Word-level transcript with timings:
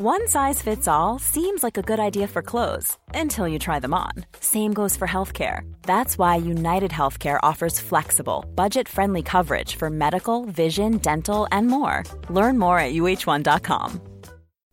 One 0.00 0.28
size 0.28 0.62
fits 0.62 0.86
all 0.86 1.18
seems 1.18 1.64
like 1.64 1.76
a 1.76 1.82
good 1.82 1.98
idea 1.98 2.28
for 2.28 2.40
clothes 2.40 2.96
until 3.14 3.48
you 3.48 3.58
try 3.58 3.80
them 3.80 3.92
on. 3.94 4.12
Same 4.38 4.72
goes 4.72 4.96
for 4.96 5.08
healthcare. 5.08 5.62
That's 5.82 6.16
why 6.16 6.36
United 6.36 6.92
Healthcare 6.92 7.40
offers 7.42 7.80
flexible, 7.80 8.44
budget 8.54 8.88
friendly 8.88 9.22
coverage 9.22 9.74
for 9.74 9.90
medical, 9.90 10.44
vision, 10.44 10.98
dental, 10.98 11.48
and 11.50 11.66
more. 11.66 12.04
Learn 12.30 12.58
more 12.58 12.78
at 12.78 12.94
uh1.com. 12.94 14.00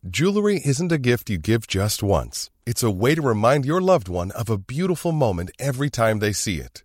Jewelry 0.08 0.60
isn't 0.64 0.92
a 0.92 0.98
gift 0.98 1.28
you 1.28 1.38
give 1.38 1.66
just 1.66 2.00
once, 2.04 2.50
it's 2.64 2.84
a 2.84 2.90
way 2.92 3.16
to 3.16 3.22
remind 3.22 3.64
your 3.64 3.80
loved 3.80 4.08
one 4.08 4.30
of 4.30 4.48
a 4.48 4.58
beautiful 4.58 5.10
moment 5.10 5.50
every 5.58 5.90
time 5.90 6.20
they 6.20 6.32
see 6.32 6.60
it. 6.60 6.84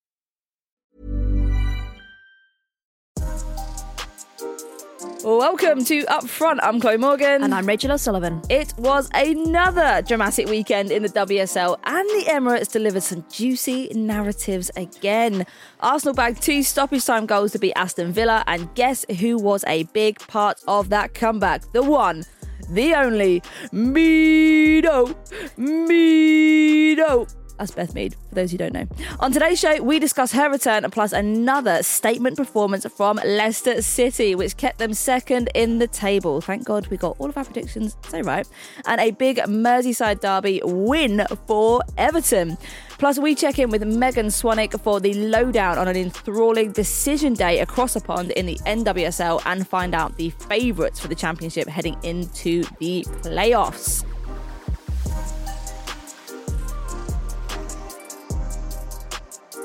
Welcome 5.23 5.85
to 5.85 6.01
Upfront. 6.05 6.57
I'm 6.63 6.79
Chloe 6.79 6.97
Morgan. 6.97 7.43
And 7.43 7.53
I'm 7.53 7.67
Rachel 7.67 7.91
O'Sullivan. 7.91 8.41
It 8.49 8.73
was 8.79 9.07
another 9.13 10.01
dramatic 10.01 10.47
weekend 10.47 10.89
in 10.91 11.03
the 11.03 11.09
WSL, 11.09 11.77
and 11.83 12.09
the 12.09 12.25
Emirates 12.27 12.71
delivered 12.71 13.03
some 13.03 13.23
juicy 13.29 13.91
narratives 13.93 14.71
again. 14.75 15.45
Arsenal 15.79 16.15
bagged 16.15 16.41
two 16.41 16.63
stoppage 16.63 17.05
time 17.05 17.27
goals 17.27 17.51
to 17.51 17.59
beat 17.59 17.73
Aston 17.75 18.11
Villa, 18.11 18.43
and 18.47 18.73
guess 18.73 19.05
who 19.19 19.37
was 19.37 19.63
a 19.67 19.83
big 19.93 20.17
part 20.27 20.59
of 20.67 20.89
that 20.89 21.13
comeback? 21.13 21.71
The 21.71 21.83
one, 21.83 22.25
the 22.71 22.95
only, 22.95 23.43
Meado. 23.71 25.15
Meado. 25.55 27.27
That's 27.61 27.69
Beth 27.69 27.93
Mead, 27.93 28.15
for 28.27 28.33
those 28.33 28.51
who 28.51 28.57
don't 28.57 28.73
know. 28.73 28.87
On 29.19 29.31
today's 29.31 29.59
show, 29.59 29.83
we 29.83 29.99
discuss 29.99 30.31
her 30.31 30.49
return 30.49 30.89
plus 30.89 31.13
another 31.13 31.83
statement 31.83 32.35
performance 32.35 32.87
from 32.87 33.19
Leicester 33.23 33.83
City, 33.83 34.33
which 34.33 34.57
kept 34.57 34.79
them 34.79 34.95
second 34.95 35.47
in 35.53 35.77
the 35.77 35.85
table. 35.85 36.41
Thank 36.41 36.65
God 36.65 36.87
we 36.87 36.97
got 36.97 37.17
all 37.19 37.29
of 37.29 37.37
our 37.37 37.45
predictions 37.45 37.95
so 38.09 38.21
right. 38.21 38.49
And 38.87 38.99
a 38.99 39.11
big 39.11 39.37
Merseyside 39.37 40.21
derby 40.21 40.59
win 40.65 41.27
for 41.45 41.83
Everton. 41.99 42.57
Plus, 42.97 43.19
we 43.19 43.35
check 43.35 43.59
in 43.59 43.69
with 43.69 43.83
Megan 43.85 44.27
Swanick 44.27 44.79
for 44.81 44.99
the 44.99 45.13
lowdown 45.13 45.77
on 45.77 45.87
an 45.87 45.95
enthralling 45.95 46.71
decision 46.71 47.35
day 47.35 47.59
across 47.59 47.93
the 47.93 48.01
pond 48.01 48.31
in 48.31 48.47
the 48.47 48.57
NWSL 48.65 49.39
and 49.45 49.67
find 49.67 49.93
out 49.93 50.17
the 50.17 50.31
favourites 50.31 50.99
for 50.99 51.09
the 51.09 51.15
championship 51.15 51.67
heading 51.67 51.95
into 52.01 52.63
the 52.79 53.03
playoffs. 53.21 54.03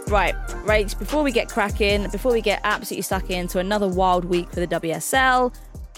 Right, 0.08 0.34
Rach, 0.64 0.96
before 0.98 1.24
we 1.24 1.32
get 1.32 1.48
cracking, 1.48 2.08
before 2.10 2.30
we 2.32 2.40
get 2.40 2.60
absolutely 2.62 3.02
stuck 3.02 3.28
into 3.28 3.58
another 3.58 3.88
wild 3.88 4.24
week 4.24 4.48
for 4.52 4.60
the 4.60 4.66
WSL, 4.68 5.52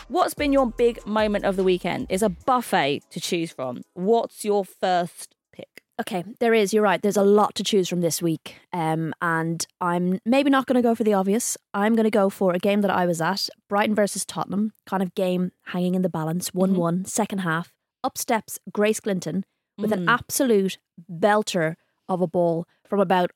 what's 0.08 0.32
been 0.32 0.50
your 0.50 0.66
big 0.70 1.04
moment 1.06 1.44
of 1.44 1.56
the 1.56 1.62
weekend? 1.62 2.06
Is 2.08 2.22
a 2.22 2.30
buffet 2.30 3.02
to 3.10 3.20
choose 3.20 3.52
from. 3.52 3.82
What's 3.92 4.46
your 4.46 4.64
first 4.64 5.34
pick? 5.52 5.82
Okay, 6.00 6.24
there 6.40 6.54
is. 6.54 6.72
You're 6.72 6.82
right. 6.82 7.02
There's 7.02 7.18
a 7.18 7.22
lot 7.22 7.54
to 7.56 7.62
choose 7.62 7.86
from 7.86 8.00
this 8.00 8.22
week. 8.22 8.56
Um, 8.72 9.12
and 9.20 9.66
I'm 9.78 10.20
maybe 10.24 10.48
not 10.48 10.64
going 10.66 10.76
to 10.76 10.82
go 10.82 10.94
for 10.94 11.04
the 11.04 11.12
obvious. 11.12 11.58
I'm 11.74 11.94
going 11.94 12.04
to 12.04 12.10
go 12.10 12.30
for 12.30 12.54
a 12.54 12.58
game 12.58 12.80
that 12.80 12.90
I 12.90 13.04
was 13.04 13.20
at 13.20 13.50
Brighton 13.68 13.94
versus 13.94 14.24
Tottenham, 14.24 14.72
kind 14.86 15.02
of 15.02 15.14
game 15.14 15.52
hanging 15.66 15.94
in 15.94 16.00
the 16.02 16.08
balance, 16.08 16.54
1 16.54 16.70
Mm-hmm. 16.70 16.78
one, 16.78 17.04
second 17.04 17.40
half. 17.40 17.74
Up 18.02 18.16
steps 18.16 18.58
Grace 18.72 19.00
Clinton 19.00 19.44
with 19.76 19.90
Mm. 19.90 19.94
an 19.98 20.08
absolute 20.08 20.78
belter 21.12 21.74
of 22.08 22.22
a 22.22 22.26
ball 22.26 22.66
from 22.88 23.00
about 23.00 23.30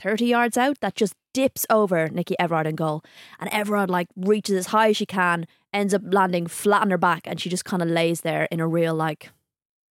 30 0.00 0.26
yards 0.26 0.56
out 0.56 0.80
that 0.80 0.94
just 0.94 1.14
dips 1.32 1.66
over 1.70 2.08
Nicky 2.08 2.36
Evrard 2.40 2.66
in 2.66 2.76
goal. 2.76 3.02
And 3.38 3.50
Evrard 3.50 3.88
like 3.88 4.08
reaches 4.16 4.56
as 4.56 4.66
high 4.66 4.90
as 4.90 4.96
she 4.96 5.06
can, 5.06 5.46
ends 5.72 5.94
up 5.94 6.02
landing 6.04 6.46
flat 6.46 6.82
on 6.82 6.90
her 6.90 6.98
back, 6.98 7.22
and 7.24 7.40
she 7.40 7.50
just 7.50 7.64
kind 7.64 7.82
of 7.82 7.88
lays 7.88 8.22
there 8.22 8.48
in 8.50 8.60
a 8.60 8.68
real 8.68 8.94
like, 8.94 9.30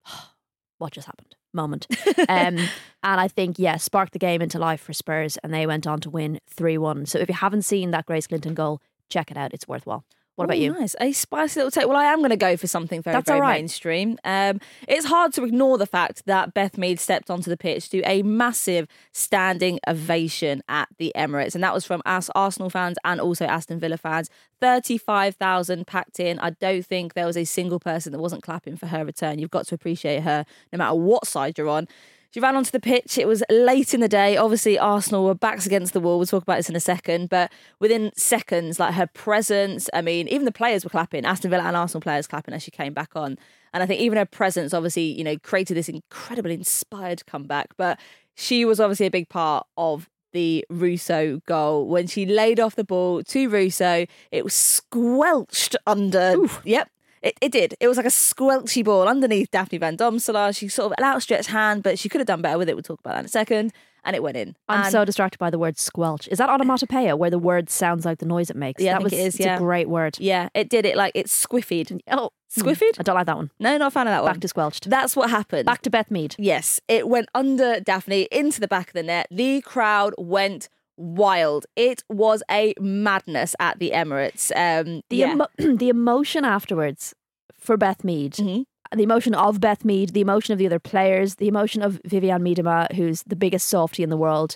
what 0.78 0.94
just 0.94 1.08
happened 1.08 1.36
moment. 1.56 1.88
um, 2.30 2.58
and 2.58 3.22
I 3.22 3.28
think, 3.28 3.58
yeah, 3.58 3.78
sparked 3.78 4.14
the 4.14 4.20
game 4.20 4.42
into 4.42 4.60
life 4.60 4.82
for 4.82 4.94
Spurs, 4.94 5.38
and 5.38 5.54
they 5.54 5.66
went 5.66 5.88
on 5.88 6.00
to 6.02 6.10
win 6.10 6.40
3 6.50 6.78
1. 6.78 7.08
So 7.08 7.18
if 7.18 7.30
you 7.30 7.36
haven't 7.36 7.64
seen 7.64 7.92
that 7.92 8.06
Grace 8.06 8.28
Clinton 8.28 8.54
goal, 8.54 8.82
check 9.10 9.32
it 9.32 9.38
out. 9.38 9.54
It's 9.54 9.68
worthwhile. 9.68 10.04
What 10.36 10.46
about 10.46 10.58
Ooh, 10.58 10.62
you? 10.62 10.74
Nice, 10.74 10.96
a 11.00 11.14
spicy 11.14 11.62
little 11.62 11.72
take. 11.72 11.88
Well, 11.88 11.98
I 11.98 12.06
am 12.06 12.20
going 12.20 12.30
to 12.30 12.36
go 12.36 12.58
for 12.58 12.68
something 12.68 13.02
very, 13.02 13.16
That's 13.16 13.28
very 13.30 13.40
right. 13.40 13.60
mainstream. 13.60 14.18
Um, 14.26 14.60
it's 14.88 15.06
hard 15.06 15.32
to 15.34 15.44
ignore 15.46 15.78
the 15.78 15.86
fact 15.86 16.26
that 16.26 16.54
Beth 16.54 16.78
Mead 16.78 17.00
stepped 17.00 17.30
onto 17.30 17.50
the 17.50 17.56
pitch 17.56 17.90
to 17.92 18.02
a 18.02 18.22
massive 18.22 18.88
standing 19.14 19.80
ovation 19.88 20.62
at 20.68 20.90
the 20.98 21.14
Emirates, 21.16 21.56
and 21.56 21.64
that 21.64 21.74
was 21.74 21.86
from 21.86 22.02
us 22.06 22.30
Arsenal 22.36 22.70
fans 22.70 22.98
and 23.06 23.22
also 23.22 23.46
Aston 23.46 23.80
Villa 23.80 23.98
fans. 23.98 24.30
Thirty-five 24.60 25.36
thousand 25.36 25.88
packed 25.88 26.20
in. 26.20 26.40
I 26.40 26.50
don't 26.50 26.86
think 26.86 27.14
there 27.14 27.26
was 27.26 27.38
a 27.38 27.46
single 27.46 27.80
person 27.80 28.12
that 28.12 28.20
wasn't 28.20 28.44
clapping 28.44 28.76
for 28.76 28.88
her 28.88 29.06
return. 29.06 29.40
You've 29.40 29.52
got 29.52 29.68
to 29.68 29.76
appreciate 29.76 30.24
her, 30.24 30.46
no 30.74 30.78
matter 30.78 30.96
what 30.96 31.28
side 31.28 31.58
you're 31.58 31.70
on. 31.70 31.88
She 32.36 32.42
ran 32.42 32.58
onto 32.58 32.72
the 32.72 32.82
pitch. 32.82 33.18
It 33.18 33.30
was 33.30 33.46
late 33.50 33.94
in 33.94 34.02
the 34.02 34.10
day. 34.10 34.36
Obviously, 34.36 34.78
Arsenal 34.78 35.24
were 35.24 35.34
backs 35.34 35.66
against 35.66 35.94
the 35.94 36.02
wall. 36.02 36.18
We'll 36.18 36.28
talk 36.28 36.44
about 36.44 36.58
this 36.58 36.70
in 36.70 36.76
a 36.76 36.82
second. 36.82 37.30
But 37.30 37.50
within 37.80 38.12
seconds, 38.18 38.78
like 38.78 38.96
her 38.96 39.08
presence, 39.08 39.90
I 39.94 40.02
mean, 40.02 40.28
even 40.28 40.44
the 40.44 40.52
players 40.52 40.84
were 40.84 40.90
clapping. 40.90 41.24
Aston 41.24 41.50
Villa 41.50 41.64
and 41.64 41.78
Arsenal 41.78 42.02
players 42.02 42.28
clapping 42.28 42.54
as 42.54 42.62
she 42.62 42.72
came 42.72 42.94
back 42.94 43.12
on. 43.16 43.38
And 43.74 43.82
I 43.82 43.86
think 43.86 44.02
even 44.02 44.18
her 44.18 44.26
presence, 44.26 44.74
obviously, 44.74 45.04
you 45.04 45.24
know, 45.24 45.38
created 45.44 45.78
this 45.78 45.88
incredibly 45.88 46.56
inspired 46.56 47.26
comeback. 47.26 47.70
But 47.78 48.02
she 48.34 48.66
was 48.66 48.82
obviously 48.82 49.06
a 49.06 49.12
big 49.12 49.30
part 49.30 49.66
of 49.78 50.10
the 50.34 50.66
Russo 50.70 51.40
goal. 51.48 51.88
When 51.88 52.06
she 52.06 52.26
laid 52.26 52.60
off 52.60 52.76
the 52.76 52.84
ball 52.84 53.24
to 53.24 53.48
Russo, 53.48 54.06
it 54.32 54.44
was 54.44 54.54
squelched 54.54 55.78
under. 55.88 56.36
Yep. 56.66 56.90
It, 57.26 57.38
it 57.42 57.52
did. 57.52 57.76
It 57.80 57.88
was 57.88 57.98
like 57.98 58.06
a 58.06 58.10
squelchy 58.10 58.84
ball 58.86 59.08
underneath 59.08 59.50
Daphne 59.52 59.80
Van 59.80 59.98
Domselaar. 59.98 60.56
She 60.56 60.68
sort 60.68 60.92
of 60.92 60.96
an 61.00 61.04
outstretched 61.04 61.50
hand, 61.50 61.82
but 61.84 61.98
she 62.00 62.08
could 62.08 62.20
have 62.20 62.28
done 62.28 62.42
better 62.42 62.58
with 62.58 62.70
it. 62.70 62.76
We'll 62.76 62.84
talk 62.84 63.00
about 63.00 63.14
that 63.16 63.20
in 63.22 63.26
a 63.26 63.30
second. 63.30 63.74
And 64.04 64.16
it 64.16 64.22
went 64.22 64.38
in. 64.38 64.56
I'm 64.70 64.84
And- 64.84 64.92
so 64.92 65.04
distracted 65.04 65.40
by 65.40 65.50
the 65.50 65.58
word 65.58 65.80
squelch. 65.80 66.28
Is 66.28 66.38
that 66.38 66.48
onomatopoeia 66.48 67.16
where 67.18 67.32
the 67.32 67.40
word 67.40 67.72
sounds 67.72 68.06
like 68.06 68.20
the 68.20 68.28
noise 68.28 68.52
it 68.52 68.56
makes? 68.56 68.80
Yeah, 68.80 68.92
I 68.92 68.94
that 68.94 68.98
think 69.00 69.04
was, 69.06 69.14
it 69.14 69.18
is, 69.26 69.36
It's 69.38 69.46
yeah. 69.48 69.56
a 69.56 69.58
great 69.60 69.90
word. 69.90 70.18
Yeah, 70.20 70.50
it 70.54 70.70
did 70.70 70.86
it 70.86 70.96
like 70.96 71.14
it 71.16 71.26
squiffied. 71.26 71.88
Mm. 71.88 72.00
Oh, 72.12 72.30
Squiffied? 72.56 72.92
Mm. 72.94 73.00
I 73.00 73.04
don't 73.04 73.16
like 73.16 73.26
that 73.26 73.36
one. 73.36 73.50
No, 73.60 73.76
not 73.78 73.88
a 73.88 73.92
fan 73.92 74.06
of 74.06 74.12
that 74.12 74.22
one. 74.24 74.32
Back 74.34 74.42
to 74.42 74.48
squelched. 74.48 74.88
That's 74.92 75.16
what 75.16 75.32
happened. 75.32 75.66
Back 75.66 75.82
to 75.82 75.90
Beth 75.90 76.12
Mead. 76.12 76.36
Yes, 76.38 76.80
it 76.88 77.10
went 77.10 77.28
under 77.34 77.80
Daphne 77.80 78.28
into 78.32 78.62
the 78.62 78.68
back 78.68 78.90
of 78.90 78.94
the 78.94 79.02
net. 79.04 79.28
The 79.32 79.62
crowd 79.62 80.14
went 80.20 80.70
wild. 80.98 81.66
It 81.76 82.04
was 82.10 82.42
a 82.50 82.74
madness 82.80 83.56
at 83.60 83.80
the 83.80 83.92
Emirates. 83.94 84.52
Um, 84.56 85.02
The 85.10 85.18
yeah. 85.18 85.32
emo- 85.34 85.48
the 85.78 85.90
emotion 85.90 86.46
afterwards 86.46 87.14
for 87.60 87.78
Beth 87.78 88.04
Mead 88.04 88.34
Mhm. 88.34 88.66
the 88.96 89.04
emotion 89.04 89.34
of 89.34 89.60
Beth 89.60 89.84
Mead, 89.84 90.10
the 90.10 90.22
emotion 90.22 90.54
of 90.54 90.60
the 90.60 90.66
other 90.68 90.80
players, 90.80 91.36
the 91.36 91.48
emotion 91.48 91.82
of 91.82 92.02
Vivianne 92.04 92.42
Miedema, 92.42 92.92
who's 92.94 93.24
the 93.24 93.36
biggest 93.36 93.68
softie 93.68 94.04
in 94.04 94.10
the 94.10 94.16
world. 94.18 94.56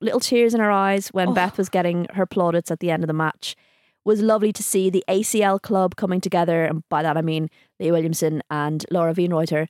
Little 0.00 0.20
tears 0.20 0.54
in 0.54 0.60
her 0.60 0.70
eyes 0.70 1.08
when 1.08 1.28
Oh. 1.28 1.32
Beth 1.34 1.56
was 1.58 1.68
getting 1.68 2.06
her 2.12 2.26
plaudits 2.26 2.70
at 2.70 2.80
the 2.80 2.90
end 2.90 3.02
of 3.02 3.06
the 3.08 3.12
match. 3.14 3.56
Was 4.04 4.20
lovely 4.20 4.52
to 4.52 4.62
see 4.62 4.90
the 4.90 5.04
ACL 5.08 5.58
club 5.60 5.94
coming 5.96 6.20
together, 6.20 6.64
and 6.64 6.82
by 6.88 7.02
that 7.02 7.16
I 7.16 7.22
mean 7.22 7.48
Leah 7.80 7.92
Williamson 7.92 8.42
and 8.50 8.84
Laura 8.90 9.14
Wienroither. 9.14 9.68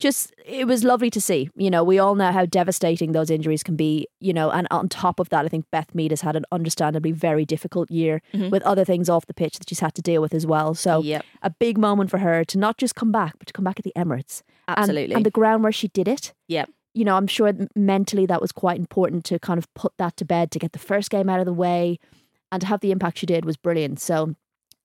Just 0.00 0.34
it 0.44 0.66
was 0.66 0.82
lovely 0.82 1.10
to 1.10 1.20
see. 1.20 1.50
You 1.54 1.70
know, 1.70 1.84
we 1.84 1.98
all 1.98 2.14
know 2.14 2.32
how 2.32 2.46
devastating 2.46 3.12
those 3.12 3.30
injuries 3.30 3.62
can 3.62 3.76
be. 3.76 4.08
You 4.18 4.32
know, 4.32 4.50
and 4.50 4.66
on 4.70 4.88
top 4.88 5.20
of 5.20 5.28
that, 5.28 5.44
I 5.44 5.48
think 5.48 5.66
Beth 5.70 5.94
Mead 5.94 6.10
has 6.10 6.22
had 6.22 6.36
an 6.36 6.44
understandably 6.50 7.12
very 7.12 7.44
difficult 7.44 7.90
year 7.90 8.22
mm-hmm. 8.32 8.50
with 8.50 8.62
other 8.64 8.84
things 8.84 9.08
off 9.08 9.26
the 9.26 9.34
pitch 9.34 9.58
that 9.58 9.68
she's 9.68 9.80
had 9.80 9.94
to 9.94 10.02
deal 10.02 10.20
with 10.22 10.34
as 10.34 10.46
well. 10.46 10.74
So 10.74 11.02
Yep. 11.02 11.24
a 11.42 11.50
big 11.50 11.78
moment 11.78 12.10
for 12.10 12.18
her 12.18 12.44
to 12.46 12.58
not 12.58 12.78
just 12.78 12.94
come 12.94 13.12
back, 13.12 13.34
but 13.38 13.46
to 13.46 13.52
come 13.52 13.64
back 13.64 13.78
at 13.78 13.84
the 13.84 13.92
Emirates. 13.96 14.42
Absolutely. 14.66 15.14
And, 15.14 15.26
the 15.26 15.30
ground 15.30 15.62
where 15.62 15.72
she 15.72 15.88
did 15.88 16.08
it. 16.08 16.32
Yeah. 16.48 16.64
You 16.94 17.04
know, 17.04 17.16
I'm 17.16 17.26
sure 17.26 17.52
mentally 17.76 18.26
that 18.26 18.40
was 18.40 18.52
quite 18.52 18.78
important 18.78 19.24
to 19.26 19.38
kind 19.38 19.58
of 19.58 19.72
put 19.74 19.92
that 19.98 20.16
to 20.16 20.24
bed, 20.24 20.50
to 20.52 20.58
get 20.58 20.72
the 20.72 20.78
first 20.78 21.10
game 21.10 21.28
out 21.28 21.40
of 21.40 21.46
the 21.46 21.52
way, 21.52 21.98
and 22.50 22.60
to 22.60 22.66
have 22.66 22.80
the 22.80 22.90
impact 22.90 23.18
she 23.18 23.26
did 23.26 23.44
was 23.44 23.56
brilliant. 23.56 24.00
So, 24.00 24.34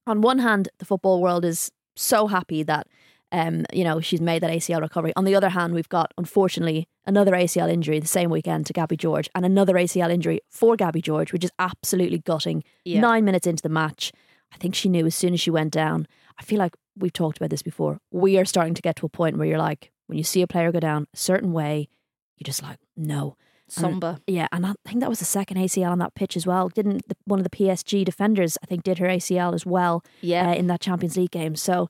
on 0.05 0.21
one 0.21 0.39
hand, 0.39 0.69
the 0.77 0.85
football 0.85 1.21
world 1.21 1.43
is 1.45 1.71
so 1.95 2.27
happy 2.27 2.61
that, 2.63 2.87
um, 3.31 3.65
you 3.73 3.83
know, 3.83 3.99
she's 3.99 4.21
made 4.21 4.41
that 4.43 4.51
ACL 4.51 4.81
recovery. 4.81 5.11
On 5.15 5.25
the 5.25 5.35
other 5.35 5.49
hand, 5.49 5.73
we've 5.73 5.89
got, 5.89 6.13
unfortunately, 6.17 6.87
another 7.05 7.31
ACL 7.33 7.69
injury 7.71 7.99
the 7.99 8.07
same 8.07 8.29
weekend 8.29 8.65
to 8.67 8.73
Gabby 8.73 8.97
George, 8.97 9.29
and 9.35 9.45
another 9.45 9.73
ACL 9.75 10.11
injury 10.11 10.39
for 10.49 10.75
Gabby 10.75 11.01
George, 11.01 11.33
which 11.33 11.43
is 11.43 11.51
absolutely 11.59 12.19
gutting. 12.19 12.63
Yeah. 12.83 13.01
Nine 13.01 13.25
minutes 13.25 13.47
into 13.47 13.63
the 13.63 13.69
match, 13.69 14.11
I 14.53 14.57
think 14.57 14.75
she 14.75 14.89
knew 14.89 15.05
as 15.05 15.15
soon 15.15 15.33
as 15.33 15.41
she 15.41 15.51
went 15.51 15.73
down. 15.73 16.07
I 16.37 16.43
feel 16.43 16.59
like 16.59 16.75
we've 16.97 17.13
talked 17.13 17.37
about 17.37 17.49
this 17.49 17.63
before. 17.63 17.99
We 18.11 18.37
are 18.37 18.45
starting 18.45 18.73
to 18.75 18.81
get 18.81 18.95
to 18.97 19.05
a 19.05 19.09
point 19.09 19.37
where 19.37 19.47
you're 19.47 19.57
like, 19.59 19.91
when 20.07 20.17
you 20.17 20.23
see 20.23 20.41
a 20.41 20.47
player 20.47 20.71
go 20.71 20.79
down 20.79 21.07
a 21.13 21.17
certain 21.17 21.51
way, 21.51 21.89
you're 22.37 22.45
just 22.45 22.61
like, 22.63 22.77
no. 22.95 23.35
Somber. 23.67 24.19
Yeah, 24.27 24.45
and 24.51 24.63
I 24.63 24.73
think 24.85 24.99
that 24.99 25.09
was 25.09 25.17
the 25.17 25.25
second 25.25 25.57
ACL 25.57 25.89
on 25.89 25.97
that 25.97 26.13
pitch 26.13 26.37
as 26.37 26.45
well. 26.45 26.69
Didn't 26.69 27.07
the, 27.09 27.15
one 27.25 27.39
of 27.39 27.43
the 27.43 27.49
PSG 27.49 28.05
defenders, 28.05 28.59
I 28.61 28.67
think, 28.67 28.83
did 28.83 28.99
her 28.99 29.07
ACL 29.07 29.55
as 29.55 29.65
well 29.65 30.03
Yeah. 30.21 30.51
uh, 30.51 30.53
in 30.53 30.67
that 30.67 30.81
Champions 30.81 31.17
League 31.17 31.31
game. 31.31 31.55
So, 31.55 31.89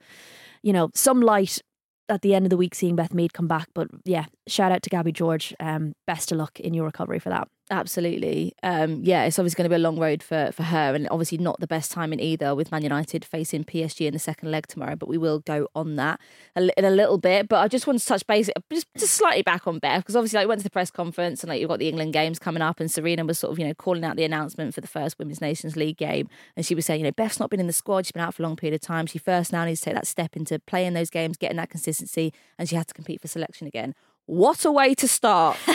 you 0.65 0.73
know, 0.73 0.89
some 0.95 1.21
light 1.21 1.61
at 2.09 2.23
the 2.23 2.33
end 2.33 2.45
of 2.45 2.49
the 2.49 2.57
week 2.57 2.73
seeing 2.73 2.95
Beth 2.95 3.13
Mead 3.13 3.33
come 3.33 3.47
back. 3.47 3.69
But 3.75 3.87
yeah, 4.03 4.25
shout 4.47 4.71
out 4.71 4.81
to 4.81 4.89
Gabby 4.89 5.11
George. 5.11 5.53
Um, 5.59 5.93
best 6.07 6.31
of 6.31 6.39
luck 6.39 6.59
in 6.59 6.73
your 6.73 6.85
recovery 6.85 7.19
for 7.19 7.29
that. 7.29 7.47
Absolutely. 7.71 8.53
Um, 8.61 9.01
yeah, 9.03 9.23
it's 9.23 9.39
obviously 9.39 9.57
going 9.57 9.71
to 9.71 9.75
be 9.75 9.81
a 9.81 9.83
long 9.83 9.97
road 9.97 10.21
for, 10.21 10.51
for 10.51 10.61
her, 10.61 10.93
and 10.93 11.07
obviously 11.09 11.39
not 11.39 11.59
the 11.59 11.65
best 11.65 11.91
timing 11.91 12.19
either 12.19 12.53
with 12.53 12.71
Man 12.71 12.83
United 12.83 13.25
facing 13.25 13.63
PSG 13.63 14.05
in 14.05 14.13
the 14.13 14.19
second 14.19 14.51
leg 14.51 14.67
tomorrow. 14.67 14.95
But 14.95 15.09
we 15.09 15.17
will 15.17 15.39
go 15.39 15.67
on 15.73 15.95
that 15.95 16.19
a 16.55 16.69
in 16.77 16.85
a 16.85 16.91
little 16.91 17.17
bit. 17.17 17.47
But 17.47 17.57
I 17.57 17.67
just 17.67 17.87
want 17.87 17.99
to 17.99 18.05
touch 18.05 18.27
base, 18.27 18.51
just, 18.71 18.85
just 18.95 19.15
slightly 19.15 19.41
back 19.41 19.65
on 19.65 19.79
Beth, 19.79 20.01
because 20.01 20.15
obviously 20.15 20.37
like, 20.37 20.47
went 20.47 20.59
to 20.59 20.63
the 20.63 20.69
press 20.69 20.91
conference 20.91 21.41
and 21.41 21.49
like 21.49 21.59
you've 21.59 21.69
got 21.69 21.79
the 21.79 21.89
England 21.89 22.13
games 22.13 22.37
coming 22.37 22.61
up, 22.61 22.79
and 22.79 22.87
Sarina 22.87 23.25
was 23.25 23.39
sort 23.39 23.51
of 23.51 23.57
you 23.57 23.65
know 23.65 23.73
calling 23.73 24.03
out 24.03 24.15
the 24.15 24.25
announcement 24.25 24.75
for 24.75 24.81
the 24.81 24.87
first 24.87 25.17
Women's 25.17 25.41
Nations 25.41 25.75
League 25.75 25.97
game, 25.97 26.29
and 26.55 26.63
she 26.63 26.75
was 26.75 26.85
saying 26.85 26.99
you 26.99 27.05
know 27.05 27.11
Beth's 27.11 27.39
not 27.39 27.49
been 27.49 27.59
in 27.59 27.67
the 27.67 27.73
squad, 27.73 28.05
she's 28.05 28.11
been 28.11 28.21
out 28.21 28.35
for 28.35 28.43
a 28.43 28.45
long 28.45 28.55
period 28.55 28.75
of 28.75 28.81
time. 28.81 29.07
She 29.07 29.17
first 29.17 29.51
now 29.51 29.65
needs 29.65 29.79
to 29.81 29.85
take 29.85 29.95
that 29.95 30.07
step 30.07 30.35
into 30.35 30.59
playing 30.59 30.93
those 30.93 31.09
games, 31.09 31.35
getting 31.35 31.57
that 31.57 31.71
consistency, 31.71 32.31
and 32.59 32.69
she 32.69 32.75
had 32.75 32.87
to 32.89 32.93
compete 32.93 33.21
for 33.21 33.27
selection 33.27 33.65
again. 33.65 33.95
What 34.27 34.65
a 34.65 34.71
way 34.71 34.93
to 34.93 35.07
start! 35.07 35.57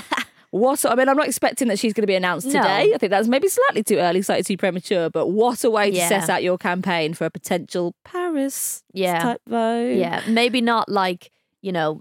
What 0.53 0.85
I 0.85 0.95
mean, 0.97 1.09
I'm 1.09 1.17
not 1.17 1.27
expecting 1.29 1.69
that 1.69 1.79
she's 1.79 1.93
going 1.93 2.03
to 2.03 2.07
be 2.09 2.15
announced 2.17 2.47
No. 2.49 2.55
today. 2.55 2.93
I 2.95 2.99
think 2.99 3.11
that's 3.11 3.29
maybe 3.29 3.49
slightly 3.49 3.85
too 3.85 3.97
early, 3.99 4.21
slightly 4.23 4.43
too 4.43 4.57
premature. 4.57 5.09
But 5.09 5.29
what 5.29 5.63
a 5.65 5.71
way 5.71 5.89
Yeah. 5.91 6.09
to 6.09 6.21
set 6.21 6.31
out 6.31 6.43
your 6.43 6.59
campaign 6.59 7.15
for 7.15 7.25
a 7.25 7.31
potential 7.31 7.95
Paris 8.05 8.83
Yeah. 8.93 9.23
type 9.23 9.41
vote. 9.47 9.95
Yeah, 9.97 10.23
maybe 10.29 10.61
not 10.61 10.89
like, 10.89 11.31
you 11.63 11.71
know, 11.73 12.01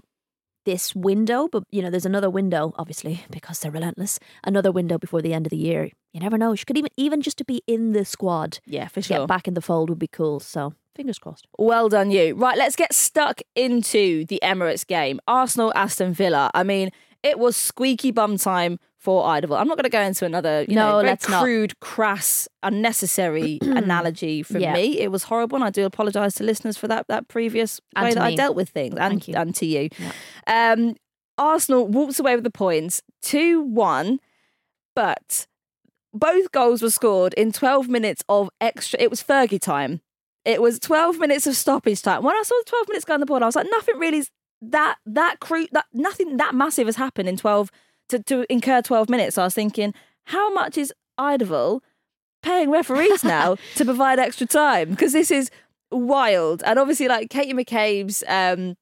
this 0.66 0.94
window, 0.94 1.48
but, 1.50 1.62
you 1.70 1.80
know, 1.80 1.90
there's 1.90 2.04
another 2.04 2.28
window, 2.28 2.74
obviously, 2.76 3.24
because 3.30 3.60
they're 3.60 3.70
relentless. 3.70 4.18
Another 4.44 4.70
window 4.70 4.98
before 4.98 5.22
the 5.22 5.32
end 5.32 5.46
of 5.46 5.50
the 5.50 5.56
year. 5.56 5.88
You 6.12 6.20
never 6.20 6.36
know. 6.36 6.54
She 6.54 6.64
could 6.64 6.76
even, 6.76 6.90
even 6.96 7.22
just 7.22 7.38
to 7.38 7.44
be 7.44 7.62
in 7.66 7.92
the 7.92 8.04
squad, 8.04 8.58
yeah, 8.66 8.88
for 8.88 9.00
sure. 9.00 9.18
get 9.20 9.28
back 9.28 9.46
in 9.48 9.54
the 9.54 9.62
fold 9.62 9.88
would 9.88 9.98
be 9.98 10.06
cool. 10.08 10.38
So 10.40 10.74
fingers 10.94 11.18
crossed. 11.18 11.46
Well 11.56 11.88
done, 11.88 12.10
you. 12.10 12.34
Right, 12.34 12.58
let's 12.58 12.76
get 12.76 12.92
stuck 12.92 13.40
into 13.54 14.26
the 14.26 14.38
Emirates 14.42 14.86
game. 14.86 15.18
Arsenal, 15.26 15.72
Aston 15.74 16.12
Villa. 16.12 16.50
I 16.52 16.62
mean, 16.64 16.90
it 17.22 17.38
was 17.38 17.56
squeaky 17.56 18.10
bum 18.10 18.36
time 18.38 18.78
for 18.96 19.24
Eidevall. 19.24 19.58
I'm 19.58 19.66
not 19.68 19.76
going 19.78 19.84
to 19.84 19.88
go 19.90 20.00
into 20.00 20.24
another, 20.26 20.64
you 20.68 20.74
No, 20.74 20.86
know, 20.90 20.96
very 20.98 21.06
let's 21.08 21.28
not. 21.28 21.42
crude, 21.42 21.78
crass, 21.80 22.48
unnecessary 22.62 23.58
analogy 23.62 24.42
from 24.42 24.60
Yeah. 24.60 24.74
me. 24.74 24.98
It 25.00 25.10
was 25.10 25.24
horrible, 25.24 25.56
and 25.56 25.64
I 25.64 25.70
do 25.70 25.84
apologise 25.86 26.34
to 26.34 26.44
listeners 26.44 26.76
for 26.76 26.88
that 26.88 27.06
that 27.08 27.28
previous 27.28 27.80
And 27.96 28.04
way 28.08 28.14
that 28.14 28.22
I 28.22 28.34
dealt 28.34 28.56
with 28.56 28.68
things, 28.70 28.94
and 28.94 29.12
Thank 29.22 29.28
you. 29.28 29.34
and 29.36 29.54
to 29.54 29.66
you. 29.66 29.88
Um, 30.46 30.96
Arsenal 31.38 31.86
walks 31.88 32.18
away 32.20 32.34
with 32.34 32.44
the 32.44 32.50
points, 32.50 33.00
two 33.22 33.62
one, 33.62 34.20
but 34.94 35.46
both 36.12 36.50
goals 36.52 36.82
were 36.82 36.90
scored 36.90 37.32
in 37.34 37.52
12 37.52 37.88
minutes 37.88 38.22
of 38.28 38.50
extra. 38.60 39.00
It 39.00 39.10
was 39.10 39.22
Fergie 39.22 39.60
time. 39.60 40.00
It 40.44 40.60
was 40.60 40.78
12 40.78 41.18
minutes 41.18 41.46
of 41.46 41.54
stoppage 41.56 42.02
time. 42.02 42.22
When 42.22 42.34
I 42.34 42.42
saw 42.42 42.54
the 42.64 42.70
12 42.70 42.88
minutes 42.88 43.04
go 43.04 43.14
on 43.14 43.20
the 43.20 43.26
board, 43.26 43.42
I 43.42 43.46
was 43.46 43.56
like, 43.56 43.68
nothing 43.70 43.98
really 43.98 44.24
that 44.62 44.96
that 45.06 45.40
cru- 45.40 45.68
that 45.72 45.86
nothing 45.92 46.36
that 46.36 46.54
massive 46.54 46.86
has 46.86 46.96
happened 46.96 47.28
in 47.28 47.36
12 47.36 47.70
to, 48.10 48.22
to 48.24 48.52
incur 48.52 48.82
12 48.82 49.08
minutes. 49.08 49.36
So 49.36 49.42
I 49.42 49.46
was 49.46 49.54
thinking, 49.54 49.94
how 50.24 50.52
much 50.52 50.76
is 50.76 50.92
Eidevall 51.18 51.80
paying 52.42 52.70
referees 52.70 53.24
now 53.24 53.56
to 53.76 53.84
provide 53.84 54.18
extra 54.18 54.46
time? 54.46 54.90
Because 54.90 55.12
this 55.12 55.30
is 55.30 55.50
wild. 55.90 56.62
And 56.64 56.78
obviously, 56.78 57.08
like 57.08 57.30
Katie 57.30 57.54
McCabe's 57.54 58.22
um, 58.28 58.76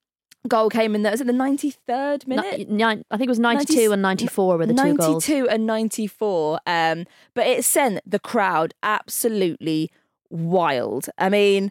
goal 0.46 0.70
came 0.70 0.94
in. 0.94 1.02
The, 1.02 1.10
was 1.10 1.20
it 1.20 1.26
the 1.26 1.32
93rd 1.32 2.26
minute? 2.26 2.68
I 3.10 3.16
think 3.16 3.28
it 3.28 3.28
was 3.28 3.38
92 3.38 3.74
90 3.74 3.92
and 3.92 4.02
94 4.02 4.58
were 4.58 4.66
the 4.66 4.74
two 4.74 4.94
goals 4.94 5.28
92 5.28 5.40
goals. 5.40 5.48
and 5.50 5.66
94. 5.66 6.60
Um, 6.66 7.04
but 7.34 7.46
it 7.46 7.64
sent 7.64 8.00
the 8.06 8.18
crowd 8.18 8.74
absolutely 8.82 9.90
wild. 10.30 11.08
I 11.18 11.28
mean, 11.28 11.70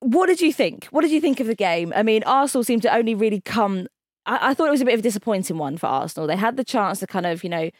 what 0.00 0.26
did 0.26 0.40
you 0.40 0.52
think? 0.52 0.86
What 0.86 1.02
did 1.02 1.10
you 1.10 1.20
think 1.20 1.40
of 1.40 1.46
the 1.46 1.54
game? 1.54 1.92
I 1.94 2.02
mean, 2.02 2.22
Arsenal 2.24 2.64
seemed 2.64 2.82
to 2.82 2.94
only 2.94 3.14
really 3.14 3.40
come. 3.40 3.88
I, 4.26 4.50
I 4.50 4.54
thought 4.54 4.68
it 4.68 4.72
was 4.72 4.80
a 4.80 4.84
bit 4.84 4.94
of 4.94 5.00
a 5.00 5.02
disappointing 5.02 5.58
one 5.58 5.76
for 5.76 5.86
Arsenal. 5.86 6.26
They 6.26 6.36
had 6.36 6.56
the 6.56 6.64
chance 6.64 7.00
to 7.00 7.06
kind 7.06 7.26
of, 7.26 7.42
you 7.42 7.50
know, 7.50 7.70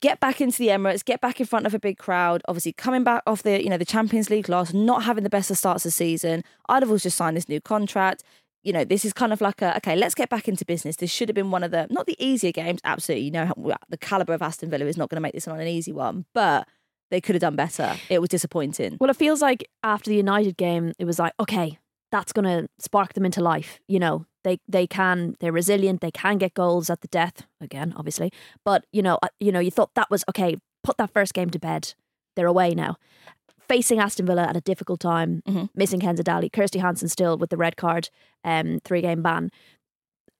get 0.00 0.20
back 0.20 0.40
into 0.40 0.58
the 0.58 0.68
Emirates, 0.68 1.04
get 1.04 1.20
back 1.20 1.40
in 1.40 1.46
front 1.46 1.66
of 1.66 1.74
a 1.74 1.78
big 1.78 1.98
crowd. 1.98 2.42
Obviously, 2.48 2.72
coming 2.72 3.04
back 3.04 3.22
off 3.26 3.42
the 3.42 3.62
you 3.62 3.68
know 3.68 3.78
the 3.78 3.84
Champions 3.84 4.30
League 4.30 4.48
loss, 4.48 4.72
not 4.72 5.04
having 5.04 5.24
the 5.24 5.30
best 5.30 5.50
of 5.50 5.58
starts 5.58 5.84
of 5.84 5.88
the 5.88 5.92
season. 5.92 6.44
Eidevall's 6.68 7.02
just 7.02 7.16
signed 7.16 7.36
this 7.36 7.48
new 7.48 7.60
contract. 7.60 8.22
You 8.62 8.74
know, 8.74 8.84
this 8.84 9.06
is 9.06 9.14
kind 9.14 9.32
of 9.32 9.40
like 9.40 9.62
a 9.62 9.76
okay, 9.78 9.96
let's 9.96 10.14
get 10.14 10.28
back 10.28 10.48
into 10.48 10.64
business. 10.64 10.96
This 10.96 11.10
should 11.10 11.28
have 11.28 11.34
been 11.34 11.50
one 11.50 11.64
of 11.64 11.70
the 11.70 11.86
not 11.90 12.06
the 12.06 12.16
easier 12.24 12.52
games. 12.52 12.80
Absolutely, 12.84 13.24
you 13.24 13.30
know 13.30 13.52
the 13.88 13.98
caliber 13.98 14.34
of 14.34 14.42
Aston 14.42 14.70
Villa 14.70 14.86
is 14.86 14.96
not 14.96 15.08
going 15.08 15.16
to 15.16 15.22
make 15.22 15.34
this 15.34 15.46
one 15.46 15.60
an 15.60 15.68
easy 15.68 15.92
one, 15.92 16.26
but 16.34 16.68
they 17.10 17.20
could 17.20 17.34
have 17.34 17.40
done 17.40 17.56
better. 17.56 17.96
It 18.08 18.20
was 18.20 18.28
disappointing. 18.28 18.96
Well, 19.00 19.10
it 19.10 19.16
feels 19.16 19.42
like 19.42 19.68
after 19.82 20.10
the 20.10 20.16
United 20.16 20.56
game, 20.56 20.92
it 20.98 21.04
was 21.04 21.18
like, 21.18 21.32
okay, 21.40 21.78
that's 22.10 22.32
going 22.32 22.44
to 22.44 22.68
spark 22.78 23.14
them 23.14 23.24
into 23.24 23.40
life. 23.40 23.80
You 23.88 23.98
know, 23.98 24.26
they 24.44 24.58
they 24.68 24.86
can, 24.86 25.36
they're 25.40 25.52
resilient, 25.52 26.00
they 26.00 26.10
can 26.10 26.38
get 26.38 26.54
goals 26.54 26.90
at 26.90 27.00
the 27.00 27.08
death 27.08 27.46
again, 27.60 27.92
obviously. 27.96 28.32
But 28.64 28.86
you 28.92 29.02
know, 29.02 29.18
uh, 29.22 29.28
you 29.38 29.52
know, 29.52 29.60
you 29.60 29.70
thought 29.70 29.94
that 29.94 30.10
was 30.10 30.24
okay. 30.28 30.56
Put 30.82 30.96
that 30.96 31.12
first 31.12 31.34
game 31.34 31.50
to 31.50 31.58
bed. 31.58 31.94
They're 32.36 32.46
away 32.46 32.74
now. 32.74 32.96
Facing 33.68 34.00
Aston 34.00 34.26
Villa 34.26 34.44
at 34.44 34.56
a 34.56 34.60
difficult 34.60 34.98
time, 34.98 35.42
missing 35.74 36.00
Kenza 36.00 36.22
Dali, 36.22 36.50
Kirsty 36.50 36.80
Hanson 36.80 37.08
still 37.08 37.36
with 37.36 37.50
the 37.50 37.56
red 37.56 37.76
card, 37.76 38.08
um, 38.42 38.80
three 38.82 39.00
game 39.02 39.22
ban. 39.22 39.50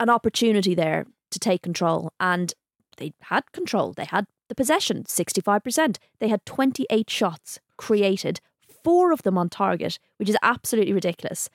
An 0.01 0.09
opportunity 0.09 0.75
there 0.75 1.07
to 1.31 1.39
take 1.39 1.63
control, 1.63 2.13
and 2.19 2.55
they 2.97 3.13
had 3.23 3.53
control. 3.53 3.93
They 3.93 4.07
had 4.07 4.27
the 4.51 4.55
possession, 4.55 5.05
65%. 5.05 5.97
They 6.19 6.29
had 6.29 6.45
28 6.45 7.09
shots 7.09 7.59
created, 7.79 8.41
four 8.85 9.13
of 9.13 9.23
them 9.23 9.39
on 9.39 9.49
target, 9.49 9.99
which 10.19 10.29
is 10.29 10.37
absolutely 10.43 10.93
ridiculous. 10.93 11.49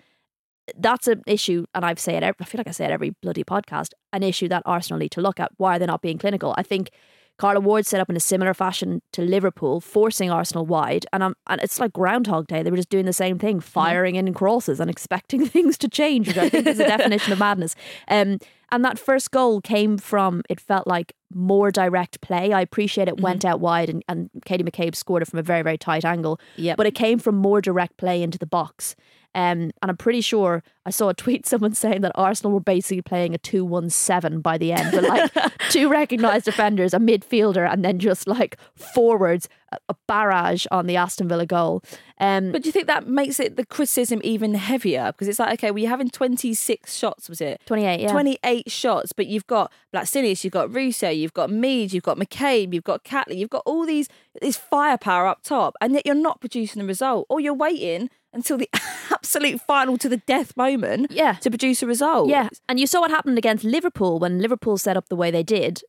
That's 0.76 1.08
an 1.08 1.22
issue, 1.28 1.68
and 1.76 1.86
I've 1.86 2.00
said, 2.00 2.24
it. 2.24 2.36
I 2.40 2.46
feel 2.46 2.58
like 2.58 2.68
I 2.68 2.72
say 2.72 2.86
it 2.86 2.92
every 2.92 3.12
bloody 3.22 3.44
podcast, 3.44 3.90
an 4.12 4.24
issue 4.24 4.48
that 4.48 4.64
Arsenal 4.66 4.98
need 4.98 5.12
to 5.12 5.22
look 5.22 5.40
at. 5.40 5.52
Why 5.58 5.76
are 5.76 5.80
they 5.80 5.86
not 5.86 6.02
being 6.02 6.18
clinical? 6.18 6.56
I 6.58 6.64
think 6.64 6.90
Carla 7.38 7.60
Ward 7.60 7.86
set 7.86 8.00
up 8.00 8.10
in 8.10 8.16
a 8.16 8.22
similar 8.22 8.54
fashion 8.54 9.02
to 9.12 9.22
Liverpool, 9.22 9.82
forcing 9.82 10.32
Arsenal 10.32 10.66
wide, 10.66 11.06
and 11.12 11.22
um, 11.22 11.36
and 11.48 11.62
it's 11.62 11.80
like 11.80 11.92
Groundhog 11.92 12.48
Day. 12.48 12.64
They 12.64 12.72
were 12.72 12.78
just 12.78 12.90
doing 12.90 13.06
the 13.06 13.14
same 13.14 13.38
thing, 13.38 13.60
firing 13.60 14.16
in 14.16 14.34
crosses 14.34 14.80
and 14.80 14.90
expecting 14.90 15.46
things 15.56 15.78
to 15.80 15.90
change, 15.90 16.30
which 16.30 16.38
I 16.38 16.50
think 16.50 16.66
is 16.66 16.80
a 16.80 16.88
definition 16.88 17.34
of 17.34 17.40
madness. 17.40 17.76
Um, 18.08 18.40
and 18.72 18.84
that 18.86 19.00
first 19.00 19.32
goal 19.32 19.62
came 19.62 19.98
from 19.98 20.42
it 20.50 20.60
felt 20.60 20.88
like 20.88 21.14
more 21.34 21.72
direct 21.72 22.22
play. 22.22 22.54
I 22.54 22.62
appreciate 22.62 23.08
it 23.08 23.20
went 23.20 23.44
out 23.46 23.60
wide, 23.60 23.90
and, 23.90 24.04
and 24.08 24.30
Katie 24.46 24.64
McCabe 24.64 24.96
scored 24.96 25.22
it 25.22 25.28
from 25.28 25.40
a 25.40 25.44
very 25.44 25.62
very 25.62 25.78
tight 25.78 26.06
angle. 26.06 26.40
Yep. 26.58 26.78
but 26.78 26.88
it 26.88 26.96
came 26.96 27.20
from 27.20 27.36
more 27.36 27.62
direct 27.62 27.98
play 27.98 28.22
into 28.22 28.38
the 28.38 28.46
box. 28.46 28.96
Um, 29.36 29.72
and 29.82 29.92
I'm 29.92 29.98
pretty 29.98 30.22
sure 30.22 30.64
I 30.86 30.92
saw 30.92 31.10
a 31.10 31.14
tweet 31.14 31.46
someone 31.46 31.74
saying 31.74 32.02
that 32.02 32.14
Arsenal 32.16 32.54
were 32.54 32.62
basically 32.62 33.02
playing 33.02 33.36
a 33.36 33.38
2 33.38 33.66
1 33.66 33.90
7 33.90 34.40
by 34.40 34.58
the 34.58 34.72
end 34.72 34.94
with 34.94 35.06
like 35.06 35.32
two 35.70 35.90
recognised 35.90 36.46
defenders, 36.46 36.94
a 36.94 37.00
midfielder, 37.00 37.70
and 37.72 37.84
then 37.84 38.00
just 38.00 38.28
like 38.28 38.58
forwards, 38.76 39.50
a 39.90 39.96
barrage 40.08 40.66
on 40.72 40.88
the 40.88 40.96
Aston 40.96 41.28
Villa 41.28 41.46
goal. 41.46 41.84
Um, 42.20 42.52
But 42.54 42.62
do 42.64 42.70
you 42.70 42.72
think 42.72 42.88
that 42.88 43.08
makes 43.08 43.40
it 43.42 43.58
the 43.58 43.66
criticism 43.66 44.22
even 44.24 44.54
heavier? 44.54 45.12
Because 45.12 45.28
it's 45.28 45.38
like, 45.40 45.54
okay, 45.60 45.72
well, 45.72 45.80
you're 45.80 45.90
having 45.90 46.10
26 46.10 46.96
shots, 46.96 47.28
was 47.28 47.42
it? 47.42 47.62
28, 47.66 48.00
yeah. 48.00 48.12
28 48.12 48.72
shots, 48.72 49.12
but 49.12 49.28
you've 49.28 49.48
got 49.48 49.72
Blackstenius, 49.94 50.44
you've 50.44 50.54
got 50.54 50.74
Russo, 50.74 51.10
you've 51.10 51.34
got 51.34 51.50
Mead, 51.50 51.92
you've 51.92 52.04
got 52.04 52.18
McCabe, 52.18 52.74
you've 52.74 52.86
got 52.86 53.04
Catley, 53.04 53.36
you've 53.38 53.50
got 53.50 53.64
all 53.66 53.86
these 53.86 54.08
this 54.42 54.56
firepower 54.58 55.28
up 55.28 55.44
top, 55.44 55.76
and 55.82 55.94
yet 55.94 56.06
you're 56.06 56.16
not 56.16 56.40
producing 56.40 56.82
the 56.82 56.88
result, 56.88 57.26
or 57.30 57.40
you're 57.42 57.54
waiting 57.54 58.10
until 58.34 58.58
the 58.58 58.70
absolute 59.12 59.60
final 59.62 59.98
to 59.98 60.08
the 60.10 60.18
death 60.18 60.56
moment 60.58 61.12
Yeah. 61.12 61.34
to 61.34 61.50
produce 61.50 61.82
a 61.84 61.88
result. 61.88 62.30
Yeah, 62.30 62.48
and 62.70 62.80
you 62.80 62.88
saw 62.88 63.02
what 63.02 63.12
happened 63.12 63.38
against 63.38 63.64
Liverpool 63.66 64.20
when 64.20 64.40
Liverpool 64.40 64.78
set 64.78 64.96
up 64.98 65.10
the 65.10 65.16
way 65.16 65.32
they 65.32 65.44
did. 65.44 65.82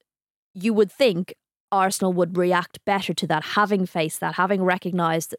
You 0.54 0.72
would 0.74 0.90
think 0.90 1.34
Arsenal 1.72 2.12
would 2.12 2.36
react 2.36 2.78
better 2.84 3.12
to 3.14 3.26
that, 3.26 3.42
having 3.42 3.84
faced 3.86 4.20
that, 4.20 4.34
having 4.34 4.62
recognised 4.62 5.34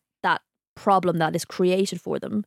problem 0.83 1.17
that 1.17 1.35
is 1.35 1.45
created 1.45 1.99
for 2.01 2.19
them. 2.19 2.45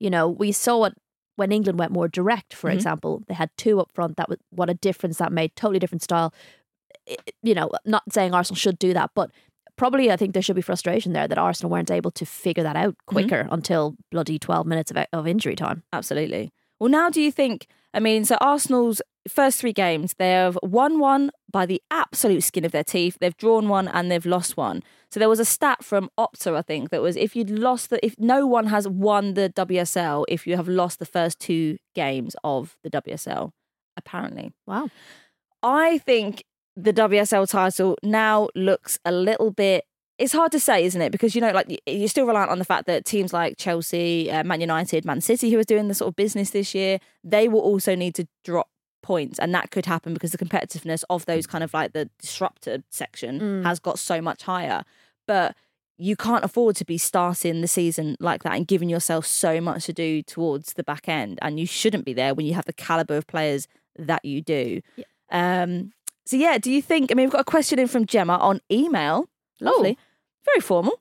You 0.00 0.10
know, 0.10 0.28
we 0.28 0.52
saw 0.52 0.84
it 0.84 0.94
when 1.36 1.52
England 1.52 1.78
went 1.78 1.92
more 1.92 2.08
direct, 2.08 2.54
for 2.54 2.68
Mhm. 2.70 2.74
example. 2.74 3.22
They 3.28 3.34
had 3.34 3.50
two 3.56 3.80
up 3.80 3.90
front. 3.94 4.16
That 4.16 4.28
was 4.28 4.38
what 4.50 4.70
a 4.70 4.74
difference 4.74 5.18
that 5.18 5.32
made. 5.32 5.50
Totally 5.56 5.78
different 5.78 6.02
style. 6.02 6.32
I- 7.08 7.16
You 7.42 7.54
know, 7.54 7.70
not 7.84 8.02
saying 8.12 8.34
Arsenal 8.34 8.56
should 8.56 8.78
do 8.78 8.92
that, 8.94 9.10
but 9.14 9.30
probably 9.76 10.10
I 10.10 10.16
think 10.16 10.32
there 10.34 10.42
should 10.42 10.56
be 10.56 10.62
frustration 10.70 11.12
there 11.12 11.26
that 11.28 11.38
Arsenal 11.38 11.70
weren't 11.70 11.90
able 11.90 12.10
to 12.12 12.26
figure 12.26 12.62
that 12.62 12.76
out 12.76 12.94
quicker 13.06 13.48
until 13.50 13.96
bloody 14.10 14.38
twelve 14.38 14.66
minutes 14.66 14.90
of, 14.90 14.98
of 15.12 15.26
injury 15.26 15.56
time. 15.56 15.82
Absolutely. 15.92 16.52
Well, 16.78 16.90
now 16.90 17.10
do 17.10 17.20
you 17.20 17.32
think? 17.32 17.66
I 17.94 18.00
mean, 18.00 18.24
so 18.24 18.36
Arsenal's 18.40 19.00
first 19.28 19.60
three 19.60 19.72
games, 19.72 20.14
they 20.18 20.30
have 20.32 20.58
won 20.62 20.98
one 20.98 21.30
by 21.50 21.64
the 21.66 21.80
absolute 21.90 22.42
skin 22.42 22.64
of 22.64 22.72
their 22.72 22.84
teeth. 22.84 23.16
They've 23.20 23.36
drawn 23.36 23.68
one 23.68 23.86
and 23.88 24.10
they've 24.10 24.26
lost 24.26 24.56
one. 24.56 24.82
So 25.12 25.20
there 25.20 25.28
was 25.28 25.40
a 25.40 25.44
stat 25.44 25.84
from 25.84 26.08
Opta, 26.18 26.56
I 26.56 26.62
think, 26.62 26.88
that 26.88 27.02
was 27.02 27.16
if 27.16 27.36
you'd 27.36 27.50
lost 27.50 27.90
the, 27.90 28.04
if 28.04 28.18
no 28.18 28.46
one 28.46 28.68
has 28.68 28.88
won 28.88 29.34
the 29.34 29.50
WSL, 29.50 30.24
if 30.26 30.46
you 30.46 30.56
have 30.56 30.68
lost 30.68 30.98
the 31.00 31.04
first 31.04 31.38
two 31.38 31.76
games 31.94 32.34
of 32.42 32.76
the 32.82 32.88
WSL, 32.90 33.50
apparently. 33.94 34.52
Wow. 34.66 34.88
I 35.62 35.98
think 35.98 36.44
the 36.76 36.94
WSL 36.94 37.46
title 37.46 37.98
now 38.02 38.48
looks 38.54 38.98
a 39.04 39.12
little 39.12 39.50
bit. 39.50 39.84
It's 40.18 40.32
hard 40.32 40.50
to 40.52 40.60
say, 40.60 40.84
isn't 40.84 41.00
it? 41.02 41.12
Because 41.12 41.34
you 41.34 41.42
know, 41.42 41.50
like 41.52 41.82
you're 41.86 42.08
still 42.08 42.26
reliant 42.26 42.50
on 42.50 42.58
the 42.58 42.64
fact 42.64 42.86
that 42.86 43.04
teams 43.04 43.34
like 43.34 43.56
Chelsea, 43.58 44.30
uh, 44.30 44.44
Man 44.44 44.62
United, 44.62 45.04
Man 45.04 45.20
City, 45.20 45.50
who 45.50 45.58
are 45.58 45.64
doing 45.64 45.88
the 45.88 45.94
sort 45.94 46.08
of 46.08 46.16
business 46.16 46.50
this 46.50 46.74
year, 46.74 46.98
they 47.22 47.48
will 47.48 47.60
also 47.60 47.94
need 47.94 48.14
to 48.14 48.26
drop 48.44 48.68
points, 49.02 49.38
and 49.38 49.54
that 49.54 49.70
could 49.70 49.84
happen 49.84 50.14
because 50.14 50.30
the 50.32 50.38
competitiveness 50.38 51.02
of 51.10 51.26
those 51.26 51.46
kind 51.46 51.64
of 51.64 51.74
like 51.74 51.92
the 51.92 52.08
disrupted 52.20 52.84
section 52.90 53.40
Mm. 53.40 53.64
has 53.64 53.78
got 53.80 53.98
so 53.98 54.22
much 54.22 54.44
higher. 54.44 54.84
But 55.26 55.56
you 55.98 56.16
can't 56.16 56.44
afford 56.44 56.76
to 56.76 56.84
be 56.84 56.98
starting 56.98 57.60
the 57.60 57.68
season 57.68 58.16
like 58.18 58.42
that 58.42 58.54
and 58.54 58.66
giving 58.66 58.88
yourself 58.88 59.26
so 59.26 59.60
much 59.60 59.86
to 59.86 59.92
do 59.92 60.22
towards 60.22 60.72
the 60.72 60.82
back 60.82 61.08
end, 61.08 61.38
and 61.42 61.60
you 61.60 61.66
shouldn't 61.66 62.04
be 62.04 62.12
there 62.12 62.34
when 62.34 62.46
you 62.46 62.54
have 62.54 62.64
the 62.64 62.72
caliber 62.72 63.16
of 63.16 63.26
players 63.26 63.68
that 63.98 64.24
you 64.24 64.40
do. 64.40 64.80
Um, 65.30 65.92
so 66.24 66.36
yeah, 66.36 66.58
do 66.58 66.70
you 66.70 66.82
think? 66.82 67.10
I 67.10 67.14
mean, 67.14 67.26
we've 67.26 67.32
got 67.32 67.40
a 67.40 67.44
question 67.44 67.78
in 67.78 67.88
from 67.88 68.06
Gemma 68.06 68.36
on 68.36 68.60
email. 68.70 69.28
Lovely, 69.60 69.98
very 70.44 70.60
formal. 70.60 71.00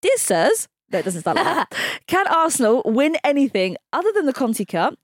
Dear 0.00 0.16
sirs, 0.16 0.68
no, 0.92 0.98
it 0.98 1.04
doesn't 1.04 1.22
start 1.22 1.36
like 1.36 1.44
that. 1.44 1.74
Can 2.06 2.26
Arsenal 2.28 2.82
win 2.84 3.16
anything 3.24 3.76
other 3.92 4.12
than 4.12 4.26
the 4.26 4.32
Conti 4.32 4.64
Cup 4.64 4.94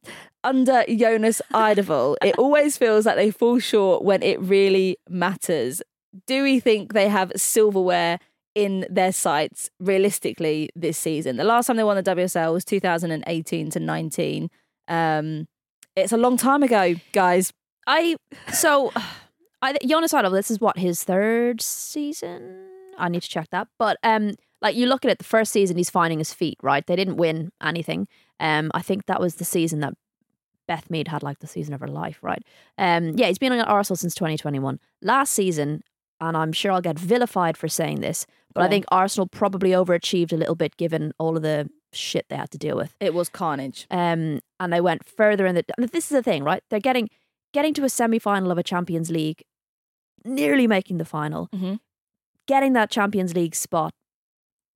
under 0.44 0.84
Jonas 0.88 1.42
Eidevall? 1.52 2.16
It 2.22 2.38
always 2.38 2.78
feels 2.78 3.06
like 3.06 3.16
they 3.16 3.30
fall 3.30 3.58
short 3.58 4.04
when 4.04 4.22
it 4.22 4.40
really 4.40 4.98
matters. 5.08 5.82
Do 6.26 6.42
we 6.42 6.60
think 6.60 6.92
they 6.92 7.08
have 7.08 7.32
silverware 7.36 8.20
in 8.54 8.86
their 8.90 9.12
sights 9.12 9.70
realistically 9.80 10.70
this 10.74 10.98
season? 10.98 11.36
The 11.36 11.44
last 11.44 11.66
time 11.66 11.76
they 11.76 11.84
won 11.84 11.96
the 11.96 12.02
WSL 12.02 12.52
was 12.52 12.64
2018 12.64 13.70
to 13.70 13.80
19. 13.80 14.50
Um, 14.88 15.48
it's 15.96 16.12
a 16.12 16.16
long 16.16 16.36
time 16.36 16.62
ago, 16.62 16.94
guys. 17.12 17.52
I 17.86 18.16
so 18.52 18.92
I 19.62 19.76
Jonas 19.86 20.14
Idol. 20.14 20.30
This 20.30 20.50
is 20.50 20.60
what 20.60 20.78
his 20.78 21.04
third 21.04 21.60
season. 21.60 22.68
I 22.98 23.08
need 23.08 23.22
to 23.22 23.28
check 23.28 23.48
that, 23.50 23.68
but 23.78 23.96
um, 24.02 24.32
like 24.60 24.76
you 24.76 24.86
look 24.86 25.04
at 25.04 25.10
it, 25.10 25.18
the 25.18 25.24
first 25.24 25.52
season 25.52 25.76
he's 25.76 25.90
finding 25.90 26.18
his 26.18 26.32
feet. 26.32 26.58
Right, 26.62 26.86
they 26.86 26.96
didn't 26.96 27.16
win 27.16 27.50
anything. 27.62 28.08
Um, 28.40 28.70
I 28.74 28.82
think 28.82 29.06
that 29.06 29.20
was 29.20 29.36
the 29.36 29.44
season 29.44 29.80
that 29.80 29.94
Beth 30.66 30.90
Mead 30.90 31.08
had 31.08 31.22
like 31.22 31.38
the 31.40 31.46
season 31.46 31.74
of 31.74 31.80
her 31.80 31.88
life. 31.88 32.18
Right. 32.22 32.42
Um, 32.78 33.10
yeah, 33.16 33.28
he's 33.28 33.38
been 33.38 33.52
on 33.52 33.60
Arsenal 33.60 33.96
since 33.96 34.14
2021. 34.14 34.78
Last 35.00 35.32
season, 35.32 35.82
and 36.22 36.36
I'm 36.36 36.52
sure 36.52 36.72
I'll 36.72 36.80
get 36.80 36.98
vilified 36.98 37.56
for 37.58 37.68
saying 37.68 38.00
this, 38.00 38.26
but 38.54 38.60
Go 38.62 38.66
I 38.66 38.68
think 38.70 38.84
Arsenal 38.88 39.26
probably 39.26 39.70
overachieved 39.70 40.32
a 40.32 40.36
little 40.36 40.54
bit 40.54 40.76
given 40.78 41.12
all 41.18 41.36
of 41.36 41.42
the 41.42 41.68
shit 41.92 42.26
they 42.30 42.36
had 42.36 42.50
to 42.52 42.58
deal 42.58 42.76
with. 42.76 42.94
It 43.00 43.12
was 43.12 43.28
carnage. 43.28 43.86
Um, 43.90 44.40
and 44.60 44.72
they 44.72 44.80
went 44.80 45.04
further 45.04 45.44
in 45.46 45.54
the. 45.56 45.64
This 45.78 46.04
is 46.04 46.10
the 46.10 46.22
thing, 46.22 46.44
right? 46.44 46.62
They're 46.70 46.80
getting 46.80 47.10
getting 47.52 47.74
to 47.74 47.84
a 47.84 47.88
semi 47.90 48.18
final 48.18 48.50
of 48.50 48.56
a 48.56 48.62
Champions 48.62 49.10
League, 49.10 49.42
nearly 50.24 50.66
making 50.66 50.98
the 50.98 51.04
final, 51.04 51.48
Mhm. 51.54 51.80
getting 52.46 52.72
that 52.74 52.90
Champions 52.90 53.34
League 53.34 53.54
spot. 53.54 53.92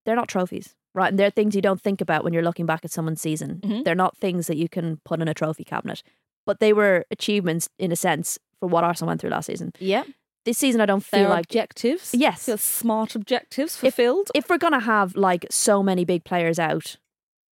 They're 0.05 0.17
not 0.17 0.29
trophies, 0.29 0.75
right? 0.95 1.09
And 1.09 1.19
they're 1.19 1.31
things 1.31 1.55
you 1.57 1.63
don't 1.63 1.81
think 1.81 2.01
about 2.01 2.23
when 2.25 2.33
you're 2.33 2.43
looking 2.43 2.67
back 2.67 2.85
at 2.85 2.91
someone's 2.91 3.21
season. 3.21 3.61
Mhm. 3.63 3.85
They're 3.85 3.95
not 3.95 4.17
things 4.17 4.47
that 4.49 4.57
you 4.57 4.69
can 4.69 4.99
put 5.05 5.21
in 5.21 5.29
a 5.29 5.35
trophy 5.35 5.65
cabinet, 5.65 6.03
but 6.45 6.61
they 6.61 6.73
were 6.73 7.07
achievements 7.11 7.69
in 7.79 7.93
a 7.93 7.97
sense 7.97 8.39
for 8.61 8.69
what 8.69 8.85
Arsenal 8.85 9.09
went 9.09 9.21
through 9.21 9.31
last 9.31 9.47
season. 9.47 9.73
Yeah. 9.79 10.05
This 10.47 10.57
season, 10.57 10.81
I 10.81 10.87
don't 10.87 11.05
Their 11.11 11.25
feel 11.25 11.29
like 11.29 11.45
objectives. 11.45 12.15
Yes. 12.15 12.47
Feel 12.47 12.57
smart 12.57 13.15
objectives 13.15 13.77
fulfilled. 13.77 14.31
if 14.35 14.49
we're 14.49 14.57
gonna 14.57 14.81
have 14.81 15.15
like 15.17 15.45
so 15.51 15.83
many 15.83 16.07
big 16.07 16.25
players 16.25 16.59
out, 16.59 16.97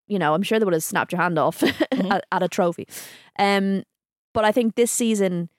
you 0.07 0.17
know, 0.17 0.33
I'm 0.33 0.43
sure 0.43 0.59
they 0.59 0.65
would 0.65 0.73
have 0.73 0.83
snapped 0.83 1.11
your 1.11 1.21
hand 1.21 1.37
off 1.37 1.59
Mm-hmm. 1.93 2.11
at, 2.11 2.25
at 2.31 2.43
a 2.43 2.47
trophy. 2.47 2.87
Um, 3.37 3.83
but 4.33 4.45
I 4.45 4.51
think 4.51 4.75
this 4.75 4.91
season, 4.91 5.49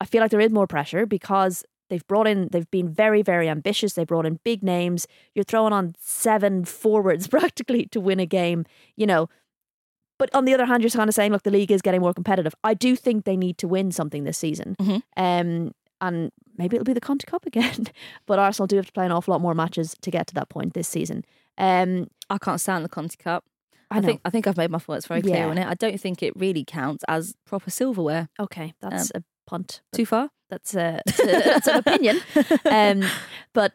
I 0.00 0.04
feel 0.06 0.20
like 0.20 0.30
there 0.30 0.40
is 0.40 0.50
more 0.52 0.66
pressure 0.66 1.06
because 1.06 1.64
they've 1.88 2.06
brought 2.06 2.26
in, 2.26 2.48
they've 2.52 2.70
been 2.70 2.88
very, 2.90 3.22
very 3.22 3.48
ambitious. 3.48 3.94
They 3.94 4.04
brought 4.04 4.26
in 4.26 4.38
big 4.44 4.62
names. 4.62 5.06
You're 5.34 5.44
throwing 5.44 5.72
on 5.72 5.94
seven 5.98 6.64
forwards 6.66 7.26
practically 7.36 7.86
to 7.86 8.00
win 8.00 8.20
a 8.20 8.26
game, 8.26 8.64
you 8.96 9.06
know. 9.06 9.28
But 10.18 10.34
on 10.34 10.44
the 10.46 10.52
other 10.54 10.66
hand, 10.66 10.82
you're 10.82 10.90
kind 10.90 11.08
of 11.08 11.14
saying, 11.14 11.32
look, 11.32 11.44
the 11.44 11.50
league 11.50 11.70
is 11.70 11.80
getting 11.80 12.00
more 12.00 12.12
competitive. 12.12 12.54
I 12.64 12.74
do 12.74 12.96
think 12.96 13.24
they 13.24 13.36
need 13.36 13.56
to 13.58 13.68
win 13.68 13.92
something 13.92 14.24
this 14.24 14.36
season. 14.38 14.74
Mhm. 14.80 15.02
Um, 15.16 15.72
and 16.00 16.30
maybe 16.58 16.76
it'll 16.76 16.84
be 16.84 16.92
the 16.92 17.00
Conti 17.00 17.26
Cup 17.26 17.46
again. 17.46 17.86
but 18.26 18.38
Arsenal 18.38 18.66
do 18.66 18.76
have 18.76 18.86
to 18.86 18.92
play 18.92 19.06
an 19.06 19.12
awful 19.12 19.32
lot 19.32 19.40
more 19.40 19.54
matches 19.54 19.96
to 20.02 20.10
get 20.10 20.26
to 20.28 20.34
that 20.34 20.48
point 20.48 20.74
this 20.74 20.88
season. 20.88 21.24
Um, 21.56 22.08
I 22.28 22.38
can't 22.38 22.60
stand 22.60 22.84
the 22.84 22.88
Conti 22.88 23.16
Cup. 23.16 23.44
I, 23.90 23.98
I, 23.98 24.00
think 24.02 24.20
I 24.24 24.30
think 24.30 24.46
I've 24.46 24.56
made 24.58 24.70
my 24.70 24.78
thoughts 24.78 25.06
very 25.06 25.22
clear 25.22 25.36
Yeah. 25.36 25.48
on 25.48 25.56
it. 25.56 25.66
I 25.66 25.74
don't 25.74 25.98
think 25.98 26.22
it 26.22 26.34
really 26.36 26.64
counts 26.64 27.04
as 27.08 27.34
proper 27.46 27.70
silverware. 27.70 28.28
okay, 28.38 28.74
that's 28.80 29.10
a 29.14 29.22
punt. 29.46 29.80
Too 29.92 30.04
far? 30.04 30.30
That's 30.50 30.74
a, 30.74 31.00
that's, 31.06 31.20
a, 31.20 31.24
that's 31.26 31.66
an 31.66 31.76
opinion, 31.76 32.20
um, 32.64 33.02
but 33.52 33.72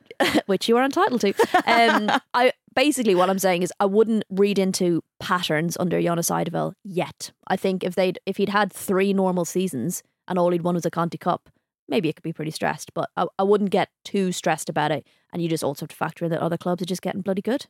which 0.48 0.68
you 0.68 0.78
are 0.78 0.84
entitled 0.84 1.22
to. 1.22 1.34
Um, 1.68 2.10
I 2.34 2.52
basically 2.75 3.13
what 3.16 3.30
I'm 3.30 3.38
saying 3.40 3.62
is 3.63 3.72
I 3.80 3.86
wouldn't 3.86 4.24
read 4.30 4.58
into 4.58 5.04
patterns 5.20 5.78
under 5.80 6.02
Jonas 6.02 6.30
Eidevall 6.30 6.74
yet. 6.84 7.32
I 7.48 7.58
think 7.58 7.84
if 7.84 7.94
they'd 7.96 8.20
if 8.25 8.38
he'd 8.38 8.50
had 8.50 8.72
three 8.74 9.13
normal 9.13 9.46
seasons 9.46 10.02
and 10.28 10.40
all 10.40 10.52
he'd 10.52 10.63
won 10.63 10.74
was 10.75 10.86
a 10.86 10.92
Conti 10.92 11.18
Cup, 11.18 11.50
maybe 11.88 12.10
it 12.10 12.16
could 12.16 12.24
be 12.24 12.34
pretty 12.34 12.52
stressed. 12.52 12.94
But 12.94 13.10
I, 13.18 13.25
I 13.38 13.44
wouldn't 13.44 13.72
get 13.72 13.90
too 14.04 14.32
stressed 14.32 14.70
about 14.70 14.92
it. 14.92 15.08
And 15.32 15.42
you 15.42 15.50
just 15.50 15.63
also 15.63 15.84
have 15.84 15.90
to 15.90 15.96
factor 15.96 16.25
in 16.25 16.32
that 16.32 16.42
other 16.42 16.58
clubs 16.58 16.82
are 16.82 16.86
just 16.86 17.02
getting 17.02 17.22
bloody 17.22 17.42
good. 17.42 17.66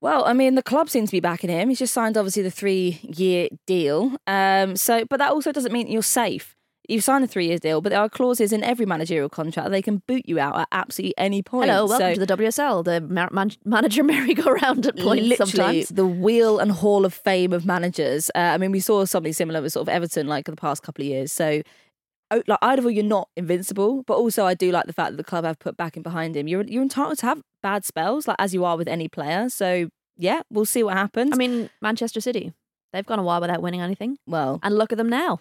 Well, 0.00 0.24
I 0.26 0.32
mean, 0.32 0.54
the 0.54 0.62
club 0.62 0.88
seems 0.88 1.10
to 1.10 1.16
be 1.16 1.20
backing 1.20 1.50
him. 1.50 1.68
He's 1.68 1.80
just 1.80 1.92
signed, 1.92 2.16
obviously, 2.16 2.42
the 2.42 2.52
three-year 2.52 3.48
deal. 3.66 4.16
Um, 4.26 4.76
so, 4.76 5.04
but 5.04 5.18
that 5.18 5.32
also 5.32 5.50
doesn't 5.50 5.72
mean 5.72 5.88
you're 5.88 6.02
safe. 6.02 6.54
You've 6.88 7.04
signed 7.04 7.24
a 7.24 7.26
three-year 7.26 7.58
deal, 7.58 7.80
but 7.80 7.90
there 7.90 8.00
are 8.00 8.08
clauses 8.08 8.52
in 8.52 8.62
every 8.62 8.86
managerial 8.86 9.28
contract 9.28 9.66
that 9.66 9.72
they 9.72 9.82
can 9.82 10.00
boot 10.06 10.22
you 10.26 10.38
out 10.38 10.56
at 10.56 10.68
absolutely 10.72 11.14
any 11.18 11.42
point. 11.42 11.68
Hello, 11.68 11.84
welcome 11.84 12.14
so, 12.14 12.14
to 12.14 12.26
the 12.26 12.36
WSL, 12.36 12.84
the 12.84 13.00
man- 13.00 13.50
manager 13.64 14.04
merry-go-round 14.04 14.86
at 14.86 14.96
points 14.96 15.26
literally 15.26 15.36
sometimes. 15.36 15.88
the 15.88 16.06
wheel 16.06 16.60
and 16.60 16.70
hall 16.70 17.04
of 17.04 17.12
fame 17.12 17.52
of 17.52 17.66
managers. 17.66 18.30
Uh, 18.34 18.38
I 18.38 18.58
mean, 18.58 18.70
we 18.70 18.80
saw 18.80 19.04
something 19.04 19.32
similar 19.32 19.60
with 19.60 19.72
sort 19.72 19.82
of 19.82 19.88
Everton 19.92 20.28
like 20.28 20.46
the 20.46 20.56
past 20.56 20.82
couple 20.84 21.02
of 21.02 21.08
years. 21.08 21.32
So, 21.32 21.60
like 22.30 22.58
either 22.62 22.90
you're 22.90 23.04
not 23.04 23.28
invincible, 23.36 24.02
but 24.06 24.14
also 24.16 24.44
I 24.44 24.54
do 24.54 24.70
like 24.70 24.86
the 24.86 24.92
fact 24.92 25.12
that 25.12 25.16
the 25.16 25.24
club 25.24 25.44
have 25.44 25.58
put 25.58 25.76
backing 25.76 26.02
behind 26.02 26.36
him. 26.36 26.46
You're 26.48 26.64
you're 26.64 26.82
entitled 26.82 27.18
to 27.18 27.26
have 27.26 27.40
bad 27.62 27.84
spells, 27.84 28.28
like 28.28 28.36
as 28.38 28.52
you 28.54 28.64
are 28.64 28.76
with 28.76 28.88
any 28.88 29.08
player. 29.08 29.48
So 29.48 29.88
yeah, 30.16 30.42
we'll 30.50 30.64
see 30.66 30.82
what 30.82 30.94
happens. 30.96 31.30
I 31.32 31.36
mean, 31.36 31.70
Manchester 31.80 32.20
City, 32.20 32.52
they've 32.92 33.06
gone 33.06 33.18
a 33.18 33.22
while 33.22 33.40
without 33.40 33.62
winning 33.62 33.80
anything. 33.80 34.18
well, 34.26 34.58
And 34.62 34.76
look 34.76 34.92
at 34.92 34.98
them 34.98 35.08
now. 35.08 35.40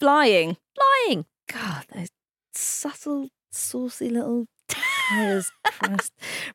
flying. 0.00 0.56
Flying. 0.74 1.24
God, 1.52 1.84
those 1.94 2.08
subtle, 2.54 3.28
saucy 3.50 4.08
little. 4.08 4.46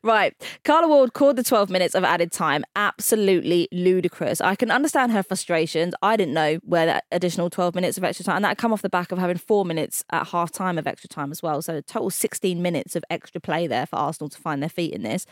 Right. 0.02 0.34
Carla 0.64 0.88
Ward 0.88 1.12
called 1.12 1.36
the 1.36 1.42
12 1.42 1.70
minutes 1.70 1.94
of 1.94 2.04
added 2.04 2.32
time 2.32 2.64
absolutely 2.76 3.68
ludicrous. 3.72 4.40
I 4.40 4.54
can 4.54 4.70
understand 4.70 5.12
her 5.12 5.22
frustrations. 5.22 5.94
I 6.02 6.16
didn't 6.16 6.34
know 6.34 6.58
where 6.64 6.86
that 6.86 7.04
additional 7.12 7.50
12 7.50 7.74
minutes 7.74 7.98
of 7.98 8.04
extra 8.04 8.24
time, 8.24 8.36
and 8.36 8.44
that 8.44 8.58
come 8.58 8.72
off 8.72 8.82
the 8.82 8.88
back 8.88 9.12
of 9.12 9.18
having 9.18 9.36
four 9.36 9.64
minutes 9.64 10.04
at 10.10 10.28
half 10.28 10.50
time 10.50 10.78
of 10.78 10.86
extra 10.86 11.08
time 11.08 11.30
as 11.30 11.42
well. 11.42 11.62
So 11.62 11.76
a 11.76 11.82
total 11.82 12.10
16 12.10 12.60
minutes 12.62 12.96
of 12.96 13.04
extra 13.10 13.40
play 13.40 13.66
there 13.66 13.86
for 13.86 13.96
Arsenal 13.96 14.28
to 14.30 14.38
find 14.38 14.62
their 14.62 14.70
feet 14.70 14.92
in 14.92 15.02
this. 15.02 15.26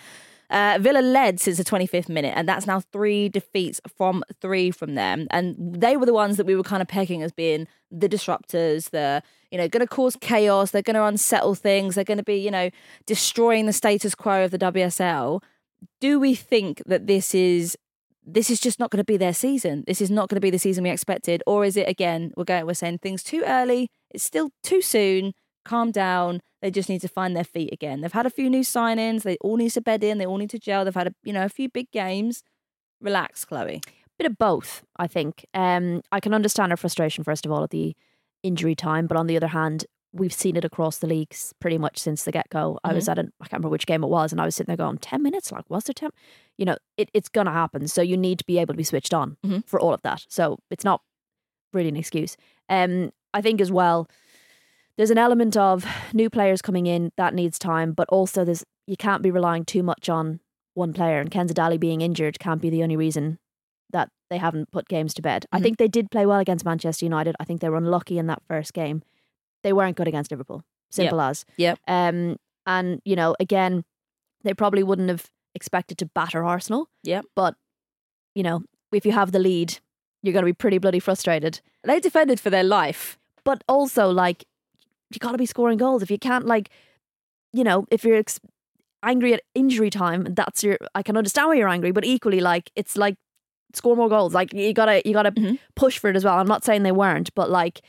Uh, 0.48 0.78
Villa 0.80 1.00
led 1.00 1.40
since 1.40 1.56
the 1.58 1.64
25th 1.64 2.08
minute, 2.08 2.32
and 2.36 2.48
that's 2.48 2.66
now 2.66 2.80
three 2.80 3.28
defeats 3.28 3.80
from 3.96 4.22
three 4.40 4.70
from 4.70 4.94
them. 4.94 5.26
And 5.30 5.56
they 5.58 5.96
were 5.96 6.06
the 6.06 6.14
ones 6.14 6.36
that 6.36 6.46
we 6.46 6.54
were 6.54 6.62
kind 6.62 6.82
of 6.82 6.88
pegging 6.88 7.22
as 7.22 7.32
being 7.32 7.66
the 7.90 8.08
disruptors, 8.08 8.90
the 8.90 9.22
you 9.56 9.62
know, 9.62 9.68
going 9.68 9.80
to 9.80 9.86
cause 9.86 10.18
chaos. 10.20 10.70
They're 10.70 10.82
going 10.82 10.96
to 10.96 11.04
unsettle 11.04 11.54
things. 11.54 11.94
They're 11.94 12.04
going 12.04 12.18
to 12.18 12.24
be, 12.24 12.36
you 12.36 12.50
know, 12.50 12.68
destroying 13.06 13.64
the 13.64 13.72
status 13.72 14.14
quo 14.14 14.44
of 14.44 14.50
the 14.50 14.58
WSL. 14.58 15.42
Do 15.98 16.20
we 16.20 16.34
think 16.34 16.82
that 16.84 17.06
this 17.06 17.34
is 17.34 17.74
this 18.22 18.50
is 18.50 18.60
just 18.60 18.78
not 18.78 18.90
going 18.90 18.98
to 18.98 19.04
be 19.04 19.16
their 19.16 19.32
season? 19.32 19.82
This 19.86 20.02
is 20.02 20.10
not 20.10 20.28
going 20.28 20.36
to 20.36 20.42
be 20.42 20.50
the 20.50 20.58
season 20.58 20.84
we 20.84 20.90
expected, 20.90 21.42
or 21.46 21.64
is 21.64 21.74
it 21.74 21.88
again? 21.88 22.32
We're 22.36 22.44
going. 22.44 22.66
We're 22.66 22.74
saying 22.74 22.98
things 22.98 23.22
too 23.22 23.44
early. 23.46 23.88
It's 24.10 24.24
still 24.24 24.50
too 24.62 24.82
soon. 24.82 25.32
Calm 25.64 25.90
down. 25.90 26.42
They 26.60 26.70
just 26.70 26.90
need 26.90 27.00
to 27.00 27.08
find 27.08 27.34
their 27.34 27.44
feet 27.44 27.72
again. 27.72 28.02
They've 28.02 28.12
had 28.12 28.26
a 28.26 28.30
few 28.30 28.50
new 28.50 28.60
signings. 28.60 29.22
They 29.22 29.38
all 29.40 29.56
need 29.56 29.70
to 29.70 29.80
bed 29.80 30.04
in. 30.04 30.18
They 30.18 30.26
all 30.26 30.36
need 30.36 30.50
to 30.50 30.58
gel. 30.58 30.84
They've 30.84 30.94
had 30.94 31.06
a 31.06 31.14
you 31.24 31.32
know 31.32 31.46
a 31.46 31.48
few 31.48 31.70
big 31.70 31.90
games. 31.92 32.42
Relax, 33.00 33.46
Chloe. 33.46 33.80
Bit 34.18 34.26
of 34.26 34.36
both, 34.36 34.82
I 34.98 35.06
think. 35.06 35.46
Um, 35.54 36.02
I 36.12 36.20
can 36.20 36.34
understand 36.34 36.72
her 36.72 36.76
frustration 36.76 37.24
first 37.24 37.46
of 37.46 37.52
all 37.52 37.64
at 37.64 37.70
the 37.70 37.96
injury 38.46 38.74
time, 38.74 39.06
but 39.06 39.16
on 39.16 39.26
the 39.26 39.36
other 39.36 39.48
hand, 39.48 39.86
we've 40.12 40.32
seen 40.32 40.56
it 40.56 40.64
across 40.64 40.98
the 40.98 41.06
leagues 41.06 41.52
pretty 41.60 41.76
much 41.78 41.98
since 41.98 42.24
the 42.24 42.32
get 42.32 42.48
go. 42.48 42.78
I 42.84 42.92
was 42.94 43.08
at 43.08 43.18
an 43.18 43.32
I 43.40 43.44
can't 43.44 43.54
remember 43.54 43.68
which 43.70 43.86
game 43.86 44.02
it 44.02 44.08
was, 44.08 44.32
and 44.32 44.40
I 44.40 44.44
was 44.46 44.54
sitting 44.56 44.70
there 44.74 44.84
going, 44.86 44.98
10 44.98 45.22
minutes? 45.22 45.52
Like, 45.52 45.68
was 45.68 45.84
there 45.84 45.94
10? 45.94 46.10
You 46.56 46.64
know, 46.64 46.76
it, 46.96 47.10
it's 47.12 47.28
going 47.28 47.46
to 47.46 47.52
happen. 47.52 47.86
So 47.88 48.00
you 48.02 48.16
need 48.16 48.38
to 48.38 48.44
be 48.46 48.58
able 48.58 48.72
to 48.74 48.78
be 48.78 48.84
switched 48.84 49.12
on 49.12 49.36
Mhm. 49.44 49.66
for 49.66 49.78
all 49.80 49.92
of 49.92 50.00
that. 50.02 50.24
So 50.28 50.58
it's 50.70 50.84
not 50.84 51.02
really 51.74 51.88
an 51.90 51.96
excuse. 51.96 52.36
Um, 52.70 53.12
I 53.34 53.42
think 53.42 53.60
as 53.60 53.70
well, 53.70 54.08
there's 54.96 55.10
an 55.10 55.18
element 55.18 55.56
of 55.56 55.84
new 56.14 56.30
players 56.30 56.62
coming 56.62 56.86
in 56.86 57.12
that 57.18 57.34
needs 57.34 57.58
time, 57.58 57.92
but 57.92 58.08
also 58.08 58.44
there's 58.44 58.64
you 58.86 58.96
can't 58.96 59.22
be 59.22 59.30
relying 59.30 59.64
too 59.64 59.82
much 59.82 60.08
on 60.08 60.40
one 60.74 60.92
player. 60.94 61.18
And 61.20 61.30
Kenza 61.30 61.52
Dali 61.52 61.78
being 61.78 62.00
injured 62.00 62.38
can't 62.38 62.62
be 62.62 62.70
the 62.70 62.82
only 62.82 62.96
reason 62.96 63.38
that 63.90 64.08
they 64.30 64.38
haven't 64.38 64.70
put 64.72 64.88
games 64.88 65.14
to 65.14 65.22
bed. 65.22 65.46
I 65.52 65.58
Mhm. 65.58 65.62
think 65.62 65.78
they 65.78 65.88
did 65.88 66.10
play 66.10 66.26
well 66.26 66.38
against 66.40 66.64
Manchester 66.64 67.04
United. 67.04 67.36
I 67.38 67.44
think 67.44 67.60
they 67.60 67.68
were 67.68 67.76
unlucky 67.76 68.18
in 68.18 68.26
that 68.26 68.42
first 68.48 68.72
game. 68.72 69.02
They 69.62 69.72
weren't 69.72 69.96
good 69.96 70.08
against 70.08 70.30
Liverpool. 70.30 70.62
Simple 70.90 71.20
as. 71.20 71.44
Yeah. 71.56 71.74
Um, 71.88 72.36
and 72.66 73.00
you 73.04 73.16
know, 73.16 73.34
again, 73.40 73.84
they 74.42 74.54
probably 74.54 74.82
wouldn't 74.82 75.08
have 75.08 75.30
expected 75.54 75.98
to 75.98 76.06
batter 76.06 76.44
Arsenal. 76.44 76.88
Yeah. 77.02 77.22
But 77.34 77.54
you 78.34 78.42
know, 78.42 78.62
if 78.92 79.06
you 79.06 79.12
have 79.12 79.32
the 79.32 79.38
lead, 79.38 79.78
you're 80.22 80.32
going 80.32 80.42
to 80.44 80.46
be 80.46 80.52
pretty 80.52 80.78
bloody 80.78 81.00
frustrated. 81.00 81.60
They 81.84 82.00
defended 82.00 82.38
for 82.40 82.50
their 82.50 82.64
life. 82.64 83.18
But 83.44 83.62
also, 83.68 84.10
like, 84.10 84.44
you 85.10 85.18
got 85.20 85.32
to 85.32 85.38
be 85.38 85.46
scoring 85.46 85.78
goals. 85.78 86.02
If 86.02 86.10
you 86.10 86.18
can't, 86.18 86.44
like, 86.46 86.68
you 87.52 87.62
know, 87.64 87.86
if 87.90 88.04
you're 88.04 88.16
ex- 88.16 88.40
angry 89.04 89.32
at 89.34 89.40
injury 89.54 89.88
time, 89.90 90.24
that's 90.34 90.64
your. 90.64 90.78
I 90.94 91.02
can 91.02 91.16
understand 91.16 91.48
why 91.48 91.54
you're 91.54 91.68
angry, 91.68 91.92
but 91.92 92.04
equally, 92.04 92.40
like, 92.40 92.70
it's 92.74 92.96
like 92.96 93.14
score 93.74 93.96
more 93.96 94.08
goals. 94.08 94.34
Like, 94.34 94.52
you 94.52 94.72
gotta, 94.72 95.02
you 95.04 95.12
gotta 95.12 95.32
Mhm. 95.32 95.58
push 95.74 95.98
for 95.98 96.08
it 96.10 96.16
as 96.16 96.24
well. 96.24 96.38
I'm 96.38 96.46
not 96.46 96.64
saying 96.64 96.82
they 96.82 96.92
weren't, 96.92 97.34
but 97.34 97.50
like, 97.50 97.80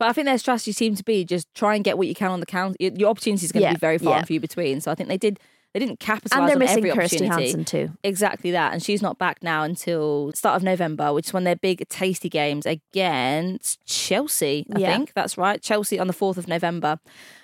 But 0.00 0.08
I 0.08 0.12
think 0.12 0.26
their 0.26 0.38
strategy 0.38 0.70
seemed 0.70 0.96
to 0.98 1.02
be 1.04 1.24
just 1.24 1.52
try 1.56 1.74
and 1.74 1.82
get 1.82 1.98
what 1.98 2.06
you 2.06 2.14
can 2.14 2.30
on 2.30 2.38
the 2.38 2.46
count. 2.46 2.76
Your 2.78 3.10
opportunity 3.10 3.44
is 3.44 3.50
going 3.50 3.62
to 3.62 3.68
Yeah, 3.68 3.72
be 3.74 3.78
very 3.80 3.98
far 3.98 4.12
yeah. 4.12 4.18
and 4.18 4.26
few 4.28 4.38
between. 4.38 4.80
So 4.80 4.92
I 4.92 4.94
think 4.94 5.08
they 5.08 5.16
did. 5.18 5.40
They 5.74 5.80
didn't 5.80 5.98
capitalize 5.98 6.38
and 6.38 6.48
they're 6.48 6.54
on 6.54 6.60
missing 6.60 6.78
every 6.78 6.90
Kirsty 6.92 7.16
opportunity. 7.26 7.42
Hanson 7.46 7.64
too. 7.64 7.90
Exactly 8.04 8.52
that, 8.52 8.72
and 8.72 8.80
she's 8.82 9.02
not 9.02 9.18
back 9.18 9.42
now 9.42 9.64
until 9.64 10.30
start 10.36 10.54
of 10.56 10.62
November, 10.62 11.12
which 11.12 11.26
is 11.26 11.32
when 11.32 11.42
their 11.42 11.56
big 11.56 11.86
tasty 11.88 12.28
games 12.30 12.64
against 12.64 13.84
Chelsea. 13.86 14.66
I 14.74 14.78
Yeah. 14.78 14.96
think 14.96 15.12
that's 15.14 15.36
right. 15.36 15.60
Chelsea 15.60 15.98
on 15.98 16.06
the 16.06 16.12
fourth 16.12 16.38
of 16.38 16.48
November. 16.48 17.00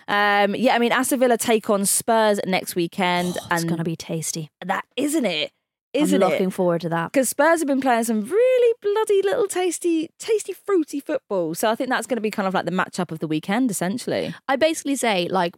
Um, 0.09 0.54
yeah, 0.54 0.75
I 0.75 0.78
mean 0.78 0.93
Aston 0.93 1.19
Villa 1.21 1.37
take 1.37 1.69
on 1.71 1.85
Spurs 1.85 2.38
next 2.47 2.75
weekend, 2.76 3.37
It's 3.37 3.47
and 3.50 3.64
going 3.69 3.78
to 3.78 3.85
be 3.85 3.97
tasty. 3.97 4.50
that 4.64 4.85
isn't 4.97 5.25
it, 5.26 5.50
isn't 5.94 6.22
I'm 6.22 6.28
it? 6.28 6.32
looking 6.32 6.50
forward 6.50 6.80
to 6.82 6.88
that. 6.90 7.12
because 7.12 7.28
Spurs 7.28 7.60
have 7.60 7.66
been 7.68 7.80
playing 7.80 8.04
some 8.04 8.22
really 8.22 8.74
bloody 8.82 9.22
little 9.22 9.46
tasty, 9.46 10.10
tasty, 10.18 10.52
fruity 10.52 11.00
football. 11.00 11.54
So 11.54 11.70
I 11.70 11.74
think 11.74 11.88
that's 11.90 12.06
going 12.06 12.16
to 12.16 12.20
be 12.22 12.30
kind 12.30 12.46
of 12.48 12.54
like 12.54 12.64
the 12.64 12.70
matchup 12.72 13.10
of 13.10 13.20
the 13.20 13.26
weekend, 13.28 13.70
essentially. 13.70 14.34
I 14.48 14.56
basically 14.56 14.96
say, 14.96 15.28
like, 15.28 15.54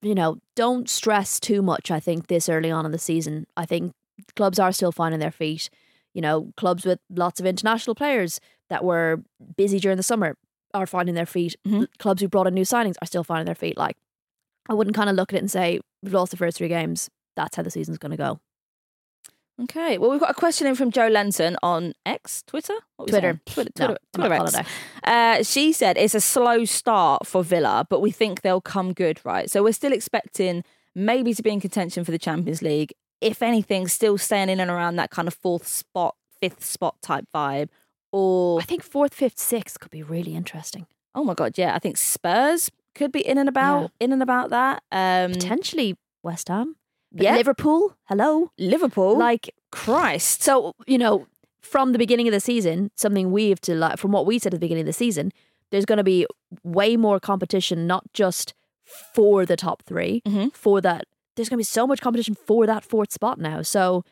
you 0.00 0.14
know, 0.14 0.38
don't 0.56 0.88
stress 0.88 1.38
too 1.38 1.62
much. 1.62 1.90
I 1.90 2.00
think 2.00 2.28
this 2.28 2.48
early 2.48 2.70
on 2.70 2.86
in 2.86 2.92
the 2.92 2.98
season, 2.98 3.46
I 3.56 3.66
think 3.66 3.92
clubs 4.36 4.58
are 4.58 4.72
still 4.72 4.92
finding 4.92 5.20
their 5.20 5.30
feet. 5.30 5.68
You 6.14 6.20
know, 6.22 6.52
clubs 6.56 6.84
with 6.84 6.98
lots 7.10 7.40
of 7.40 7.46
international 7.46 7.94
players 7.94 8.38
that 8.68 8.84
were 8.84 9.22
busy 9.56 9.78
during 9.80 9.96
the 9.96 10.02
summer 10.02 10.36
are 10.74 10.86
finding 10.86 11.14
their 11.14 11.26
feet. 11.26 11.56
Mhm. 11.66 11.86
Clubs 11.98 12.20
who 12.22 12.28
brought 12.28 12.46
in 12.46 12.54
new 12.54 12.64
signings 12.64 12.94
are 13.02 13.06
still 13.06 13.24
finding 13.24 13.46
their 13.46 13.54
feet. 13.54 13.76
Like, 13.76 13.96
I 14.68 14.74
wouldn't 14.74 14.96
kind 14.96 15.10
of 15.10 15.16
look 15.16 15.32
at 15.32 15.36
it 15.36 15.40
and 15.40 15.50
say 15.50 15.80
we've 16.02 16.12
lost 16.14 16.30
the 16.30 16.36
first 16.36 16.56
three 16.58 16.68
games. 16.68 17.10
That's 17.36 17.56
how 17.56 17.62
the 17.62 17.70
season's 17.70 17.98
going 17.98 18.10
to 18.12 18.16
go. 18.16 18.40
Okay, 19.60 19.98
well, 19.98 20.10
we've 20.10 20.20
got 20.20 20.30
a 20.30 20.34
question 20.34 20.66
in 20.66 20.74
from 20.74 20.90
Joe 20.90 21.08
Lenton 21.08 21.56
on 21.62 21.92
X, 22.06 22.42
Twitter, 22.46 22.74
What 22.96 23.06
we 23.06 23.10
Twitter. 23.12 23.40
Twitter, 23.46 23.70
No, 23.78 23.86
Twitter, 23.86 24.00
I'm 24.14 24.20
not 24.20 24.26
Twitter 24.28 24.36
calling 24.36 24.54
X. 24.54 24.70
Uh, 25.04 25.42
she 25.42 25.72
said 25.72 25.96
it's 25.98 26.14
a 26.14 26.20
slow 26.20 26.64
start 26.64 27.26
for 27.26 27.44
Villa, 27.44 27.86
but 27.88 28.00
we 28.00 28.10
think 28.10 28.40
they'll 28.40 28.60
come 28.62 28.92
good, 28.92 29.20
right? 29.24 29.50
So 29.50 29.62
we're 29.62 29.72
still 29.72 29.92
expecting 29.92 30.64
maybe 30.94 31.34
to 31.34 31.42
be 31.42 31.50
in 31.50 31.60
contention 31.60 32.04
for 32.04 32.10
the 32.12 32.18
Champions 32.18 32.62
League. 32.62 32.92
If 33.20 33.42
anything, 33.42 33.88
still 33.88 34.18
staying 34.18 34.48
in 34.48 34.58
and 34.58 34.70
around 34.70 34.96
that 34.96 35.10
kind 35.10 35.28
of 35.28 35.34
fourth 35.34 35.66
spot, 35.66 36.16
fifth 36.40 36.64
spot 36.64 36.96
type 37.02 37.26
vibe. 37.34 37.68
Or 38.10 38.60
I 38.60 38.64
think 38.64 38.82
fourth, 38.82 39.14
fifth, 39.14 39.38
sixth 39.38 39.78
could 39.80 39.90
be 39.90 40.02
really 40.02 40.34
interesting. 40.34 40.86
oh 41.14 41.24
my 41.24 41.34
god, 41.34 41.56
yeah, 41.56 41.74
I 41.74 41.78
think 41.78 41.96
Spurs 41.98 42.70
could 42.94 43.12
be 43.12 43.20
in 43.26 43.38
and 43.38 43.48
about, 43.48 43.90
in 44.00 44.12
and 44.12 44.22
about 44.22 44.50
that. 44.50 44.82
Um, 44.90 45.32
Potentially 45.32 45.96
West 46.22 46.48
Ham. 46.48 46.76
Yeah, 47.14 47.36
Liverpool. 47.36 47.96
Hello. 48.04 48.50
Liverpool. 48.58 49.18
Like, 49.18 49.54
Christ. 49.70 50.42
So, 50.42 50.74
you 50.86 50.98
know, 50.98 51.26
from 51.60 51.92
the 51.92 51.98
beginning 51.98 52.26
of 52.28 52.32
the 52.32 52.40
season, 52.40 52.90
something 52.96 53.30
we 53.32 53.48
have 53.50 53.60
to 53.62 53.74
like 53.74 53.98
from 53.98 54.12
what 54.12 54.26
we 54.26 54.38
said 54.38 54.52
at 54.54 54.60
the 54.60 54.64
beginning 54.64 54.82
of 54.82 54.86
the 54.86 54.92
season, 54.92 55.32
there's 55.70 55.84
going 55.84 55.98
to 55.98 56.04
be 56.04 56.26
way 56.64 56.96
more 56.96 57.18
competition, 57.20 57.86
not 57.86 58.04
just 58.12 58.54
for 59.14 59.46
the 59.46 59.56
top 59.56 59.82
3 59.84 60.22
Mhm. 60.26 60.52
for 60.54 60.80
that. 60.80 61.06
There's 61.36 61.48
going 61.48 61.56
to 61.56 61.60
be 61.60 61.64
so 61.64 61.86
much 61.86 62.00
competition 62.00 62.34
for 62.34 62.66
that 62.66 62.84
fourth 62.84 63.12
spot 63.12 63.38
now. 63.38 63.62
So, 63.62 64.04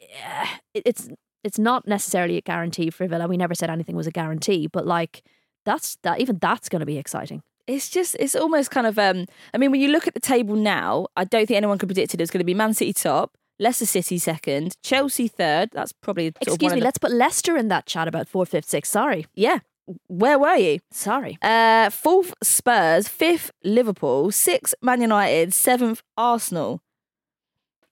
eh, 0.00 0.46
it- 0.74 0.82
it's 0.86 1.08
it's 1.44 1.58
not 1.58 1.88
necessarily 1.88 2.36
a 2.36 2.40
guarantee 2.40 2.88
for 2.88 3.08
Villa. 3.08 3.26
We 3.26 3.36
never 3.36 3.54
said 3.54 3.68
anything 3.68 3.96
was 3.96 4.06
a 4.06 4.12
guarantee, 4.12 4.68
but 4.68 4.86
like 4.86 5.24
that's 5.64 5.96
that 6.02 6.20
even 6.20 6.38
that's 6.38 6.68
going 6.68 6.80
to 6.80 6.86
be 6.86 6.98
exciting. 6.98 7.42
It's 7.66 7.88
just, 7.88 8.16
it's 8.18 8.34
almost 8.34 8.70
kind 8.70 8.86
of, 8.86 8.98
um, 8.98 9.26
I 9.54 9.58
mean, 9.58 9.70
when 9.70 9.80
you 9.80 9.88
look 9.88 10.06
at 10.08 10.14
the 10.14 10.20
table 10.20 10.56
now, 10.56 11.06
I 11.16 11.24
don't 11.24 11.46
think 11.46 11.56
anyone 11.56 11.78
could 11.78 11.88
predict 11.88 12.12
it. 12.14 12.20
It's 12.20 12.30
going 12.30 12.40
to 12.40 12.44
be 12.44 12.54
Man 12.54 12.74
City 12.74 12.92
top, 12.92 13.32
Leicester 13.60 13.86
City 13.86 14.18
second, 14.18 14.74
Chelsea 14.82 15.28
third. 15.28 15.68
That's 15.72 15.92
probably 15.92 16.26
sort 16.26 16.48
of 16.48 16.54
Excuse 16.54 16.72
me, 16.72 16.80
the- 16.80 16.84
let's 16.84 16.98
put 16.98 17.12
Leicester 17.12 17.56
in 17.56 17.68
that 17.68 17.86
chat 17.86 18.08
about 18.08 18.28
fourth, 18.28 18.48
fifth, 18.50 18.68
sixth. 18.68 18.90
Sorry, 18.92 19.26
yeah. 19.34 19.60
Where 20.06 20.38
were 20.38 20.54
you? 20.56 20.78
sorry. 20.92 21.38
Uh, 21.42 21.90
fourth 21.90 22.34
Spurs, 22.42 23.08
fifth 23.08 23.50
Liverpool, 23.64 24.30
sixth 24.30 24.74
Man 24.80 25.00
United, 25.00 25.52
seventh 25.52 26.02
Arsenal. 26.16 26.80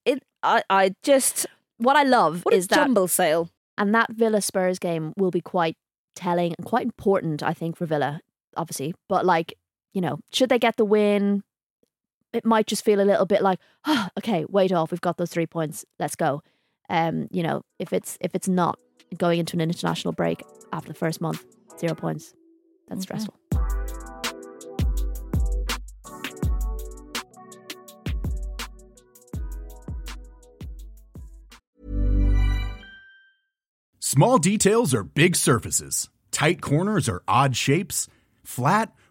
It, 0.04 0.22
I, 0.42 0.62
I 0.70 0.94
just 1.02 1.46
What 1.78 1.96
I 1.96 2.02
love 2.04 2.42
what 2.44 2.54
a 2.54 2.56
is 2.56 2.68
that 2.68 2.76
jumble 2.76 3.08
sale. 3.08 3.50
And 3.76 3.94
that 3.94 4.12
Villa 4.12 4.40
Spurs 4.40 4.78
game 4.78 5.12
will 5.16 5.30
be 5.30 5.40
quite 5.40 5.76
telling 6.14 6.54
and 6.58 6.66
quite 6.66 6.84
important, 6.84 7.42
I 7.42 7.54
think, 7.54 7.76
for 7.76 7.86
Villa, 7.86 8.20
obviously. 8.56 8.94
But 9.08 9.24
like, 9.26 9.54
you 9.92 10.00
know, 10.00 10.18
should 10.32 10.48
they 10.48 10.58
get 10.58 10.76
the 10.76 10.84
win, 10.84 11.42
it 12.32 12.44
might 12.44 12.66
just 12.66 12.84
feel 12.84 13.00
a 13.00 13.02
little 13.02 13.26
bit 13.26 13.42
like, 13.42 13.58
oh, 13.86 14.08
okay, 14.18 14.44
wait 14.48 14.72
off, 14.72 14.90
we've 14.90 15.00
got 15.00 15.16
those 15.16 15.30
three 15.30 15.46
points, 15.46 15.84
let's 15.98 16.16
go. 16.16 16.42
Um, 16.88 17.28
you 17.30 17.42
know, 17.42 17.62
if 17.78 17.92
it's 17.92 18.18
if 18.20 18.34
it's 18.34 18.48
not 18.48 18.78
going 19.16 19.40
into 19.40 19.56
an 19.56 19.60
international 19.60 20.12
break 20.12 20.42
after 20.72 20.88
the 20.88 20.98
first 20.98 21.20
month, 21.20 21.44
zero 21.78 21.94
points, 21.94 22.34
that's 22.88 22.98
Okay. 22.98 23.18
stressful. 23.18 23.34
Small 33.98 34.38
details 34.38 34.92
are 34.94 35.04
big 35.04 35.36
surfaces. 35.36 36.08
Tight 36.30 36.60
corners 36.60 37.08
are 37.08 37.22
odd 37.28 37.56
shapes. 37.56 38.08
Flat, 38.42 38.92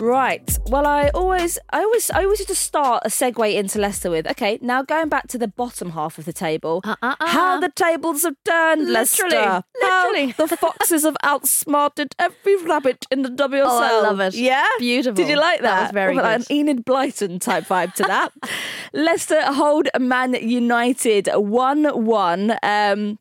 Right. 0.00 0.56
Well, 0.66 0.86
I 0.86 1.08
always, 1.08 1.58
I 1.70 1.80
always, 1.82 2.10
I 2.10 2.22
always 2.22 2.38
used 2.38 2.48
to 2.50 2.54
start 2.54 3.02
a 3.04 3.08
segue 3.08 3.52
into 3.54 3.80
Leicester 3.80 4.10
with, 4.10 4.28
okay, 4.28 4.58
now 4.62 4.82
going 4.82 5.08
back 5.08 5.26
to 5.28 5.38
the 5.38 5.48
bottom 5.48 5.90
half 5.90 6.18
of 6.18 6.24
the 6.24 6.32
table, 6.32 6.82
Uh, 6.84 6.94
uh, 7.02 7.16
uh. 7.20 7.26
how 7.26 7.58
the 7.60 7.70
tables 7.74 8.22
have 8.22 8.36
turned, 8.44 8.82
Literally, 8.86 9.34
Leicester. 9.36 9.64
literally. 9.80 10.26
How 10.38 10.46
the 10.46 10.56
foxes 10.56 11.02
have 11.04 11.16
outsmarted 11.24 12.14
every 12.18 12.56
rabbit 12.62 13.06
in 13.10 13.22
the 13.22 13.28
WSL. 13.30 13.66
Oh, 13.66 13.82
I 13.82 14.00
love 14.08 14.20
it. 14.20 14.34
Yeah, 14.34 14.66
Beautiful. 14.78 15.16
Did 15.16 15.28
you 15.30 15.36
like 15.36 15.62
that? 15.62 15.74
That 15.74 15.82
was 15.82 15.92
very 15.92 16.14
Well, 16.14 16.38
good. 16.38 16.46
An 16.50 16.56
Enid 16.56 16.84
Blyton 16.84 17.40
type 17.40 17.64
vibe 17.64 17.94
to 17.94 18.04
that. 18.04 18.32
Leicester 18.92 19.42
hold 19.52 19.88
Man 19.98 20.34
United 20.34 21.28
one-one. 21.34 22.56
Um, 22.62 23.18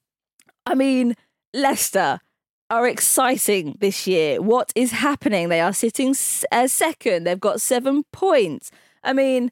I 0.66 0.76
mean, 0.76 1.16
Leicester 1.54 2.20
are 2.70 2.88
exciting 2.88 3.78
this 3.80 4.08
year. 4.08 4.42
What 4.42 4.72
is 4.76 4.92
happening? 4.92 5.50
They 5.50 5.62
are 5.62 5.74
sitting 5.74 6.14
second. 6.14 7.24
They've 7.24 7.40
got 7.40 7.62
seven 7.62 8.04
points. 8.12 8.72
I 9.04 9.14
mean, 9.14 9.52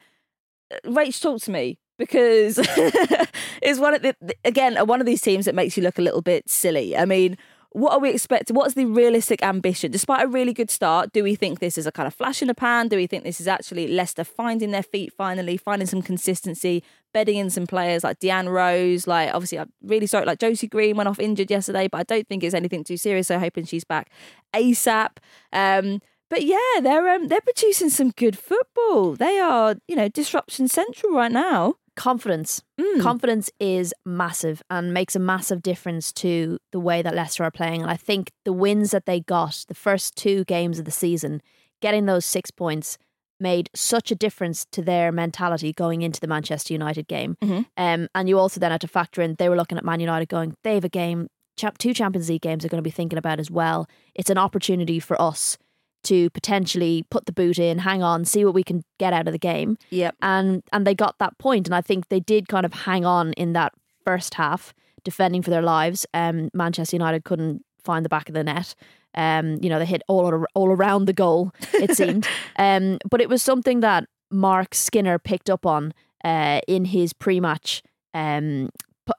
uh, 0.72 0.90
Rach, 0.90 1.22
talk 1.22 1.42
to 1.44 1.52
me 1.52 1.78
because 1.98 2.60
it's 3.62 3.80
one 3.80 3.94
of 3.94 4.02
the 4.02 4.16
again 4.44 4.76
one 4.88 5.00
of 5.00 5.06
these 5.06 5.22
teams 5.22 5.46
that 5.46 5.56
makes 5.56 5.78
you 5.78 5.84
look 5.84 5.98
a 5.98 6.02
little 6.02 6.22
bit 6.22 6.50
silly. 6.50 6.96
I 6.98 7.06
mean. 7.06 7.38
What 7.76 7.92
are 7.92 8.00
we 8.00 8.12
expecting? 8.12 8.56
What's 8.56 8.76
the 8.76 8.86
realistic 8.86 9.44
ambition? 9.44 9.92
Despite 9.92 10.24
a 10.24 10.28
really 10.28 10.54
good 10.54 10.72
start, 10.72 11.12
do 11.12 11.24
we 11.24 11.36
think 11.36 11.60
this 11.60 11.78
is 11.78 11.86
a 11.86 11.92
kind 11.92 12.08
of 12.08 12.14
flash 12.14 12.42
in 12.42 12.48
the 12.48 12.56
pan? 12.56 12.88
Do 12.88 12.96
we 12.96 13.06
think 13.06 13.26
this 13.26 13.42
is 13.42 13.50
actually 13.50 13.90
Leicester 13.90 14.24
finding 14.24 14.72
their 14.72 14.82
feet 14.82 15.12
finally, 15.12 15.58
finding 15.58 15.86
some 15.86 16.02
consistency, 16.02 16.86
bedding 17.14 17.36
in 17.36 17.50
some 17.50 17.68
players 17.68 18.02
like 18.02 18.22
Deanne 18.22 18.50
Rose? 18.50 19.08
Like, 19.08 19.34
obviously, 19.34 19.60
I'm 19.60 19.74
really 19.84 20.08
sorry. 20.08 20.26
Like, 20.26 20.40
Josie 20.40 20.70
Green 20.70 20.96
went 20.96 21.10
off 21.10 21.20
injured 21.20 21.52
yesterday, 21.52 21.90
but 21.90 21.98
I 21.98 22.04
don't 22.04 22.26
think 22.30 22.46
it's 22.46 22.56
anything 22.56 22.86
too 22.86 22.96
serious. 22.96 23.28
So, 23.28 23.40
hoping 23.40 23.66
she's 23.66 23.84
back 23.84 24.10
ASAP. 24.54 25.18
Um, 25.52 26.00
but 26.30 26.44
yeah, 26.44 26.80
they're 26.82 27.10
um, 27.10 27.28
they're 27.28 27.42
producing 27.42 27.90
some 27.90 28.12
good 28.12 28.38
football. 28.38 29.18
They 29.18 29.38
are, 29.38 29.76
you 29.90 29.98
know, 29.98 30.08
disruption 30.08 30.70
central 30.70 31.12
right 31.12 31.30
now. 31.32 31.76
Confidence. 31.96 32.62
Confidence 33.02 33.50
is 33.60 33.94
massive 34.06 34.62
and 34.70 34.94
makes 34.94 35.16
a 35.16 35.20
massive 35.20 35.62
difference 35.62 36.12
to 36.14 36.58
the 36.72 36.80
way 36.80 37.02
that 37.02 37.16
Leicester 37.16 37.44
are 37.44 37.52
playing. 37.52 37.82
And 37.82 37.92
I 37.92 37.98
think 37.98 38.32
the 38.44 38.54
wins 38.54 38.92
that 38.92 39.06
they 39.06 39.20
got, 39.20 39.66
the 39.68 39.74
first 39.76 40.16
two 40.16 40.44
games 40.46 40.80
of 40.80 40.86
the 40.86 40.92
season, 40.92 41.42
getting 41.82 42.06
those 42.06 42.26
six 42.26 42.52
points 42.52 42.98
made 43.40 43.70
such 43.76 44.12
a 44.12 44.16
difference 44.16 44.66
to 44.72 44.82
their 44.82 45.12
mentality 45.12 45.74
going 45.74 46.02
into 46.02 46.20
the 46.22 46.28
Manchester 46.28 46.74
United 46.74 47.08
game. 47.08 47.36
Um, 47.76 48.08
and 48.16 48.30
you 48.30 48.40
also 48.40 48.60
then 48.60 48.72
had 48.72 48.82
to 48.82 48.88
factor 48.88 49.22
in 49.22 49.36
they 49.36 49.50
were 49.50 49.58
looking 49.58 49.78
at 49.78 49.84
Man 49.84 50.00
United 50.00 50.30
going, 50.30 50.56
they 50.64 50.76
have 50.76 50.86
a 50.86 50.90
game, 50.90 51.28
champ- 51.58 51.78
two 51.78 51.94
Champions 51.94 52.30
League 52.30 52.42
games 52.42 52.64
they're 52.64 52.70
going 52.70 52.80
to 52.84 52.88
be 52.88 52.92
thinking 52.92 53.20
about 53.20 53.40
as 53.40 53.52
well. 53.52 53.88
It's 54.14 54.30
an 54.30 54.38
opportunity 54.38 55.00
for 55.00 55.22
us 55.22 55.58
to 56.06 56.30
potentially 56.32 57.06
put 57.10 57.26
the 57.26 57.32
boot 57.32 57.60
in, 57.60 57.80
hang 57.80 58.02
on, 58.02 58.26
see 58.26 58.46
what 58.46 58.54
we 58.54 58.64
can 58.64 58.84
get 59.00 59.14
out 59.14 59.28
of 59.28 59.32
the 59.34 59.40
game. 59.40 59.78
Yep. 59.90 60.16
and 60.22 60.64
and 60.72 60.86
they 60.88 60.96
got 60.96 61.18
that 61.20 61.38
point 61.38 61.68
and 61.68 61.76
I 61.76 61.82
think 61.82 62.10
they 62.10 62.20
did 62.20 62.48
kind 62.48 62.66
of 62.66 62.74
hang 62.74 63.06
on 63.06 63.34
in 63.34 63.54
that 63.54 63.74
first 64.04 64.36
half 64.36 64.74
defending 65.04 65.42
for 65.42 65.50
their 65.52 65.62
lives. 65.62 66.06
Um 66.14 66.50
Manchester 66.54 66.96
United 66.96 67.24
couldn't 67.26 67.64
find 67.84 68.04
the 68.06 68.10
back 68.10 68.30
of 68.30 68.36
the 68.36 68.44
net. 68.44 68.76
Um 69.16 69.58
you 69.62 69.70
know 69.70 69.80
they 69.80 69.86
hit 69.86 70.02
all 70.08 70.46
all 70.54 70.70
around 70.70 71.06
the 71.06 71.14
goal 71.14 71.52
it 71.74 71.96
seemed. 72.00 72.28
Um 72.58 72.98
but 73.10 73.22
it 73.22 73.30
was 73.30 73.42
something 73.42 73.82
that 73.82 74.06
Mark 74.32 74.74
Skinner 74.76 75.20
picked 75.20 75.50
up 75.50 75.66
on 75.66 75.94
uh 76.24 76.62
in 76.68 76.86
his 76.86 77.14
pre-match 77.14 77.84
um 78.14 78.70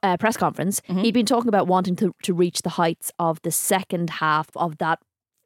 uh, 0.03 0.17
press 0.17 0.35
conference. 0.35 0.81
He'd 0.85 1.13
been 1.13 1.25
talking 1.25 1.47
about 1.47 1.67
wanting 1.67 1.95
to 1.97 2.13
to 2.23 2.33
reach 2.33 2.61
the 2.61 2.71
heights 2.71 3.11
of 3.19 3.41
the 3.43 3.51
second 3.51 4.09
half 4.09 4.49
of 4.55 4.77
that 4.79 4.99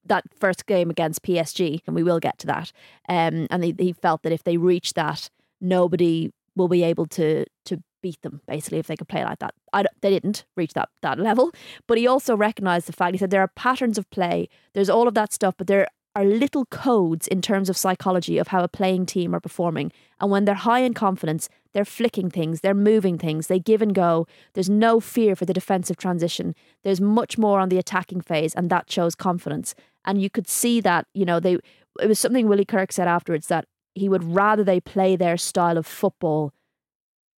that 0.06 0.24
first 0.40 0.66
game 0.66 0.90
against 0.90 1.24
PSG, 1.24 1.82
and 1.86 1.96
we 1.96 2.04
will 2.04 2.20
get 2.20 2.38
to 2.40 2.48
that. 2.48 2.72
Um, 3.08 3.48
and 3.50 3.64
he, 3.64 3.76
he 3.78 3.94
felt 3.94 4.24
that 4.24 4.32
if 4.32 4.44
they 4.44 4.58
reach 4.58 4.94
that, 4.94 5.30
nobody 5.60 6.32
will 6.56 6.68
be 6.68 6.84
able 6.84 7.06
to 7.08 7.46
to 7.66 7.84
beat 8.02 8.22
them. 8.22 8.42
Basically, 8.48 8.80
if 8.80 8.88
they 8.88 8.96
could 8.96 9.08
play 9.08 9.24
like 9.24 9.40
that, 9.40 9.54
they 10.02 10.10
didn't 10.10 10.46
reach 10.56 10.74
that 10.74 10.90
that 11.02 11.20
level. 11.20 11.52
But 11.88 11.98
he 11.98 12.08
also 12.08 12.36
recognised 12.36 12.88
the 12.88 12.94
fact. 12.94 13.14
He 13.14 13.18
said 13.18 13.30
there 13.30 13.42
are 13.42 13.52
patterns 13.56 13.98
of 13.98 14.10
play. 14.10 14.50
There's 14.74 14.90
all 14.90 15.08
of 15.08 15.14
that 15.14 15.34
stuff, 15.34 15.56
but 15.58 15.68
there 15.68 15.88
are 16.16 16.26
little 16.26 16.66
codes 16.66 17.28
in 17.28 17.42
terms 17.42 17.70
of 17.70 17.78
psychology 17.78 18.38
of 18.38 18.50
how 18.50 18.64
a 18.64 18.68
playing 18.68 19.06
team 19.06 19.34
are 19.34 19.40
performing. 19.40 19.92
And 20.20 20.30
when 20.30 20.46
they're 20.46 20.56
high 20.56 20.82
in 20.82 20.94
confidence, 20.94 21.48
they're 21.74 21.86
flicking 21.86 22.30
things, 22.30 22.60
they're 22.60 22.74
moving 22.74 23.18
things, 23.18 23.48
they 23.48 23.60
give 23.60 23.82
and 23.82 23.96
go. 23.96 24.28
There's 24.54 24.70
no 24.70 25.00
fear 25.00 25.36
for 25.38 25.46
the 25.46 25.54
defensive 25.54 25.96
transition. 25.96 26.54
There's 26.84 27.00
much 27.00 27.38
more 27.38 27.62
on 27.62 27.70
the 27.70 27.78
attacking 27.78 28.22
phase, 28.22 28.54
and 28.54 28.70
that 28.70 28.92
shows 28.92 29.16
confidence. 29.16 29.74
And 30.06 30.22
you 30.22 30.30
could 30.30 30.48
see 30.48 30.82
that, 30.82 31.08
you 31.14 31.26
know, 31.26 31.40
they 31.40 31.58
it 32.00 32.08
was 32.08 32.20
something 32.20 32.48
Willie 32.48 32.66
Kirk 32.66 32.92
said 32.92 33.08
afterwards 33.08 33.48
that 33.48 33.66
he 33.94 34.08
would 34.08 34.24
rather 34.24 34.64
they 34.64 34.80
play 34.80 35.16
their 35.16 35.38
style 35.38 35.78
of 35.78 35.86
football 35.86 36.54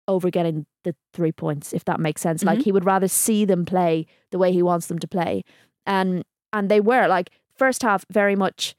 over 0.07 0.29
getting 0.29 0.65
the 0.83 0.95
three 1.13 1.31
points, 1.31 1.73
if 1.73 1.85
that 1.85 1.99
makes 1.99 2.21
sense. 2.21 2.43
Like 2.43 2.59
he 2.61 2.71
would 2.71 2.85
rather 2.85 3.07
see 3.07 3.45
them 3.45 3.65
play 3.65 4.05
the 4.31 4.37
way 4.37 4.51
he 4.51 4.61
wants 4.61 4.87
them 4.87 4.99
to 4.99 5.07
play. 5.07 5.43
And 5.85 6.23
and 6.51 6.69
they 6.69 6.79
were 6.79 7.07
like 7.07 7.31
first 7.57 7.83
half 7.83 8.05
very 8.09 8.35
much 8.35 8.75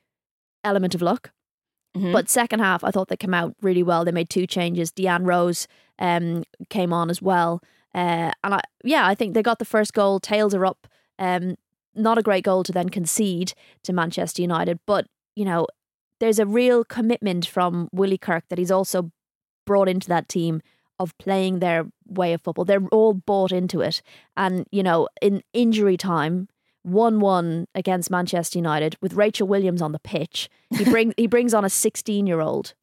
element 0.62 0.94
of 0.94 1.02
luck. 1.02 1.30
But 2.12 2.28
second 2.28 2.60
half, 2.60 2.82
I 2.82 2.90
thought 2.90 3.08
they 3.08 3.16
came 3.16 3.34
out 3.34 3.54
really 3.62 3.82
well. 3.82 4.04
They 4.04 4.12
made 4.12 4.28
two 4.28 4.46
changes. 4.46 4.90
Deanne 4.90 5.26
Rose 5.26 5.68
um, 5.98 6.42
came 6.68 6.92
on 6.92 7.08
as 7.08 7.22
well, 7.22 7.60
uh, 7.94 8.32
and 8.42 8.54
I 8.54 8.60
yeah, 8.82 9.06
I 9.06 9.14
think 9.14 9.34
they 9.34 9.42
got 9.42 9.58
the 9.60 9.64
first 9.64 9.92
goal. 9.92 10.18
Tails 10.20 10.54
are 10.54 10.66
up. 10.66 10.88
Um, 11.18 11.54
not 11.94 12.18
a 12.18 12.22
great 12.22 12.44
goal 12.44 12.62
to 12.64 12.72
then 12.72 12.88
concede 12.88 13.54
to 13.82 13.92
Manchester 13.92 14.42
United, 14.42 14.78
but 14.86 15.06
you 15.34 15.44
know, 15.44 15.66
there's 16.20 16.38
a 16.38 16.46
real 16.46 16.84
commitment 16.84 17.46
from 17.46 17.88
Willie 17.92 18.18
Kirk 18.18 18.44
that 18.48 18.58
he's 18.58 18.70
also 18.70 19.10
brought 19.66 19.88
into 19.88 20.08
that 20.08 20.28
team 20.28 20.62
of 20.98 21.16
playing 21.18 21.58
their 21.58 21.86
way 22.06 22.32
of 22.32 22.42
football. 22.42 22.64
They're 22.64 22.86
all 22.92 23.14
bought 23.14 23.52
into 23.52 23.80
it, 23.80 24.00
and 24.36 24.66
you 24.70 24.82
know, 24.82 25.08
in 25.20 25.42
injury 25.52 25.96
time, 25.96 26.48
one-one 26.82 27.66
against 27.74 28.10
Manchester 28.10 28.58
United 28.58 28.96
with 29.00 29.14
Rachel 29.14 29.48
Williams 29.48 29.82
on 29.82 29.92
the 29.92 29.98
pitch. 29.98 30.48
He 30.70 30.84
bring 30.90 31.14
he 31.16 31.26
brings 31.26 31.54
on 31.54 31.64
a 31.64 31.70
sixteen-year-old, 31.70 32.74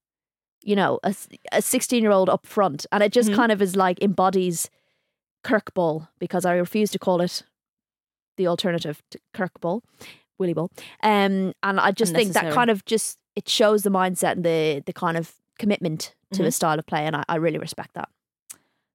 you 0.64 0.76
know, 0.76 1.00
a 1.04 1.16
a 1.52 1.62
sixteen-year-old 1.62 2.30
up 2.30 2.46
front, 2.46 2.86
and 2.92 3.02
it 3.02 3.14
just 3.14 3.30
mm-hmm. 3.30 3.38
kind 3.38 3.52
of 3.52 3.62
is 3.62 3.76
like 3.76 4.02
embodies 4.02 4.70
Kirk 5.44 5.74
ball 5.74 6.10
because 6.20 6.46
I 6.46 6.56
refuse 6.56 6.92
to 6.92 7.00
call 7.00 7.22
it 7.22 7.44
the 8.38 8.48
alternative 8.48 9.02
to 9.12 9.20
Kirk 9.34 9.60
ball, 9.60 9.84
Willie 10.40 10.54
ball. 10.54 10.72
Um, 11.04 11.54
and 11.64 11.80
I 11.80 11.92
just 11.92 12.14
think 12.14 12.34
that 12.34 12.54
kind 12.54 12.70
of 12.70 12.86
just 12.86 13.18
it 13.36 13.48
shows 13.48 13.84
the 13.84 13.90
mindset 13.90 14.34
and 14.34 14.44
the 14.44 14.84
the 14.86 14.94
kind 14.94 15.18
of 15.18 15.34
commitment 15.60 16.16
to 16.34 16.46
a 16.46 16.52
style 16.52 16.80
of 16.80 16.86
play, 16.86 17.06
and 17.06 17.16
I, 17.16 17.24
I 17.28 17.36
really 17.36 17.58
respect 17.58 17.94
that. 17.94 18.10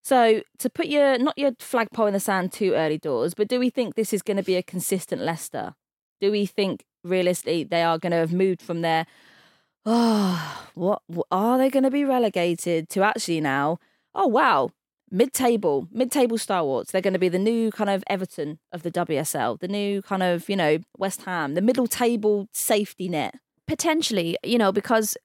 So 0.02 0.42
to 0.58 0.70
put 0.70 0.86
your 0.86 1.18
not 1.18 1.36
your 1.36 1.52
flagpole 1.58 2.06
in 2.06 2.12
the 2.12 2.20
sand 2.20 2.52
too 2.52 2.74
early 2.74 2.98
doors, 2.98 3.34
but 3.34 3.48
do 3.48 3.58
we 3.58 3.70
think 3.70 3.94
this 3.94 4.12
is 4.12 4.22
going 4.22 4.36
to 4.36 4.42
be 4.42 4.56
a 4.56 4.62
consistent 4.62 5.22
Leicester? 5.22 5.74
Do 6.20 6.30
we 6.30 6.46
think 6.46 6.84
realistically 7.02 7.64
they 7.64 7.82
are 7.82 7.98
going 7.98 8.12
to 8.12 8.18
have 8.18 8.32
moved 8.32 8.62
from 8.62 8.82
there? 8.82 9.06
Oh, 9.84 10.68
what 10.74 11.02
are 11.30 11.58
they 11.58 11.70
going 11.70 11.82
to 11.82 11.90
be 11.90 12.04
relegated 12.04 12.88
to? 12.90 13.02
Actually, 13.02 13.40
now, 13.40 13.78
oh 14.14 14.28
wow, 14.28 14.70
mid-table, 15.10 15.88
mid-table 15.92 16.38
stalwarts. 16.38 16.92
They're 16.92 17.00
going 17.00 17.12
to 17.12 17.18
be 17.18 17.28
the 17.28 17.38
new 17.38 17.70
kind 17.70 17.90
of 17.90 18.02
Everton 18.08 18.58
of 18.72 18.82
the 18.82 18.90
WSL, 18.90 19.58
the 19.60 19.68
new 19.68 20.02
kind 20.02 20.22
of 20.22 20.48
you 20.48 20.56
know 20.56 20.78
West 20.98 21.22
Ham, 21.22 21.54
the 21.54 21.62
middle 21.62 21.86
table 21.86 22.48
safety 22.52 23.08
net. 23.08 23.34
potentially, 23.66 24.36
you 24.44 24.58
know, 24.58 24.72
because 24.72 25.16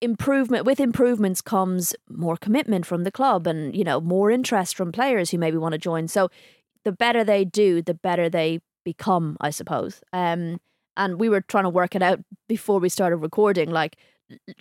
improvement 0.00 0.66
with 0.66 0.80
improvements 0.80 1.40
comes 1.40 1.94
more 2.10 2.36
commitment 2.36 2.84
from 2.84 3.04
the 3.04 3.10
club 3.10 3.46
and 3.46 3.74
you 3.74 3.84
know 3.84 4.00
more 4.00 4.30
interest 4.30 4.76
from 4.76 4.92
players 4.92 5.30
who 5.30 5.38
maybe 5.38 5.56
want 5.56 5.72
to 5.72 5.78
join. 5.78 6.08
So 6.08 6.28
the 6.84 6.92
better 6.92 7.24
they 7.24 7.44
do, 7.44 7.82
the 7.82 7.94
better 7.94 8.28
they 8.28 8.60
become, 8.84 9.36
I 9.40 9.50
suppose. 9.50 10.02
Um, 10.12 10.60
and 10.96 11.18
we 11.18 11.28
were 11.28 11.40
trying 11.40 11.64
to 11.64 11.70
work 11.70 11.94
it 11.94 12.02
out 12.02 12.20
before 12.48 12.78
we 12.78 12.88
started 12.88 13.16
recording. 13.16 13.70
Like, 13.70 13.96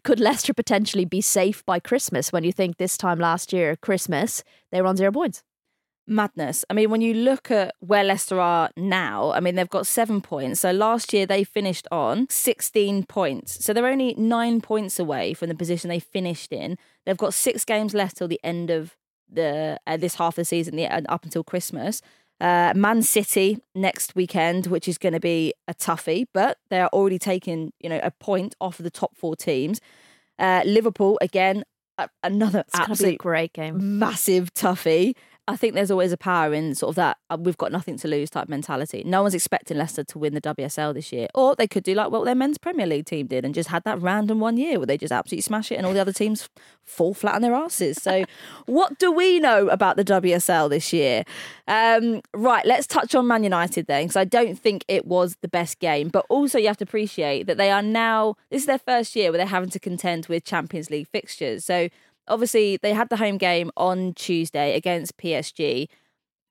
could 0.04 0.20
Leicester 0.20 0.54
potentially 0.54 1.06
be 1.06 1.22
safe 1.22 1.66
by 1.66 1.80
Christmas? 1.80 2.32
When 2.32 2.44
you 2.44 2.52
think 2.52 2.78
this 2.78 2.98
time 2.98 3.20
last 3.20 3.54
year, 3.54 3.76
Christmas, 3.76 4.44
they 4.72 4.82
were 4.82 4.88
on 4.88 4.98
zero 4.98 5.12
points. 5.12 5.44
madness. 6.06 6.66
I 6.70 6.74
mean, 6.74 6.90
when 6.90 7.02
you 7.02 7.14
look 7.14 7.50
at 7.50 7.76
where 7.80 8.04
Leicester 8.04 8.40
are 8.40 8.70
now, 8.76 9.32
I 9.32 9.40
mean, 9.40 9.56
they've 9.56 9.70
got 9.70 9.88
seven 9.88 10.20
points. 10.22 10.60
So 10.60 10.72
last 10.72 11.14
year 11.14 11.26
they 11.26 11.44
finished 11.46 11.88
on 11.92 12.28
16 12.30 13.06
points. 13.06 13.64
So 13.64 13.72
they're 13.74 13.88
only 13.88 14.14
nine 14.16 14.60
points 14.60 15.00
away 15.00 15.34
from 15.34 15.50
the 15.50 15.56
position 15.56 15.88
they 15.90 16.00
finished 16.00 16.52
in. 16.52 16.78
They've 17.06 17.18
got 17.18 17.34
six 17.34 17.64
games 17.64 17.94
left 17.94 18.18
till 18.18 18.28
the 18.28 18.40
end 18.44 18.70
of 18.70 18.96
the 19.32 19.80
uh, 19.88 19.98
this 19.98 20.16
half 20.16 20.34
of 20.34 20.42
the 20.42 20.46
season, 20.46 20.76
the, 20.76 20.88
uh, 20.88 21.02
up 21.10 21.24
until 21.24 21.44
Christmas. 21.44 22.02
Uh, 22.42 22.74
Man 22.76 23.02
City 23.04 23.60
next 23.74 24.16
weekend, 24.16 24.68
which 24.68 24.88
is 24.88 24.98
going 24.98 25.14
to 25.14 25.20
be 25.20 25.54
a 25.68 25.74
toughie, 25.74 26.26
but 26.34 26.58
they 26.70 26.80
are 26.82 26.90
already 26.90 27.20
taking 27.20 27.72
you 27.80 27.90
know 27.90 28.00
a 28.04 28.12
point 28.12 28.56
off 28.60 28.80
of 28.80 28.84
the 28.84 28.92
top 28.92 29.16
four 29.16 29.36
teams. 29.36 29.80
Uh, 30.40 30.62
Liverpool 30.66 31.18
again, 31.22 31.64
a- 31.98 32.10
another 32.24 32.64
It's 32.68 32.74
going 32.78 32.86
be 32.88 32.90
a 32.90 32.92
absolute 32.92 33.18
great 33.20 33.54
game. 33.54 34.00
massive 34.00 34.54
toughie. 34.54 35.16
I 35.46 35.58
think 35.58 35.74
there's 35.74 35.92
always 35.92 36.14
a 36.14 36.18
power 36.18 36.54
in 36.54 36.74
sort 36.74 36.92
of 36.92 36.96
that 36.96 37.18
uh, 37.30 37.36
we've 37.38 37.58
got 37.58 37.74
nothing 37.74 37.98
to 37.98 38.08
lose 38.08 38.30
type 38.30 38.48
mentality. 38.48 39.04
No 39.06 39.24
one's 39.24 39.34
expecting 39.34 39.78
Leicester 39.78 40.06
to 40.06 40.18
win 40.18 40.34
the 40.34 40.42
WSL 40.42 40.94
this 40.94 41.12
year. 41.12 41.28
Or 41.36 41.54
they 41.54 41.68
could 41.68 41.84
do 41.84 41.94
like 41.94 42.12
what 42.12 42.24
their 42.24 42.36
men's 42.36 42.58
Premier 42.58 42.86
League 42.86 43.06
team 43.06 43.28
did 43.28 43.44
and 43.44 43.54
just 43.54 43.68
had 43.68 43.84
that 43.84 44.02
random 44.02 44.40
one 44.40 44.56
year 44.56 44.80
where 44.80 44.86
they 44.86 44.98
just 44.98 45.12
absolutely 45.12 45.42
smash 45.42 45.70
it 45.70 45.76
and 45.76 45.86
all 45.86 45.94
the 45.94 46.00
other 46.00 46.14
teams 46.14 46.48
fall 46.86 47.14
flat 47.14 47.36
on 47.36 47.42
their 47.42 47.54
asses. 47.54 48.02
So, 48.02 48.24
what 48.68 48.98
do 49.00 49.12
we 49.12 49.40
know 49.40 49.68
about 49.68 49.98
the 49.98 50.06
WSL 50.06 50.70
this 50.70 50.94
year? 50.94 51.24
Um, 51.68 52.22
right, 52.34 52.66
let's 52.66 52.88
touch 52.88 53.14
on 53.14 53.28
Man 53.28 53.44
United 53.44 53.88
then, 53.88 54.06
because 54.06 54.16
I 54.16 54.26
don't 54.26 54.58
think 54.58 54.86
it 54.88 55.06
was 55.06 55.36
the 55.42 55.50
best 55.50 55.80
game. 55.80 56.08
But 56.08 56.26
also, 56.30 56.58
you 56.58 56.68
have 56.68 56.78
to 56.78 56.86
appreciate 56.86 57.48
that 57.48 57.58
they 57.58 57.70
are 57.70 57.82
now, 57.82 58.36
this 58.50 58.62
is 58.62 58.68
their 58.68 58.80
first 58.80 59.14
year 59.14 59.30
where 59.30 59.38
they're 59.38 59.48
having 59.48 59.70
to 59.72 59.80
contend 59.80 60.28
with 60.28 60.46
Champions 60.46 60.90
League 60.90 61.08
fixtures. 61.10 61.66
So, 61.66 61.90
obviously 62.28 62.78
they 62.82 62.94
had 62.94 63.10
the 63.10 63.18
home 63.18 63.38
game 63.38 63.72
on 63.78 64.14
Tuesday 64.14 64.76
against 64.76 65.18
PSG. 65.18 65.88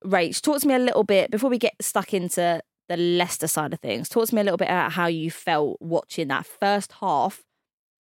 Rach, 0.05 0.41
talk 0.41 0.61
to 0.61 0.69
me 0.69 0.75
a 0.75 0.79
little 0.79 1.05
bit 1.05 1.31
before 1.31 1.51
we 1.51 1.59
get 1.59 1.75
stuck 1.81 2.13
into 2.13 2.61
the 2.89 2.97
Leicester 2.97 3.47
side 3.47 3.73
of 3.73 3.81
things. 3.81 4.09
Talk 4.09 4.29
to 4.29 4.35
me 4.35 4.41
a 4.41 4.45
little 4.45 4.59
bit 4.59 4.69
about 4.69 4.93
how 4.93 5.07
you 5.07 5.31
felt 5.31 5.79
watching 5.81 6.29
that 6.29 6.47
first 6.47 6.93
half 7.01 7.43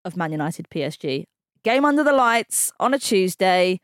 of 0.04 0.16
Man 0.16 0.32
United 0.32 0.68
PSG. 0.68 1.24
Game 1.64 1.84
under 1.84 2.02
the 2.02 2.12
lights 2.12 2.72
on 2.80 2.92
a 2.92 2.98
Tuesday. 2.98 3.80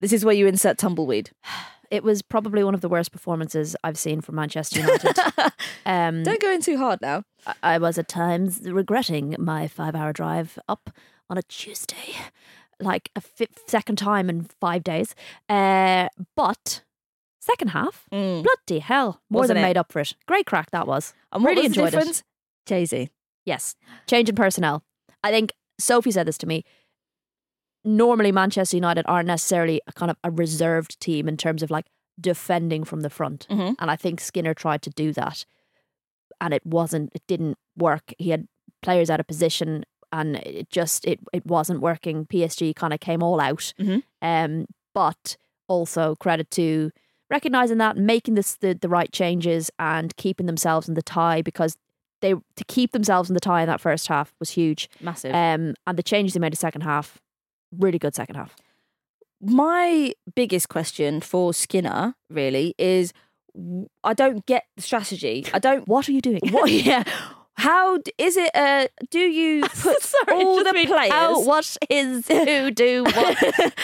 This 0.00 0.12
is 0.12 0.24
where 0.24 0.34
you 0.34 0.46
insert 0.46 0.78
tumbleweed. 0.78 1.30
It 1.90 2.02
was 2.04 2.22
probably 2.22 2.62
one 2.64 2.74
of 2.74 2.80
the 2.80 2.88
worst 2.88 3.12
performances 3.12 3.74
I've 3.82 3.98
seen 3.98 4.20
from 4.20 4.34
Manchester 4.34 4.80
United. 4.80 5.18
um, 5.86 6.22
Don't 6.22 6.40
go 6.40 6.50
in 6.52 6.60
too 6.60 6.76
hard 6.78 7.00
now. 7.00 7.22
I- 7.46 7.54
I 7.62 7.78
was 7.78 7.98
at 7.98 8.08
times 8.08 8.60
regretting 8.64 9.34
my 9.38 9.68
five 9.68 9.94
hour 9.94 10.12
drive 10.12 10.58
up 10.68 10.90
on 11.30 11.38
a 11.38 11.42
Tuesday, 11.42 12.14
like 12.80 13.10
a 13.16 13.22
second 13.66 13.96
time 13.96 14.28
in 14.30 14.44
five 14.60 14.82
days. 14.84 15.14
Uh, 15.48 16.08
but 16.36 16.82
second 17.40 17.68
half, 17.68 18.06
Mm. 18.12 18.42
bloody 18.44 18.80
hell, 18.80 19.20
more 19.30 19.40
Wasn't 19.40 19.56
than 19.56 19.64
it? 19.64 19.68
made 19.68 19.76
up 19.78 19.90
for 19.92 20.00
it. 20.00 20.14
Great 20.26 20.46
crack 20.46 20.70
that 20.72 20.86
was. 20.86 21.14
And 21.32 21.44
really 21.44 21.62
was 21.68 21.72
the 21.74 21.80
enjoyed 21.80 21.90
difference? 21.92 22.18
it. 22.20 22.24
Geyse. 22.66 23.08
Yes, 23.46 23.76
change 24.06 24.28
in 24.28 24.34
personnel. 24.34 24.84
I 25.24 25.30
think 25.30 25.52
Sophie 25.80 26.10
said 26.10 26.26
this 26.26 26.36
to 26.38 26.46
me. 26.46 26.64
Normally, 27.84 28.32
Manchester 28.32 28.76
United 28.76 29.04
aren't 29.08 29.26
necessarily 29.28 29.80
a 29.86 29.92
kind 29.92 30.10
of 30.10 30.16
a 30.24 30.30
reserved 30.30 30.98
team 31.00 31.28
in 31.28 31.36
terms 31.36 31.62
of 31.62 31.70
like 31.70 31.86
defending 32.20 32.84
from 32.84 33.02
the 33.02 33.10
front, 33.10 33.46
Mhm. 33.48 33.76
and 33.78 33.90
I 33.90 33.96
think 33.96 34.20
Skinner 34.20 34.52
tried 34.54 34.82
to 34.82 34.90
do 34.90 35.12
that, 35.12 35.44
and 36.40 36.52
it 36.52 36.64
wasn't. 36.66 37.10
It 37.14 37.22
didn't 37.26 37.56
work. 37.76 38.12
He 38.18 38.30
had 38.30 38.48
players 38.82 39.08
out 39.10 39.20
of 39.20 39.26
position, 39.26 39.84
and 40.12 40.36
it 40.36 40.70
just 40.70 41.04
it 41.06 41.20
it 41.32 41.46
wasn't 41.46 41.80
working. 41.80 42.26
PSG 42.26 42.74
kind 42.74 42.92
of 42.92 43.00
came 43.00 43.22
all 43.22 43.40
out, 43.40 43.72
Mhm. 43.78 44.02
um, 44.22 44.66
but 44.94 45.36
also 45.68 46.16
credit 46.16 46.50
to 46.52 46.90
recognizing 47.30 47.78
that, 47.78 47.96
making 47.96 48.34
this 48.34 48.56
the 48.56 48.74
the 48.74 48.88
right 48.88 49.12
changes, 49.12 49.70
and 49.78 50.16
keeping 50.16 50.46
themselves 50.46 50.88
in 50.88 50.94
the 50.94 51.02
tie 51.02 51.40
because 51.42 51.76
they 52.20 52.32
to 52.34 52.64
keep 52.66 52.90
themselves 52.90 53.30
in 53.30 53.34
the 53.34 53.40
tie 53.40 53.60
in 53.62 53.68
that 53.68 53.80
first 53.80 54.08
half 54.08 54.34
was 54.40 54.50
huge. 54.50 54.90
Massive. 55.00 55.32
Um, 55.32 55.74
and 55.86 55.96
the 55.96 56.02
changes 56.02 56.34
they 56.34 56.40
made 56.40 56.48
in 56.48 56.52
the 56.52 56.56
second 56.56 56.80
half, 56.80 57.20
really 57.76 57.98
good 57.98 58.14
second 58.14 58.36
half. 58.36 58.54
my 59.40 60.12
biggest 60.34 60.68
question 60.68 61.20
for 61.20 61.52
Skinner 61.54 62.14
really 62.30 62.74
is 62.78 63.12
I 64.04 64.14
don't 64.14 64.44
get 64.46 64.64
the 64.76 64.82
strategy. 64.82 65.46
I 65.52 65.58
don't 65.58 65.86
What 65.92 66.08
are 66.08 66.12
you 66.12 66.20
doing? 66.20 66.40
what 66.50 66.70
yeah 66.70 67.04
how 67.56 67.98
is 68.18 68.36
it 68.36 68.50
uh 68.54 68.86
do 69.10 69.18
you 69.18 69.62
put 69.82 70.00
Sorry, 70.02 70.44
all 70.44 70.62
the 70.62 70.72
players 70.86 71.12
how- 71.12 71.42
what 71.44 71.76
is 71.90 72.26
who 72.28 72.70
do 72.70 73.04
what? 73.04 73.74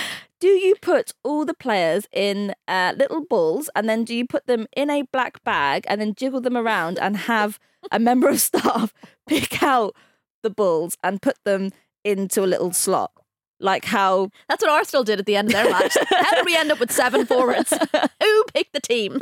do 0.40 0.46
you 0.48 0.74
put 0.80 1.12
all 1.24 1.44
the 1.44 1.54
players 1.54 2.06
in 2.12 2.54
uh, 2.68 2.92
little 2.96 3.24
balls 3.24 3.68
and 3.74 3.88
then 3.88 4.04
do 4.04 4.14
you 4.14 4.26
put 4.26 4.46
them 4.46 4.66
in 4.76 4.90
a 4.90 5.02
black 5.02 5.42
bag 5.42 5.84
and 5.88 6.00
then 6.00 6.14
jiggle 6.14 6.40
them 6.40 6.56
around 6.56 6.98
and 6.98 7.16
have 7.16 7.58
a 7.90 7.98
member 7.98 8.28
of 8.28 8.40
staff 8.40 8.92
pick 9.26 9.60
out 9.62 9.96
the 10.42 10.50
balls 10.50 10.96
and 11.02 11.20
put 11.22 11.36
them 11.44 11.70
into 12.04 12.44
a 12.44 12.46
little 12.46 12.72
slot 12.72 13.10
like 13.60 13.84
how 13.84 14.30
That's 14.48 14.62
what 14.62 14.70
Arsenal 14.70 15.04
did 15.04 15.18
at 15.18 15.26
the 15.26 15.36
end 15.36 15.48
of 15.48 15.52
their 15.54 15.70
match. 15.70 15.96
How 16.10 16.34
did 16.34 16.44
we 16.44 16.56
end 16.56 16.72
up 16.72 16.80
with 16.80 16.90
seven 16.90 17.26
forwards? 17.26 17.70
who 18.20 18.44
picked 18.52 18.72
the 18.72 18.80
team? 18.80 19.18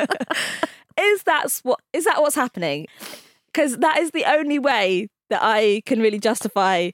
is 1.00 1.22
that 1.24 1.60
what 1.62 1.80
is 1.92 2.04
that 2.04 2.20
what's 2.20 2.34
happening? 2.34 2.86
Because 3.52 3.78
that 3.78 3.98
is 3.98 4.10
the 4.12 4.24
only 4.24 4.58
way 4.58 5.08
that 5.30 5.40
I 5.42 5.82
can 5.86 6.00
really 6.00 6.18
justify 6.18 6.90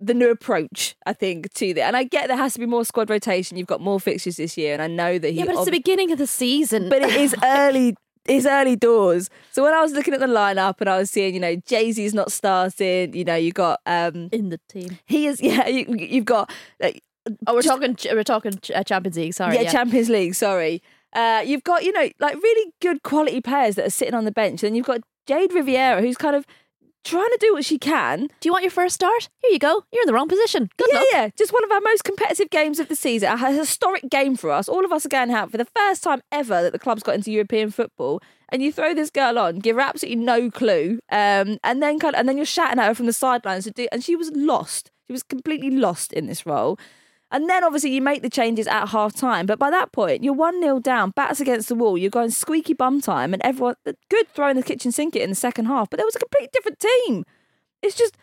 the 0.00 0.14
new 0.14 0.30
approach. 0.30 0.96
I 1.06 1.12
think 1.12 1.52
to 1.54 1.74
that, 1.74 1.82
and 1.82 1.96
I 1.96 2.04
get 2.04 2.28
there 2.28 2.36
has 2.36 2.54
to 2.54 2.58
be 2.58 2.66
more 2.66 2.84
squad 2.84 3.10
rotation. 3.10 3.56
You've 3.56 3.66
got 3.66 3.80
more 3.80 4.00
fixtures 4.00 4.36
this 4.36 4.56
year, 4.56 4.72
and 4.72 4.82
I 4.82 4.86
know 4.86 5.18
that 5.18 5.30
he. 5.30 5.38
yeah, 5.38 5.44
but 5.44 5.54
it's 5.54 5.64
the 5.66 5.70
beginning 5.70 6.10
of 6.10 6.18
the 6.18 6.26
season. 6.26 6.88
but 6.88 7.02
it 7.02 7.14
is 7.14 7.34
early. 7.44 7.94
It's 8.26 8.46
early 8.46 8.76
doors. 8.76 9.28
So 9.50 9.62
when 9.62 9.72
I 9.74 9.80
was 9.80 9.92
looking 9.92 10.14
at 10.14 10.20
the 10.20 10.26
lineup 10.26 10.80
and 10.80 10.88
I 10.90 10.98
was 10.98 11.10
seeing, 11.10 11.34
you 11.34 11.40
know, 11.40 11.56
Geyse's 11.56 12.12
not 12.14 12.30
starting. 12.30 13.14
You 13.14 13.24
know, 13.24 13.34
you 13.34 13.50
got 13.52 13.80
um 13.86 14.28
in 14.32 14.50
the 14.50 14.60
team. 14.68 14.98
he 15.06 15.26
is 15.26 15.40
yeah. 15.42 15.66
You, 15.68 15.86
you've 15.98 16.24
got 16.26 16.50
like 16.80 17.02
Oh, 17.46 17.54
we're 17.54 17.62
Just- 17.62 17.80
talking. 17.80 17.96
We're 18.12 18.24
talking 18.24 18.52
uh, 18.74 18.82
Champions 18.82 19.16
League. 19.16 19.34
Sorry. 19.34 19.54
yeah, 19.54 19.62
Yeah, 19.62 19.70
Champions 19.72 20.08
League. 20.08 20.34
Sorry, 20.34 20.82
uh, 21.12 21.42
you've 21.44 21.62
got 21.64 21.84
you 21.84 21.92
know 21.92 22.08
like 22.18 22.34
really 22.34 22.72
good 22.80 23.02
quality 23.02 23.40
players 23.40 23.74
that 23.76 23.86
are 23.86 23.90
sitting 23.90 24.14
on 24.14 24.24
the 24.24 24.32
bench. 24.32 24.62
Then 24.62 24.74
you've 24.74 24.86
got 24.86 25.00
Jayde 25.28 25.52
Riviere, 25.54 26.00
who's 26.00 26.16
kind 26.16 26.34
of 26.34 26.46
trying 27.04 27.30
to 27.30 27.38
do 27.40 27.52
what 27.52 27.64
she 27.64 27.78
can. 27.78 28.28
Do 28.40 28.48
you 28.48 28.52
want 28.52 28.64
your 28.64 28.70
first 28.70 28.94
start? 28.94 29.28
Here 29.42 29.52
you 29.52 29.58
go. 29.58 29.84
You're 29.92 30.02
in 30.02 30.06
the 30.06 30.12
wrong 30.12 30.28
position. 30.28 30.70
Good 30.76 30.88
yeah, 30.90 30.98
luck. 30.98 31.06
yeah, 31.12 31.28
just 31.36 31.52
one 31.52 31.64
of 31.64 31.70
our 31.70 31.80
most 31.80 32.04
competitive 32.04 32.50
games 32.50 32.78
of 32.78 32.88
the 32.88 32.96
season. 32.96 33.30
A 33.30 33.52
historic 33.52 34.08
game 34.10 34.36
for 34.36 34.50
us. 34.50 34.68
All 34.68 34.84
of 34.84 34.92
us 34.92 35.06
are 35.06 35.10
going 35.10 35.30
out 35.30 35.50
for 35.50 35.58
the 35.58 35.64
first 35.64 36.02
time 36.02 36.22
ever 36.30 36.62
that 36.62 36.72
the 36.72 36.78
club's 36.78 37.02
got 37.02 37.14
into 37.14 37.32
European 37.32 37.70
football. 37.70 38.20
And 38.50 38.62
you 38.62 38.72
throw 38.72 38.94
this 38.94 39.10
girl 39.10 39.38
on, 39.38 39.60
give 39.60 39.76
her 39.76 39.82
absolutely 39.82 40.24
no 40.24 40.50
clue, 40.50 40.98
um, 41.12 41.58
and 41.62 41.80
then 41.80 42.00
kind 42.00 42.16
of, 42.16 42.18
and 42.18 42.28
then 42.28 42.36
you're 42.36 42.44
shouting 42.44 42.80
at 42.80 42.86
her 42.88 42.94
from 42.94 43.06
the 43.06 43.12
sidelines 43.12 43.64
to 43.64 43.70
do. 43.70 43.86
And 43.92 44.02
she 44.02 44.16
was 44.16 44.32
lost. 44.34 44.90
She 45.06 45.12
was 45.12 45.22
completely 45.22 45.70
lost 45.70 46.12
in 46.12 46.26
this 46.26 46.44
role. 46.44 46.78
And 47.30 47.48
then 47.48 47.62
obviously 47.62 47.90
you 47.90 48.02
make 48.02 48.22
the 48.22 48.30
changes 48.30 48.66
at 48.66 48.88
half 48.88 49.14
time. 49.14 49.46
But 49.46 49.58
by 49.58 49.70
that 49.70 49.92
point, 49.92 50.24
you're 50.24 50.34
1 50.34 50.60
0 50.60 50.80
down, 50.80 51.10
bats 51.10 51.40
against 51.40 51.68
the 51.68 51.74
wall, 51.74 51.96
you're 51.96 52.10
going 52.10 52.30
squeaky 52.30 52.74
bum 52.74 53.00
time, 53.00 53.32
and 53.32 53.42
everyone, 53.42 53.76
good 54.10 54.28
throwing 54.34 54.56
the 54.56 54.62
kitchen 54.62 54.92
sink 54.92 55.14
it 55.14 55.22
in 55.22 55.30
the 55.30 55.36
second 55.36 55.66
half. 55.66 55.90
But 55.90 55.98
there 55.98 56.06
was 56.06 56.16
a 56.16 56.20
completely 56.20 56.50
different 56.52 56.80
team. 56.80 57.24
It's 57.82 57.96
just, 57.96 58.16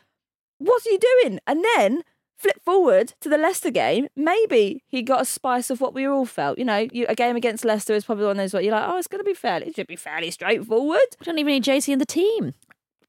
what 0.58 0.86
are 0.86 0.90
you 0.90 1.00
doing? 1.00 1.40
And 1.48 1.64
then 1.76 2.04
flip 2.38 2.62
forward 2.64 3.14
to 3.22 3.30
the 3.30 3.38
Leicester 3.38 3.72
game, 3.72 4.08
maybe 4.16 4.84
he 4.88 5.02
got 5.02 5.22
a 5.22 5.26
spice 5.26 5.70
of 5.70 5.82
what 5.82 5.94
we 5.94 6.06
all 6.06 6.26
felt. 6.26 6.60
You 6.60 6.66
know, 6.66 6.88
you, 6.92 7.06
a 7.10 7.16
game 7.16 7.36
against 7.36 7.66
Leicester 7.66 7.94
is 7.94 8.06
probably 8.06 8.26
one 8.26 8.32
of 8.32 8.38
those 8.38 8.54
where 8.54 8.62
you're 8.62 8.74
like, 8.74 8.88
oh, 8.88 8.98
it's 8.98 9.08
going 9.08 9.20
to 9.20 9.26
be 9.26 9.34
fairly, 9.34 9.68
it 9.68 9.76
should 9.76 9.88
be 9.88 9.96
fairly 9.96 10.32
straightforward. 10.32 11.00
We 11.20 11.26
don't 11.26 11.40
even 11.40 11.54
need 11.54 11.64
Geyse 11.64 11.90
in 11.90 12.00
the 12.00 12.06
team. 12.06 12.54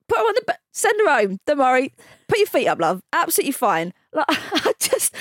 Put 0.09 0.19
her 0.19 0.25
on 0.25 0.35
the, 0.35 0.59
send 0.73 0.99
her 1.01 1.21
home. 1.21 1.39
Don't 1.47 1.59
worry. 1.59 1.93
Put 2.29 2.39
your 2.39 2.47
feet 2.47 2.67
up, 2.67 2.81
love. 2.81 3.03
Absolutely 3.13 3.53
fine. 3.53 3.93
Like, 4.13 4.27
I 4.29 4.73
just, 4.81 5.15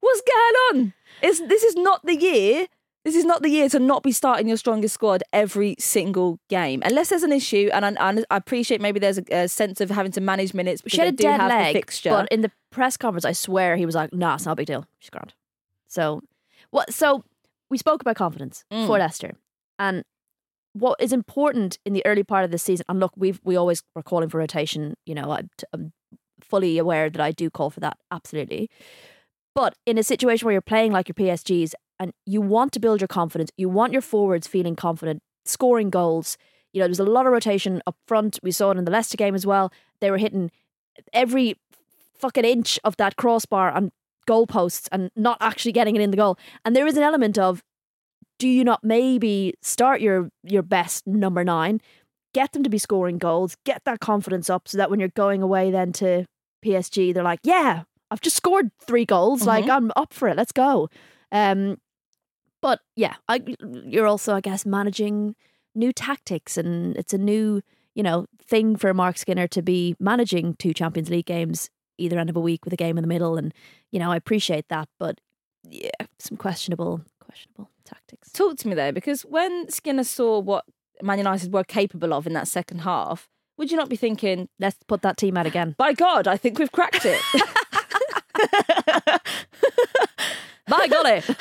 what's 0.00 0.20
going 0.22 0.82
on? 0.84 0.94
It's, 1.22 1.40
this 1.40 1.62
is 1.62 1.74
not 1.76 2.04
the 2.04 2.16
year. 2.16 2.66
This 3.04 3.14
is 3.14 3.24
not 3.24 3.42
the 3.42 3.48
year 3.50 3.68
to 3.68 3.78
not 3.78 4.02
be 4.02 4.10
starting 4.10 4.48
your 4.48 4.56
strongest 4.56 4.94
squad 4.94 5.22
every 5.32 5.76
single 5.78 6.40
game, 6.50 6.82
unless 6.84 7.10
there's 7.10 7.22
an 7.22 7.30
issue. 7.32 7.70
And 7.72 7.84
I, 8.00 8.24
I 8.30 8.36
appreciate 8.36 8.80
maybe 8.80 8.98
there's 8.98 9.18
a, 9.18 9.24
a 9.30 9.48
sense 9.48 9.80
of 9.80 9.90
having 9.90 10.10
to 10.12 10.20
manage 10.20 10.54
minutes. 10.54 10.82
She 10.88 10.98
had 10.98 11.08
a 11.08 11.12
dead 11.12 11.38
leg, 11.48 11.88
but 12.04 12.28
in 12.32 12.40
the 12.40 12.50
press 12.72 12.96
conference, 12.96 13.24
I 13.24 13.30
swear 13.30 13.76
he 13.76 13.86
was 13.86 13.94
like, 13.94 14.12
"Nah, 14.12 14.34
it's 14.34 14.44
not 14.44 14.52
a 14.52 14.56
big 14.56 14.66
deal. 14.66 14.86
She's 14.98 15.10
grand." 15.10 15.34
So, 15.86 16.20
what? 16.70 16.92
So 16.92 17.22
we 17.70 17.78
spoke 17.78 18.00
about 18.00 18.16
confidence 18.16 18.64
Mm. 18.72 18.88
for 18.88 18.98
Leicester, 18.98 19.34
and 19.78 20.02
what 20.72 21.00
is 21.00 21.12
important 21.12 21.78
in 21.86 21.92
the 21.92 22.04
early 22.04 22.24
part 22.24 22.44
of 22.44 22.50
the 22.50 22.58
season. 22.58 22.84
And 22.88 22.98
look, 22.98 23.12
we've 23.16 23.40
we 23.44 23.54
always 23.54 23.84
were 23.94 24.02
calling 24.02 24.28
for 24.28 24.38
rotation. 24.38 24.96
You 25.06 25.14
know, 25.14 25.30
I'm, 25.30 25.48
I'm 25.72 25.92
fully 26.40 26.76
aware 26.76 27.08
that 27.08 27.20
I 27.20 27.30
do 27.30 27.50
call 27.50 27.70
for 27.70 27.78
that 27.80 27.98
absolutely. 28.10 28.68
But 29.56 29.74
in 29.86 29.96
a 29.96 30.02
situation 30.02 30.44
where 30.44 30.52
you're 30.52 30.60
playing 30.60 30.92
like 30.92 31.08
your 31.08 31.14
PSGs 31.14 31.72
and 31.98 32.12
you 32.26 32.42
want 32.42 32.72
to 32.72 32.78
build 32.78 33.00
your 33.00 33.08
confidence, 33.08 33.50
you 33.56 33.70
want 33.70 33.90
your 33.94 34.02
forwards 34.02 34.46
feeling 34.46 34.76
confident, 34.76 35.22
scoring 35.46 35.88
goals. 35.88 36.36
You 36.74 36.80
know, 36.80 36.88
there's 36.88 37.00
a 37.00 37.04
lot 37.04 37.24
of 37.24 37.32
rotation 37.32 37.80
up 37.86 37.96
front. 38.06 38.38
We 38.42 38.50
saw 38.50 38.70
it 38.70 38.76
in 38.76 38.84
the 38.84 38.90
Leicester 38.90 39.16
game 39.16 39.34
as 39.34 39.46
well. 39.46 39.72
They 40.00 40.10
were 40.10 40.18
hitting 40.18 40.50
every 41.14 41.56
fucking 42.18 42.44
inch 42.44 42.78
of 42.84 42.98
that 42.98 43.16
crossbar 43.16 43.74
and 43.74 43.92
goalposts 44.28 44.88
and 44.92 45.10
not 45.16 45.38
actually 45.40 45.72
getting 45.72 45.96
it 45.96 46.02
in 46.02 46.10
the 46.10 46.18
goal. 46.18 46.36
And 46.66 46.76
there 46.76 46.86
is 46.86 46.98
an 46.98 47.02
element 47.02 47.38
of 47.38 47.62
do 48.38 48.48
you 48.48 48.62
not 48.62 48.84
maybe 48.84 49.54
start 49.62 50.02
your 50.02 50.28
your 50.42 50.62
best 50.62 51.06
number 51.06 51.44
nine, 51.44 51.80
get 52.34 52.52
them 52.52 52.62
to 52.62 52.68
be 52.68 52.76
scoring 52.76 53.16
goals, 53.16 53.56
get 53.64 53.80
that 53.86 54.00
confidence 54.00 54.50
up 54.50 54.68
so 54.68 54.76
that 54.76 54.90
when 54.90 55.00
you're 55.00 55.08
going 55.08 55.40
away 55.40 55.70
then 55.70 55.92
to 55.94 56.26
PSG, 56.62 57.14
they're 57.14 57.22
like, 57.22 57.40
Yeah, 57.42 57.84
I've 58.10 58.20
just 58.20 58.36
scored 58.36 58.70
three 58.86 59.04
goals. 59.04 59.46
Like 59.46 59.68
I'm 59.68 59.90
up 59.96 60.12
for 60.12 60.28
it. 60.28 60.36
Let's 60.36 60.52
go. 60.52 60.88
Um 61.32 61.78
but 62.62 62.80
yeah, 62.96 63.14
I 63.28 63.42
you're 63.84 64.06
also, 64.06 64.34
I 64.34 64.40
guess, 64.40 64.64
managing 64.66 65.34
new 65.74 65.92
tactics 65.92 66.56
and 66.56 66.96
it's 66.96 67.12
a 67.12 67.18
new, 67.18 67.62
you 67.94 68.02
know, 68.02 68.26
thing 68.42 68.76
for 68.76 68.92
Mark 68.94 69.18
Skinner 69.18 69.46
to 69.48 69.62
be 69.62 69.94
managing 69.98 70.54
two 70.54 70.72
Champions 70.72 71.10
League 71.10 71.26
games 71.26 71.70
either 71.98 72.18
end 72.18 72.30
of 72.30 72.36
a 72.36 72.40
week 72.40 72.64
with 72.64 72.72
a 72.72 72.76
game 72.76 72.98
in 72.98 73.02
the 73.02 73.08
middle 73.08 73.36
and 73.36 73.52
you 73.90 73.98
know, 73.98 74.10
I 74.10 74.16
appreciate 74.16 74.68
that, 74.68 74.88
but 74.98 75.20
yeah, 75.68 75.90
some 76.18 76.36
questionable 76.36 77.02
questionable 77.20 77.70
tactics. 77.84 78.30
Talk 78.32 78.56
to 78.58 78.68
me 78.68 78.74
though, 78.74 78.92
because 78.92 79.22
when 79.22 79.68
Skinner 79.70 80.04
saw 80.04 80.38
what 80.38 80.64
Man 81.02 81.18
United 81.18 81.52
were 81.52 81.64
capable 81.64 82.14
of 82.14 82.26
in 82.26 82.32
that 82.34 82.48
second 82.48 82.80
half, 82.80 83.28
would 83.58 83.70
you 83.70 83.76
not 83.76 83.88
be 83.88 83.96
thinking, 83.96 84.48
Let's 84.58 84.76
put 84.86 85.02
that 85.02 85.16
team 85.16 85.36
out 85.36 85.46
again. 85.46 85.74
by 85.78 85.92
God, 85.92 86.26
I 86.28 86.36
think 86.36 86.58
we've 86.58 86.72
cracked 86.72 87.04
it? 87.04 87.20
By 90.68 90.88
golly. 90.88 91.22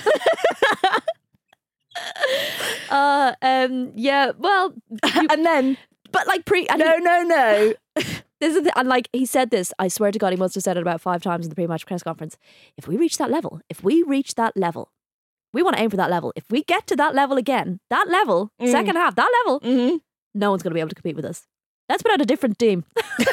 uh 2.89 3.33
um 3.41 3.91
yeah, 3.95 4.31
well 4.37 4.73
and 5.13 5.45
then, 5.45 5.77
but 6.11 6.27
like 6.27 6.45
pre 6.45 6.67
and 6.67 6.79
no, 6.79 6.97
no, 6.97 7.23
no. 7.23 7.73
This 8.41 8.53
is 8.57 8.63
the, 8.65 8.77
and 8.77 8.89
like 8.89 9.07
he 9.13 9.25
said 9.25 9.49
this, 9.49 9.71
I 9.79 9.87
swear 9.87 10.11
to 10.11 10.19
God, 10.19 10.31
he 10.33 10.37
must 10.37 10.55
have 10.55 10.63
said 10.63 10.75
it 10.75 10.81
about 10.81 10.99
five 10.99 11.23
times 11.23 11.45
in 11.45 11.49
the 11.49 11.55
pre-match 11.55 11.85
press 11.85 12.03
conference. 12.03 12.37
If 12.77 12.85
we 12.85 12.97
reach 12.97 13.17
that 13.17 13.31
level, 13.31 13.61
if 13.69 13.81
we 13.81 14.03
reach 14.03 14.35
that 14.35 14.57
level, 14.57 14.91
we 15.53 15.63
want 15.63 15.77
to 15.77 15.81
aim 15.81 15.89
for 15.89 15.95
that 15.95 16.11
level. 16.11 16.33
If 16.35 16.43
we 16.51 16.61
get 16.63 16.85
to 16.87 16.97
that 16.97 17.15
level 17.15 17.37
again, 17.37 17.79
that 17.89 18.09
level, 18.09 18.51
Mm. 18.61 18.69
second 18.71 18.97
half, 18.97 19.15
that 19.15 19.31
level, 19.45 19.61
Mhm. 19.61 20.01
no 20.33 20.49
one's 20.51 20.63
going 20.63 20.71
to 20.71 20.75
be 20.75 20.81
able 20.81 20.89
to 20.89 20.95
compete 20.95 21.15
with 21.15 21.23
us. 21.25 21.47
Let's 21.89 22.03
put 22.03 22.11
out 22.11 22.21
a 22.21 22.25
different 22.25 22.57
team 22.57 22.83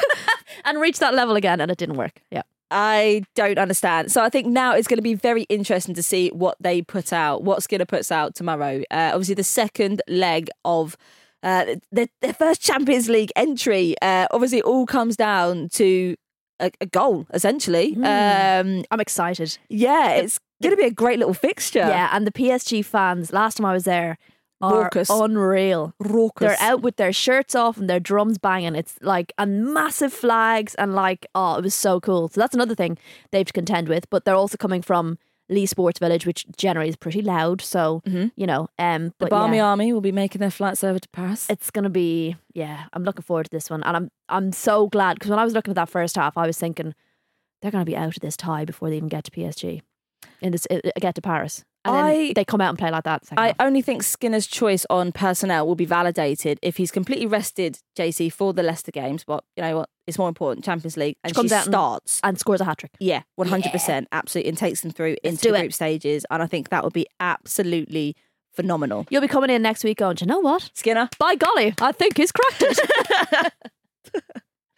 and 0.65 0.81
reach 0.81 0.99
that 0.99 1.15
level 1.15 1.37
again, 1.37 1.61
and 1.61 1.71
it 1.71 1.79
didn't 1.79 1.97
work. 1.97 2.21
Yeah, 2.31 2.43
I 2.71 3.25
don't 3.35 3.59
understand. 3.59 4.13
So 4.13 4.23
I 4.23 4.29
think 4.29 4.47
now 4.47 4.75
it's 4.75 4.89
going 4.89 4.99
to 4.99 5.03
be 5.03 5.15
very 5.15 5.43
interesting 5.45 5.95
to 5.95 6.03
see 6.03 6.29
what 6.31 6.57
they 6.61 6.83
put 6.83 7.13
out, 7.13 7.43
what 7.43 7.63
Skinner 7.63 7.87
puts 7.87 8.13
out 8.13 8.35
tomorrow. 8.35 8.83
Uh, 8.91 9.11
obviously, 9.13 9.35
the 9.35 9.45
second 9.45 10.03
leg 10.09 10.49
of 10.65 10.97
uh, 11.43 11.77
the, 11.91 12.09
their 12.21 12.35
first 12.35 12.61
Champions 12.63 13.09
League 13.09 13.33
entry. 13.37 13.95
Uh, 14.03 14.27
obviously, 14.31 14.59
it 14.59 14.65
all 14.65 14.87
comes 14.87 15.17
down 15.17 15.69
to 15.71 16.17
a, 16.61 16.71
a 16.81 16.87
goal, 16.87 17.27
essentially. 17.35 17.97
Um, 17.97 18.85
I'm 18.91 19.01
excited. 19.01 19.59
yeah, 19.69 20.11
it's 20.13 20.39
going 20.63 20.75
to 20.75 20.81
be 20.81 20.87
a 20.87 20.93
great 20.93 21.19
little 21.19 21.35
fixture. 21.35 21.81
Yeah, 21.81 22.09
and 22.13 22.27
the 22.27 22.33
PSG 22.33 22.85
fans. 22.85 23.33
Last 23.33 23.57
time 23.57 23.67
I 23.67 23.73
was 23.73 23.85
there, 23.85 24.19
are 24.63 24.85
Raucous. 24.85 25.11
unreal. 25.11 25.93
Raucous. 25.99 26.47
They're 26.49 26.57
out 26.71 26.81
with 26.83 26.97
their 26.97 27.13
shirts 27.13 27.55
off 27.55 27.77
and 27.77 27.91
their 27.91 28.01
drums 28.01 28.39
banging. 28.39 28.75
It's 28.77 28.97
like 29.03 29.33
and 29.37 29.75
massive 29.75 30.13
flags 30.13 30.75
and 30.77 30.95
like 30.95 31.27
oh, 31.35 31.57
it 31.57 31.65
was 31.65 31.75
so 31.75 32.01
cool. 32.01 32.29
So 32.29 32.41
that's 32.41 32.55
another 32.55 32.75
thing 32.75 32.97
they've 33.33 33.47
to 33.47 33.53
contend 33.53 33.89
with. 33.89 34.09
But 34.09 34.25
they're 34.25 34.35
also 34.37 34.57
coming 34.57 34.81
from 34.83 35.19
Leigh 35.49 35.67
Sports 35.67 35.99
Village, 35.99 36.25
which 36.25 36.47
generally 36.57 36.89
is 36.89 36.97
pretty 36.97 37.21
loud. 37.21 37.61
So 37.61 38.03
you 38.07 38.47
know, 38.47 38.69
um, 38.79 39.07
The 39.09 39.15
but 39.19 39.31
Barmy 39.31 39.57
yeah, 39.59 39.67
Army 39.67 39.93
will 39.93 40.01
be 40.01 40.13
making 40.13 40.39
their 40.41 40.51
flights 40.51 40.83
over 40.85 40.99
to 40.99 41.09
Paris. 41.11 41.47
it's 41.51 41.71
gonna 41.71 41.91
be 41.91 42.37
yeah. 42.55 42.85
I'm 42.93 43.03
looking 43.05 43.23
forward 43.23 43.45
to 43.47 43.51
this 43.51 43.69
one, 43.69 43.83
and 43.83 43.97
I'm 43.97 44.11
I'm 44.29 44.53
so 44.53 44.87
glad 44.87 45.15
because 45.15 45.31
when 45.31 45.39
I 45.41 45.45
was 45.45 45.53
looking 45.55 45.73
at 45.73 45.77
that 45.77 45.91
first 45.91 46.17
half, 46.17 46.39
I 46.39 46.47
was 46.47 46.57
thinking 46.59 46.95
they're 47.61 47.71
gonna 47.73 47.85
be 47.85 47.97
out 47.97 48.17
of 48.17 48.21
this 48.21 48.37
tie 48.37 48.65
before 48.65 48.89
they 48.89 48.97
even 48.97 49.09
get 49.09 49.25
to 49.25 49.31
PSG, 49.31 49.83
in 50.41 50.53
this 50.53 50.67
get 51.01 51.15
to 51.17 51.23
Paris. 51.23 51.65
And 51.85 51.97
I- 51.97 52.33
they 52.35 52.45
come 52.45 52.61
out 52.61 52.69
and 52.69 52.79
play 52.79 52.91
like 52.91 53.05
that. 53.05 53.23
I 53.37 53.49
half. 53.49 53.57
only 53.59 53.83
think 53.83 54.03
Skinner's 54.05 54.47
choice 54.47 54.87
on 54.89 55.11
personnel 55.13 55.67
will 55.67 55.75
be 55.75 55.85
validated 55.85 56.59
if 56.63 56.77
he's 56.77 56.91
completely 56.93 57.27
rested 57.27 57.79
Geyse 57.97 58.31
for 58.33 58.53
the 58.53 58.63
Leicester 58.63 58.93
games. 58.93 59.25
But 59.25 59.43
you 59.57 59.63
know 59.65 59.79
what? 59.79 59.89
It's 60.07 60.19
more 60.19 60.29
important. 60.29 60.65
Champions 60.65 60.97
League, 60.97 61.17
and 61.25 61.31
She 61.31 61.35
comes 61.35 61.51
she 61.51 61.55
out 61.57 61.67
and- 61.67 61.73
starts. 61.73 62.21
and 62.23 62.39
scores 62.39 62.61
a 62.61 62.65
hat 62.65 62.79
trick. 62.79 62.93
yeah, 63.01 63.23
one 63.37 63.49
hundred 63.49 63.73
percent, 63.73 64.07
absolutely, 64.13 64.49
and 64.51 64.59
takes 64.59 64.81
them 64.83 64.91
through 64.93 65.17
into 65.25 65.43
do 65.43 65.51
the 65.51 65.57
it. 65.57 65.61
group 65.63 65.73
stages. 65.73 66.25
And 66.31 66.43
I 66.43 66.47
think 66.47 66.69
that 66.71 66.85
would 66.85 66.93
be 66.93 67.07
absolutely 67.21 68.15
phenomenal. 68.53 69.07
You'll 69.11 69.21
be 69.23 69.29
coming 69.29 69.51
in 69.51 69.63
next 69.63 69.83
week 69.83 69.99
going, 69.99 70.17
"Do 70.17 70.25
you 70.25 70.29
know 70.29 70.39
what? 70.41 70.71
Skinner, 70.75 71.09
By 71.19 71.35
golly, 71.37 71.75
I 71.81 71.91
think 71.93 72.17
he's 72.17 72.31
cracked 72.33 72.63
it. 72.63 73.53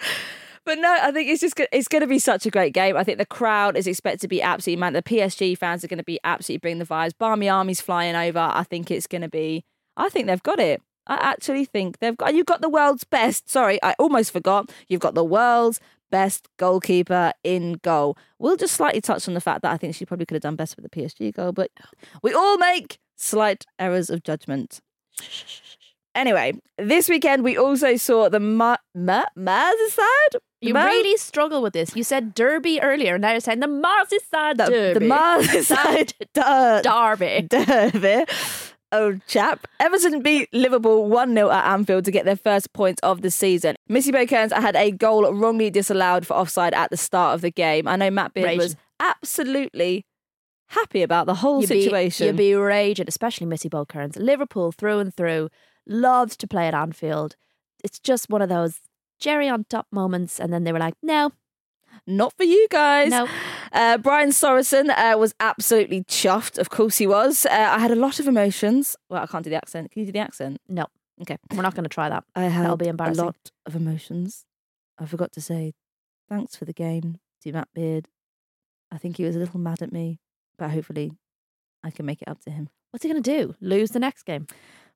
But 0.64 0.78
no, 0.78 0.90
I 0.90 1.12
think 1.12 1.28
it's 1.28 1.40
just 1.40 1.60
it's 1.72 1.88
going 1.88 2.00
to 2.00 2.06
be 2.06 2.18
such 2.18 2.46
a 2.46 2.50
great 2.50 2.72
game. 2.72 2.96
I 2.96 3.04
think 3.04 3.18
the 3.18 3.26
crowd 3.26 3.76
is 3.76 3.86
expected 3.86 4.20
to 4.22 4.28
be 4.28 4.40
absolutely 4.40 4.80
mad. 4.80 4.94
The 4.94 5.02
PSG 5.02 5.58
fans 5.58 5.84
are 5.84 5.88
going 5.88 5.98
to 5.98 6.04
be 6.04 6.18
absolutely 6.24 6.60
bring 6.60 6.78
the 6.78 6.86
vibes. 6.86 7.12
Barmy 7.18 7.48
Army's 7.48 7.80
flying 7.80 8.16
over. 8.16 8.38
I 8.38 8.64
think 8.64 8.90
it's 8.90 9.06
going 9.06 9.22
to 9.22 9.28
be. 9.28 9.64
I 9.96 10.08
think 10.08 10.26
they've 10.26 10.42
got 10.42 10.58
it. 10.58 10.80
I 11.06 11.16
actually 11.16 11.66
think 11.66 11.98
they've 11.98 12.16
got. 12.16 12.34
You've 12.34 12.46
got 12.46 12.62
the 12.62 12.70
world's 12.70 13.04
best. 13.04 13.50
Sorry, 13.50 13.78
I 13.82 13.94
almost 13.98 14.30
forgot. 14.32 14.70
You've 14.88 15.02
got 15.02 15.14
the 15.14 15.24
world's 15.24 15.80
best 16.10 16.48
goalkeeper 16.58 17.32
in 17.42 17.74
goal. 17.82 18.16
We'll 18.38 18.56
just 18.56 18.74
slightly 18.74 19.00
touch 19.00 19.28
on 19.28 19.34
the 19.34 19.40
fact 19.40 19.62
that 19.62 19.72
I 19.72 19.76
think 19.76 19.94
she 19.94 20.06
probably 20.06 20.26
could 20.26 20.36
have 20.36 20.42
done 20.42 20.56
better 20.56 20.74
with 20.78 20.90
the 20.90 21.00
PSG 21.00 21.34
goal, 21.34 21.52
but 21.52 21.70
we 22.22 22.32
all 22.32 22.56
make 22.56 22.98
slight 23.16 23.64
errors 23.78 24.10
of 24.10 24.22
judgment. 24.22 24.80
Anyway, 26.14 26.52
this 26.78 27.08
weekend 27.08 27.42
we 27.42 27.58
also 27.58 27.96
saw 27.96 28.28
the 28.28 28.38
Ma- 28.38 28.76
Merseyside. 28.96 30.36
You 30.68 30.74
really 30.74 31.16
struggle 31.16 31.62
with 31.62 31.72
this. 31.72 31.94
You 31.94 32.04
said 32.04 32.34
Derby 32.34 32.80
earlier, 32.80 33.14
and 33.14 33.22
now 33.22 33.32
you're 33.32 33.40
saying 33.40 33.60
the 33.60 33.66
Merseyside 33.66 34.56
the, 34.56 34.66
Derby. 34.66 35.06
the 35.06 35.14
Merseyside 35.14 36.12
der- 36.34 36.82
Derby. 36.82 37.46
Derby. 37.48 38.32
Old 38.92 39.14
oh, 39.14 39.20
chap. 39.26 39.66
Everton 39.80 40.22
beat 40.22 40.48
Liverpool 40.52 41.08
1 41.08 41.34
0 41.34 41.50
at 41.50 41.66
Anfield 41.66 42.04
to 42.04 42.12
get 42.12 42.24
their 42.24 42.36
first 42.36 42.72
points 42.72 43.00
of 43.02 43.22
the 43.22 43.30
season. 43.30 43.74
Missy 43.88 44.12
Kearns 44.26 44.52
had 44.52 44.76
a 44.76 44.92
goal 44.92 45.32
wrongly 45.32 45.68
disallowed 45.68 46.26
for 46.26 46.34
offside 46.34 46.74
at 46.74 46.90
the 46.90 46.96
start 46.96 47.34
of 47.34 47.40
the 47.40 47.50
game. 47.50 47.88
I 47.88 47.96
know 47.96 48.10
Matt 48.10 48.34
Beard 48.34 48.56
was 48.56 48.76
absolutely 49.00 50.06
happy 50.68 51.02
about 51.02 51.26
the 51.26 51.34
whole 51.34 51.60
You'd 51.60 51.70
be- 51.70 51.82
situation. 51.82 52.26
You'd 52.28 52.36
be 52.36 52.54
raging, 52.54 53.06
especially 53.08 53.46
Missy 53.46 53.68
Bo 53.68 53.84
Kearns. 53.84 54.16
Liverpool 54.16 54.70
through 54.70 55.00
and 55.00 55.12
through, 55.12 55.50
loves 55.88 56.36
to 56.36 56.46
play 56.46 56.68
at 56.68 56.74
Anfield. 56.74 57.34
It's 57.82 57.98
just 57.98 58.30
one 58.30 58.42
of 58.42 58.48
those 58.48 58.80
Jerry 59.24 59.48
on 59.48 59.64
top 59.64 59.86
moments, 59.90 60.38
and 60.38 60.52
then 60.52 60.64
they 60.64 60.72
were 60.72 60.78
like, 60.78 60.94
no, 61.02 61.30
Not 62.06 62.32
for 62.36 62.44
you 62.44 62.66
guys. 62.70 63.10
No. 63.10 63.26
Uh, 63.72 63.96
Brian 63.98 64.28
Sorensen 64.30 64.90
uh, 64.90 65.16
was 65.18 65.34
absolutely 65.40 66.04
chuffed. 66.04 66.58
Of 66.58 66.68
course 66.68 66.98
he 66.98 67.06
was. 67.06 67.46
Uh, 67.46 67.68
I 67.76 67.78
had 67.78 67.90
a 67.90 67.94
lot 68.06 68.20
of 68.20 68.28
emotions. 68.28 68.96
Well, 69.08 69.22
I 69.22 69.26
can't 69.26 69.42
do 69.44 69.50
the 69.50 69.56
accent. 69.56 69.90
Can 69.90 70.00
you 70.00 70.06
do 70.06 70.12
the 70.12 70.18
accent? 70.28 70.60
no. 70.68 70.86
Okay. 71.22 71.36
We're 71.52 71.62
not 71.62 71.74
going 71.76 71.84
to 71.84 71.88
try 71.88 72.08
that. 72.08 72.24
I 72.34 72.42
had 72.44 72.64
That'll 72.64 72.76
be 72.76 72.88
embarrassing. 72.88 73.22
a 73.22 73.26
lot 73.26 73.50
of 73.66 73.76
emotions. 73.76 74.44
I 74.98 75.06
forgot 75.06 75.30
to 75.32 75.40
say 75.40 75.72
thanks 76.28 76.56
for 76.56 76.64
the 76.64 76.72
game 76.72 77.18
to 77.42 77.52
Matt 77.52 77.68
Beard. 77.72 78.08
I 78.90 78.98
think 78.98 79.16
he 79.18 79.24
was 79.24 79.36
a 79.36 79.38
little 79.38 79.60
mad 79.60 79.80
at 79.80 79.92
me, 79.92 80.18
but 80.58 80.70
hopefully 80.72 81.12
I 81.84 81.90
can 81.92 82.04
make 82.04 82.20
it 82.20 82.28
up 82.28 82.40
to 82.42 82.50
him. 82.50 82.68
What's 82.90 83.04
he 83.04 83.08
going 83.08 83.22
to 83.22 83.36
do? 83.38 83.54
Lose 83.60 83.92
the 83.92 84.00
next 84.00 84.24
game? 84.24 84.48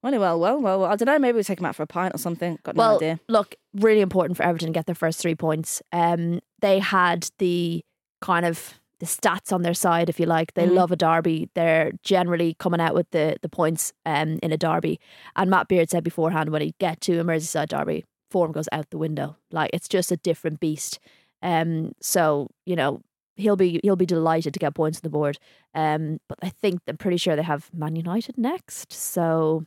Well, 0.02 0.18
well, 0.18 0.38
well, 0.38 0.60
well, 0.60 0.84
I 0.84 0.96
don't 0.96 1.06
know. 1.06 1.18
Maybe 1.18 1.34
we'll 1.34 1.44
take 1.44 1.58
him 1.58 1.64
out 1.66 1.74
for 1.76 1.82
a 1.82 1.86
pint 1.86 2.14
or 2.14 2.18
something. 2.18 2.58
Got 2.62 2.76
no 2.76 2.80
well, 2.80 2.96
idea. 2.96 3.20
look, 3.28 3.56
really 3.74 4.00
important 4.00 4.36
for 4.36 4.44
Everton 4.44 4.68
to 4.68 4.72
get 4.72 4.86
their 4.86 4.94
first 4.94 5.18
three 5.20 5.34
points. 5.34 5.82
Um, 5.92 6.40
they 6.60 6.78
had 6.78 7.28
the 7.38 7.82
kind 8.20 8.46
of 8.46 8.74
the 9.00 9.06
stats 9.06 9.52
on 9.52 9.62
their 9.62 9.74
side, 9.74 10.08
if 10.08 10.18
you 10.20 10.26
like. 10.26 10.54
They 10.54 10.66
Mhm. 10.66 10.74
love 10.74 10.92
a 10.92 10.96
derby. 10.96 11.48
They're 11.54 11.92
generally 12.02 12.54
coming 12.58 12.80
out 12.80 12.94
with 12.94 13.10
the 13.10 13.36
the 13.42 13.48
points 13.48 13.92
um 14.06 14.38
in 14.42 14.52
a 14.52 14.56
derby. 14.56 14.98
And 15.36 15.50
Matt 15.50 15.68
Beard 15.68 15.90
said 15.90 16.04
beforehand 16.04 16.50
when 16.50 16.62
he 16.62 16.74
get 16.78 17.00
to 17.02 17.18
a 17.20 17.24
Merseyside 17.24 17.68
derby, 17.68 18.04
form 18.30 18.52
goes 18.52 18.68
out 18.72 18.90
the 18.90 18.98
window. 18.98 19.36
Like 19.52 19.70
it's 19.72 19.88
just 19.88 20.10
a 20.12 20.16
different 20.16 20.58
beast. 20.60 20.98
Um, 21.42 21.92
so 22.00 22.48
you 22.66 22.76
know. 22.76 23.00
he'll 23.36 23.54
be 23.54 23.78
he'll 23.84 23.94
be 23.94 24.04
delighted 24.18 24.52
to 24.52 24.58
get 24.58 24.74
points 24.74 24.98
on 24.98 25.02
the 25.04 25.10
board. 25.18 25.38
Um, 25.72 26.18
but 26.28 26.38
I 26.42 26.48
think 26.48 26.80
I'm 26.88 26.96
pretty 26.96 27.18
sure 27.18 27.36
they 27.36 27.44
have 27.44 27.70
Man 27.72 27.94
United 27.94 28.36
next, 28.36 28.92
so 28.92 29.64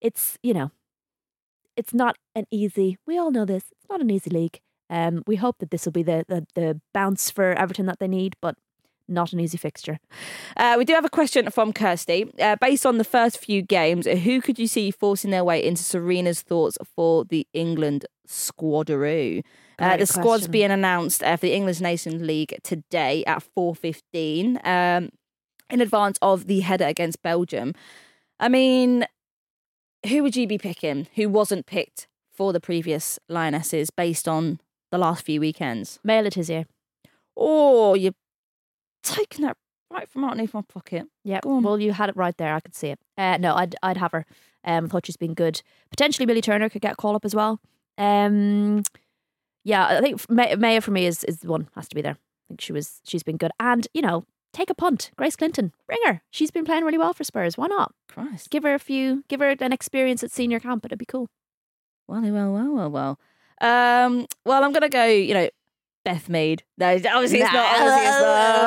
it's 0.00 0.38
you 0.42 0.54
know, 0.54 0.70
it's 1.76 1.94
not 1.94 2.16
an 2.34 2.46
easy. 2.50 2.98
We 3.06 3.18
all 3.18 3.30
know 3.30 3.44
this. 3.44 3.64
It's 3.72 3.88
not 3.88 4.00
an 4.00 4.10
easy 4.10 4.30
league. 4.30 4.60
Um, 4.90 5.22
we 5.26 5.36
hope 5.36 5.58
that 5.58 5.70
this 5.70 5.84
will 5.84 5.92
be 5.92 6.02
the, 6.02 6.24
the 6.28 6.46
the 6.54 6.80
bounce 6.92 7.30
for 7.30 7.52
Everton 7.52 7.86
that 7.86 7.98
they 7.98 8.08
need, 8.08 8.36
but 8.40 8.56
not 9.08 9.32
an 9.32 9.40
easy 9.40 9.58
fixture. 9.58 9.98
Uh, 10.56 10.76
we 10.78 10.84
do 10.84 10.94
have 10.94 11.04
a 11.04 11.10
question 11.10 11.50
from 11.50 11.72
Kirsty. 11.72 12.30
Uh, 12.40 12.56
based 12.60 12.86
on 12.86 12.98
the 12.98 13.04
first 13.04 13.38
few 13.38 13.62
games, 13.62 14.06
who 14.06 14.40
could 14.40 14.58
you 14.58 14.66
see 14.66 14.90
forcing 14.90 15.30
their 15.30 15.44
way 15.44 15.62
into 15.62 15.82
Sarina's 15.82 16.42
thoughts 16.42 16.78
for 16.94 17.24
the 17.24 17.46
England 17.52 18.06
squadaroo? 18.26 19.42
Uh, 19.78 19.96
the 19.96 20.06
squad's 20.06 20.42
question. 20.42 20.52
being 20.52 20.70
announced 20.70 21.22
uh, 21.22 21.36
for 21.36 21.46
the 21.46 21.52
English 21.52 21.80
Nations 21.80 22.22
League 22.22 22.56
today 22.62 23.24
at 23.26 23.42
4.15 23.56 24.64
um, 24.66 25.10
in 25.68 25.80
advance 25.80 26.18
of 26.22 26.46
the 26.46 26.60
header 26.60 26.86
against 26.86 27.22
Belgium. 27.22 27.74
I 28.38 28.48
mean, 28.48 29.04
who 30.08 30.22
would 30.22 30.36
you 30.36 30.46
be 30.46 30.58
picking 30.58 31.08
who 31.14 31.28
wasn't 31.28 31.66
picked 31.66 32.06
for 32.32 32.52
the 32.52 32.60
previous 32.60 33.18
Lionesses 33.28 33.90
based 33.90 34.28
on 34.28 34.60
the 34.90 34.98
last 34.98 35.24
few 35.24 35.40
weekends? 35.40 35.98
Maya 36.04 36.22
Le 36.22 36.30
Tissier. 36.30 36.66
Oh, 37.36 37.94
you're 37.94 38.14
taking 39.02 39.44
that 39.44 39.56
right 39.90 40.08
from 40.08 40.24
underneath 40.24 40.54
my 40.54 40.62
pocket. 40.62 41.06
Yeah. 41.24 41.40
Well, 41.44 41.80
you 41.80 41.92
had 41.92 42.08
it 42.08 42.16
right 42.16 42.36
there. 42.36 42.54
I 42.54 42.60
could 42.60 42.74
see 42.74 42.88
it. 42.88 42.98
Uh, 43.16 43.36
no, 43.38 43.54
I'd 43.54 43.76
I'd 43.82 43.96
have 43.96 44.12
her. 44.12 44.26
Um, 44.64 44.86
I 44.86 44.88
thought 44.88 45.06
she's 45.06 45.16
been 45.16 45.34
good. 45.34 45.62
Potentially, 45.90 46.26
Millie 46.26 46.40
Turner 46.40 46.68
could 46.68 46.82
get 46.82 46.92
a 46.92 46.96
call 46.96 47.14
up 47.14 47.24
as 47.24 47.34
well. 47.34 47.60
Um, 47.98 48.82
yeah, 49.62 49.86
I 49.86 50.00
think 50.00 50.28
May- 50.30 50.54
Maya 50.56 50.80
for 50.80 50.90
me 50.90 51.06
is 51.06 51.24
is 51.24 51.38
the 51.40 51.48
one 51.48 51.68
has 51.74 51.88
to 51.88 51.94
be 51.94 52.02
there. 52.02 52.12
I 52.12 52.44
think 52.48 52.60
she 52.60 52.72
was 52.72 53.00
she's 53.04 53.22
been 53.22 53.36
good, 53.36 53.52
and 53.60 53.86
you 53.94 54.02
know, 54.02 54.24
take 54.54 54.70
a 54.70 54.74
punt. 54.74 55.10
Grace 55.16 55.36
Clinton, 55.36 55.72
bring 55.86 55.98
her. 56.06 56.22
She's 56.30 56.50
been 56.50 56.64
playing 56.64 56.84
really 56.84 56.98
well 56.98 57.12
for 57.12 57.24
Spurs. 57.24 57.58
Why 57.58 57.66
not? 57.66 57.92
Christ. 58.08 58.50
Give 58.50 58.62
her 58.62 58.74
a 58.74 58.78
few. 58.78 59.24
Give 59.28 59.40
her 59.40 59.50
an 59.50 59.72
experience 59.72 60.22
at 60.22 60.30
senior 60.30 60.60
camp. 60.60 60.84
It'd 60.84 60.98
be 60.98 61.04
cool. 61.04 61.28
Well, 62.06 62.22
well, 62.22 62.52
well, 62.52 62.74
well, 62.74 62.90
well. 62.90 63.18
Um, 63.60 64.26
well, 64.44 64.64
I'm 64.64 64.72
gonna 64.72 64.88
go. 64.88 65.04
You 65.04 65.34
know, 65.34 65.48
Beth 66.04 66.28
Mead. 66.28 66.62
No, 66.78 66.94
obviously 66.94 67.40
it's 67.40 67.52
not. 67.52 67.80
Obviously 67.80 68.06
it's 68.06 68.20
not. 68.20 68.63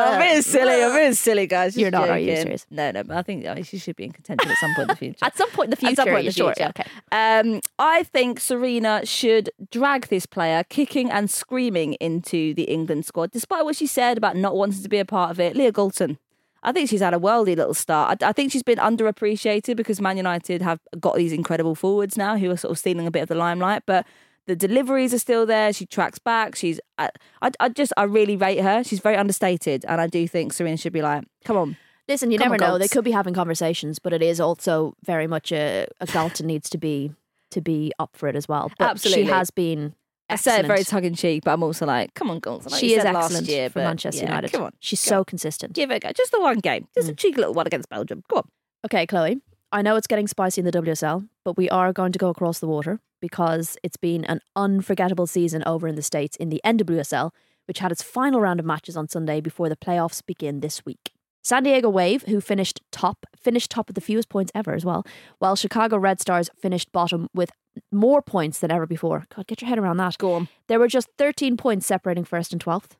Being 1.07 1.15
silly, 1.15 1.47
guys. 1.47 1.77
You're 1.77 1.89
not, 1.89 2.09
are 2.09 2.19
you 2.19 2.27
joking. 2.27 2.43
serious? 2.43 2.65
No, 2.69 2.91
no. 2.91 3.03
But 3.03 3.17
I 3.17 3.21
think 3.21 3.45
mean, 3.45 3.63
she 3.63 3.77
should 3.77 3.95
be 3.95 4.03
in 4.03 4.11
contention 4.11 4.51
at 4.51 4.57
some 4.57 4.73
point 4.75 4.83
in 4.83 4.87
the 4.87 4.95
future. 4.97 5.25
At 5.25 5.37
some 5.37 5.49
point 5.51 5.67
in 5.67 5.69
the 5.71 5.75
future. 5.77 5.91
At 5.91 5.95
some 5.95 6.07
point 6.07 6.19
in 6.19 6.25
the 6.25 6.31
sure, 6.31 6.53
future. 6.53 6.73
yeah, 6.75 7.39
okay. 7.39 7.49
Um, 7.53 7.61
I 7.79 8.03
think 8.03 8.39
Sarina 8.39 9.07
should 9.07 9.49
drag 9.71 10.07
this 10.07 10.25
player 10.25 10.65
kicking 10.67 11.09
and 11.09 11.31
screaming 11.31 11.93
into 11.93 12.53
the 12.55 12.63
England 12.63 13.05
squad, 13.05 13.31
despite 13.31 13.63
what 13.63 13.77
she 13.77 13.87
said 13.87 14.17
about 14.17 14.35
not 14.35 14.55
wanting 14.55 14.83
to 14.83 14.89
be 14.89 14.97
a 14.97 15.05
part 15.05 15.31
of 15.31 15.39
it. 15.39 15.55
Leah 15.55 15.71
Galton. 15.71 16.17
I 16.63 16.73
think 16.73 16.89
she's 16.89 17.01
had 17.01 17.13
a 17.13 17.19
worldy 17.19 17.55
little 17.55 17.73
start. 17.73 18.21
I, 18.21 18.29
I 18.29 18.33
think 18.33 18.51
she's 18.51 18.63
been 18.63 18.79
underappreciated 18.79 19.77
because 19.77 20.01
Man 20.01 20.17
United 20.17 20.61
have 20.61 20.79
got 20.99 21.15
these 21.15 21.31
incredible 21.31 21.75
forwards 21.75 22.17
now 22.17 22.35
who 22.37 22.51
are 22.51 22.57
sort 22.57 22.71
of 22.71 22.77
stealing 22.77 23.07
a 23.07 23.11
bit 23.11 23.21
of 23.21 23.29
the 23.29 23.35
limelight, 23.35 23.83
but 23.85 24.05
the 24.47 24.55
deliveries 24.55 25.13
are 25.13 25.19
still 25.19 25.45
there. 25.45 25.71
She 25.73 25.85
tracks 25.85 26.19
back. 26.19 26.55
She's, 26.55 26.79
I, 26.97 27.09
I, 27.41 27.51
I 27.59 27.69
just, 27.69 27.93
I 27.97 28.03
really 28.03 28.35
rate 28.35 28.59
her. 28.61 28.83
She's 28.83 28.99
very 28.99 29.15
understated, 29.17 29.85
and 29.87 30.01
I 30.01 30.07
do 30.07 30.27
think 30.27 30.53
Sarina 30.53 30.79
should 30.79 30.93
be 30.93 31.01
like, 31.01 31.23
come 31.45 31.57
on, 31.57 31.77
Listen, 32.07 32.31
you 32.31 32.37
Come 32.37 32.51
never 32.53 32.63
on, 32.63 32.69
know. 32.71 32.77
They 32.77 32.87
could 32.87 33.03
be 33.03 33.11
having 33.11 33.33
conversations, 33.33 33.99
but 33.99 34.13
it 34.13 34.21
is 34.21 34.39
also 34.39 34.95
very 35.03 35.27
much 35.27 35.51
a, 35.51 35.87
a 35.99 36.05
Galton 36.05 36.47
needs 36.47 36.69
to 36.69 36.77
be 36.77 37.11
to 37.51 37.59
be 37.61 37.91
up 37.99 38.11
for 38.15 38.29
it 38.29 38.35
as 38.35 38.47
well. 38.47 38.71
But 38.79 38.91
Absolutely. 38.91 39.25
she 39.25 39.29
has 39.29 39.51
been. 39.51 39.93
I 40.29 40.35
say 40.37 40.59
it 40.59 40.65
very 40.67 40.79
excellent. 40.79 41.03
tongue 41.03 41.07
in 41.07 41.15
cheek, 41.15 41.43
but 41.43 41.51
I'm 41.51 41.63
also 41.63 41.85
like, 41.85 42.13
come 42.13 42.29
on, 42.29 42.39
girls. 42.39 42.65
I 42.67 42.69
know 42.71 42.77
she 42.77 42.93
is 42.95 43.01
said 43.01 43.13
last 43.13 43.25
excellent 43.25 43.47
year, 43.47 43.69
for 43.69 43.79
Manchester 43.79 44.21
yeah, 44.23 44.29
United. 44.29 44.51
Come 44.53 44.63
on, 44.63 44.71
She's 44.79 45.03
go 45.03 45.09
so 45.09 45.17
on. 45.19 45.25
consistent. 45.25 45.73
give 45.73 45.91
it 45.91 45.95
a 45.95 45.99
go. 45.99 46.11
Just 46.13 46.31
the 46.31 46.39
one 46.39 46.59
game, 46.59 46.87
just 46.95 47.09
a 47.09 47.13
Mm. 47.13 47.17
cheeky 47.17 47.37
little 47.37 47.53
one 47.53 47.67
against 47.67 47.89
Belgium. 47.89 48.23
Go 48.29 48.37
on. 48.37 48.47
Okay, 48.85 49.05
Chloe. 49.05 49.41
I 49.73 49.81
know 49.81 49.97
it's 49.97 50.07
getting 50.07 50.27
spicy 50.27 50.61
in 50.61 50.65
the 50.65 50.71
WSL, 50.71 51.27
but 51.43 51.57
we 51.57 51.69
are 51.69 51.91
going 51.91 52.13
to 52.13 52.19
go 52.19 52.29
across 52.29 52.59
the 52.59 52.67
water 52.67 53.01
because 53.19 53.77
it's 53.83 53.97
been 53.97 54.23
an 54.25 54.39
unforgettable 54.55 55.27
season 55.27 55.63
over 55.65 55.87
in 55.87 55.95
the 55.95 56.01
States 56.01 56.35
in 56.37 56.49
the 56.49 56.61
NWSL, 56.65 57.31
which 57.65 57.79
had 57.79 57.91
its 57.91 58.03
final 58.03 58.41
round 58.41 58.59
of 58.59 58.65
matches 58.65 58.95
on 58.97 59.07
Sunday 59.07 59.41
before 59.41 59.69
the 59.69 59.75
playoffs 59.75 60.25
begin 60.25 60.61
this 60.61 60.85
week. 60.85 61.11
San 61.43 61.63
Diego 61.63 61.89
Wave, 61.89 62.23
who 62.23 62.41
finished 62.41 62.81
top, 62.91 63.25
finished 63.35 63.71
top 63.71 63.87
with 63.87 63.95
the 63.95 64.01
fewest 64.01 64.27
points 64.27 64.51
ever 64.53 64.73
as 64.73 64.83
well, 64.83 65.05
while 65.39 65.55
Chicago 65.55 65.97
Red 65.97 66.19
Stars 66.19 66.49
finished 66.61 66.91
bottom 66.91 67.29
with 67.33 67.51
more 67.91 68.21
points 68.21 68.59
than 68.59 68.69
ever 68.69 68.85
before. 68.85 69.25
God, 69.33 69.47
get 69.47 69.61
your 69.61 69.69
head 69.69 69.79
around 69.79 69.95
that. 69.97 70.17
Go 70.17 70.33
on. 70.33 70.49
There 70.67 70.77
were 70.77 70.89
just 70.89 71.07
13 71.17 71.55
points 71.55 71.85
separating 71.85 72.25
first 72.25 72.51
and 72.51 72.63
12th. 72.63 72.97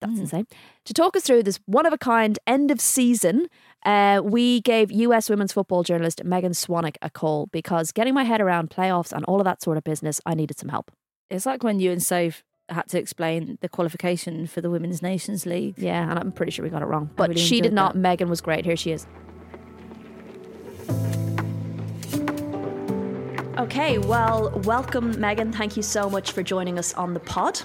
That's 0.00 0.14
Mm. 0.14 0.20
insane. 0.20 0.46
To 0.86 0.94
talk 0.94 1.16
us 1.16 1.24
through 1.24 1.42
this 1.42 1.58
one 1.66 1.86
of 1.86 1.92
a 1.92 1.98
kind 1.98 2.38
end 2.46 2.70
of 2.70 2.80
season, 2.80 3.48
uh, 3.84 4.20
we 4.24 4.60
gave 4.62 4.90
US 4.90 5.28
women's 5.28 5.52
football 5.52 5.82
journalist 5.82 6.24
Megan 6.24 6.52
Swanick 6.52 6.96
a 7.02 7.10
call 7.10 7.46
because 7.52 7.92
getting 7.92 8.14
my 8.14 8.24
head 8.24 8.40
around 8.40 8.70
playoffs 8.70 9.12
and 9.12 9.24
all 9.26 9.40
of 9.40 9.44
that 9.44 9.62
sort 9.62 9.76
of 9.76 9.84
business, 9.84 10.20
I 10.24 10.34
needed 10.34 10.58
some 10.58 10.70
help. 10.70 10.90
It's 11.28 11.46
like 11.46 11.62
when 11.62 11.80
you 11.80 11.92
and 11.92 12.02
Soph 12.02 12.42
had 12.68 12.88
to 12.88 12.98
explain 12.98 13.58
the 13.60 13.68
qualification 13.68 14.46
for 14.46 14.60
the 14.60 14.70
Women's 14.70 15.02
Nations 15.02 15.44
League. 15.44 15.74
Yeah, 15.76 16.08
and 16.08 16.18
I'm 16.18 16.32
pretty 16.32 16.52
sure 16.52 16.62
we 16.62 16.70
got 16.70 16.82
it 16.82 16.86
wrong. 16.86 17.10
But 17.16 17.28
really 17.30 17.40
she 17.40 17.60
did 17.60 17.72
not. 17.72 17.92
that. 17.94 17.98
Megan 17.98 18.28
was 18.30 18.40
great. 18.40 18.64
Here 18.64 18.76
she 18.76 18.92
is. 18.92 19.06
Okay, 23.58 23.98
well, 23.98 24.50
welcome, 24.64 25.20
Megan. 25.20 25.52
Thank 25.52 25.76
you 25.76 25.82
so 25.82 26.08
much 26.08 26.32
for 26.32 26.42
joining 26.42 26.78
us 26.78 26.94
on 26.94 27.12
the 27.12 27.20
pod. 27.20 27.60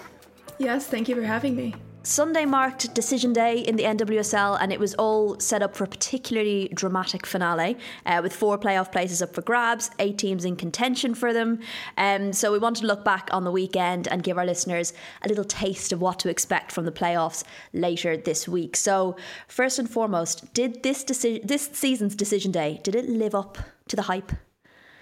Yes, 0.59 0.88
thank 0.88 1.07
you 1.07 1.15
for 1.15 1.21
having 1.21 1.55
me. 1.55 1.73
Sunday 2.06 2.45
marked 2.45 2.93
decision 2.93 3.34
day 3.34 3.58
in 3.58 3.78
the 3.78 3.84
NWSL, 3.84 4.60
and 4.62 4.72
it 4.72 4.80
was 4.80 4.93
all 4.93 5.39
set 5.39 5.64
up 5.64 5.76
for 5.76 5.86
a 5.86 5.88
particularly 5.88 6.70
dramatic 6.72 7.26
finale 7.26 7.80
uh, 8.06 8.20
with 8.22 8.32
four 8.32 8.60
playoff 8.60 8.91
places 8.91 9.24
up 9.24 9.34
for 9.34 9.41
grabs, 9.41 9.89
eight 9.97 10.20
teams 10.20 10.45
in 10.45 10.56
contention 10.56 11.16
for 11.16 11.34
them. 11.34 11.60
Um, 11.97 12.32
so, 12.32 12.51
we 12.51 12.60
want 12.60 12.78
to 12.78 12.86
look 12.86 13.03
back 13.03 13.30
on 13.32 13.43
the 13.43 13.49
weekend 13.49 14.08
and 14.08 14.22
give 14.22 14.38
our 14.38 14.45
listeners 14.45 14.93
a 15.24 15.28
little 15.28 15.43
taste 15.43 15.91
of 15.91 15.99
what 15.99 16.20
to 16.20 16.30
expect 16.30 16.72
from 16.72 16.86
the 16.86 16.91
playoffs 16.91 17.43
later 17.74 18.16
this 18.16 18.47
week. 18.47 18.76
So, 18.76 19.16
first 19.47 19.80
and 19.80 19.89
foremost, 19.89 20.53
did 20.53 20.84
this 20.84 21.03
deci- 21.03 21.41
this 21.41 21.72
season's 21.74 22.16
decision 22.16 22.51
day 22.51 22.80
did 22.84 22.93
it 22.93 23.10
live 23.10 23.34
up 23.34 23.58
to 23.88 23.95
the 23.95 24.03
hype? 24.03 24.32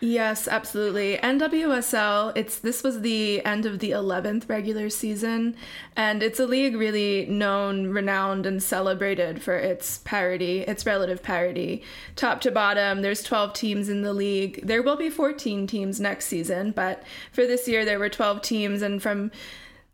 Yes, 0.05 0.49
absolutely. 0.49 1.17
NWSL, 1.23 2.33
it's 2.35 2.59
this 2.59 2.83
was 2.83 2.99
the 2.99 3.41
end 3.45 3.65
of 3.65 3.79
the 3.79 3.91
11th 3.91 4.49
regular 4.49 4.89
season 4.89 5.55
and 5.95 6.21
it's 6.21 6.41
a 6.41 6.45
league 6.45 6.75
really 6.75 7.25
known, 7.27 7.87
renowned 7.87 8.45
and 8.45 8.61
celebrated 8.61 9.41
for 9.41 9.55
its 9.55 9.99
parity, 9.99 10.59
its 10.63 10.85
relative 10.85 11.23
parity. 11.23 11.83
Top 12.17 12.41
to 12.41 12.51
bottom, 12.51 13.01
there's 13.01 13.23
12 13.23 13.53
teams 13.53 13.87
in 13.87 14.01
the 14.01 14.11
league. 14.11 14.59
There 14.61 14.83
will 14.83 14.97
be 14.97 15.09
14 15.09 15.67
teams 15.67 16.01
next 16.01 16.25
season, 16.25 16.71
but 16.71 17.03
for 17.31 17.47
this 17.47 17.65
year 17.69 17.85
there 17.85 17.97
were 17.97 18.09
12 18.09 18.41
teams 18.41 18.81
and 18.81 19.01
from 19.01 19.31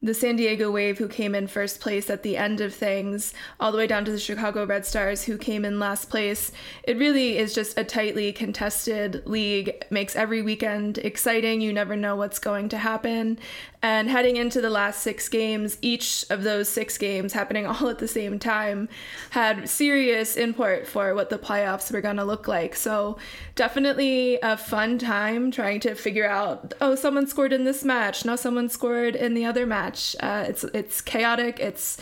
the 0.02 0.14
San 0.14 0.38
Diego 0.38 0.72
Wave, 0.72 0.98
who 0.98 1.10
came 1.10 1.36
in 1.36 1.48
first 1.48 1.82
place 1.82 2.10
at 2.10 2.24
the 2.24 2.38
end 2.38 2.62
of 2.62 2.74
things, 2.74 3.34
all 3.60 3.72
the 3.72 3.78
way 3.78 3.88
down 3.88 4.06
to 4.06 4.12
the 4.12 4.20
Chicago 4.20 4.66
Red 4.66 4.86
Stars, 4.86 5.26
who 5.26 5.38
came 5.38 5.66
in 5.66 5.78
last 5.78 6.10
place. 6.10 6.54
It 6.84 6.98
really 6.98 7.38
is 7.38 7.54
just 7.54 7.78
a 7.78 7.84
tightly 7.84 8.32
contested 8.32 9.24
league, 9.26 9.84
makes 9.90 10.16
every 10.16 10.42
weekend 10.42 11.00
exciting. 11.00 11.60
You 11.60 11.74
never 11.74 11.98
know 11.98 12.16
what's 12.16 12.40
going 12.40 12.70
to 12.70 12.78
happen. 12.78 13.40
And 13.82 14.10
heading 14.10 14.36
into 14.36 14.60
the 14.60 14.70
last 14.70 15.02
six 15.02 15.30
games, 15.30 15.78
each 15.82 16.26
of 16.30 16.44
those 16.44 16.68
six 16.68 16.98
games 16.98 17.32
happening 17.32 17.66
all 17.68 17.88
at 17.88 18.00
the 18.00 18.08
same 18.08 18.38
time 18.38 18.90
had 19.30 19.70
serious 19.70 20.36
import 20.36 20.86
for 20.86 21.16
what 21.16 21.30
the 21.30 21.38
playoffs 21.38 21.92
were 21.92 22.02
going 22.02 22.18
to 22.18 22.26
look 22.26 22.48
like. 22.48 22.76
So, 22.76 23.18
definitely 23.56 24.38
a 24.44 24.58
fun 24.58 24.98
time 24.98 25.52
trying 25.52 25.80
to 25.82 25.96
figure 25.96 26.30
out 26.30 26.74
oh, 26.82 26.96
someone 26.96 27.28
scored 27.28 27.54
in 27.54 27.64
this 27.64 27.84
match, 27.84 28.26
now 28.26 28.36
someone 28.36 28.70
scored 28.70 29.16
in 29.16 29.34
the 29.34 29.46
other 29.46 29.66
match. 29.66 30.16
Uh, 30.20 30.46
it's, 30.48 30.64
it's 30.66 31.00
chaotic, 31.00 31.60
it's 31.60 31.98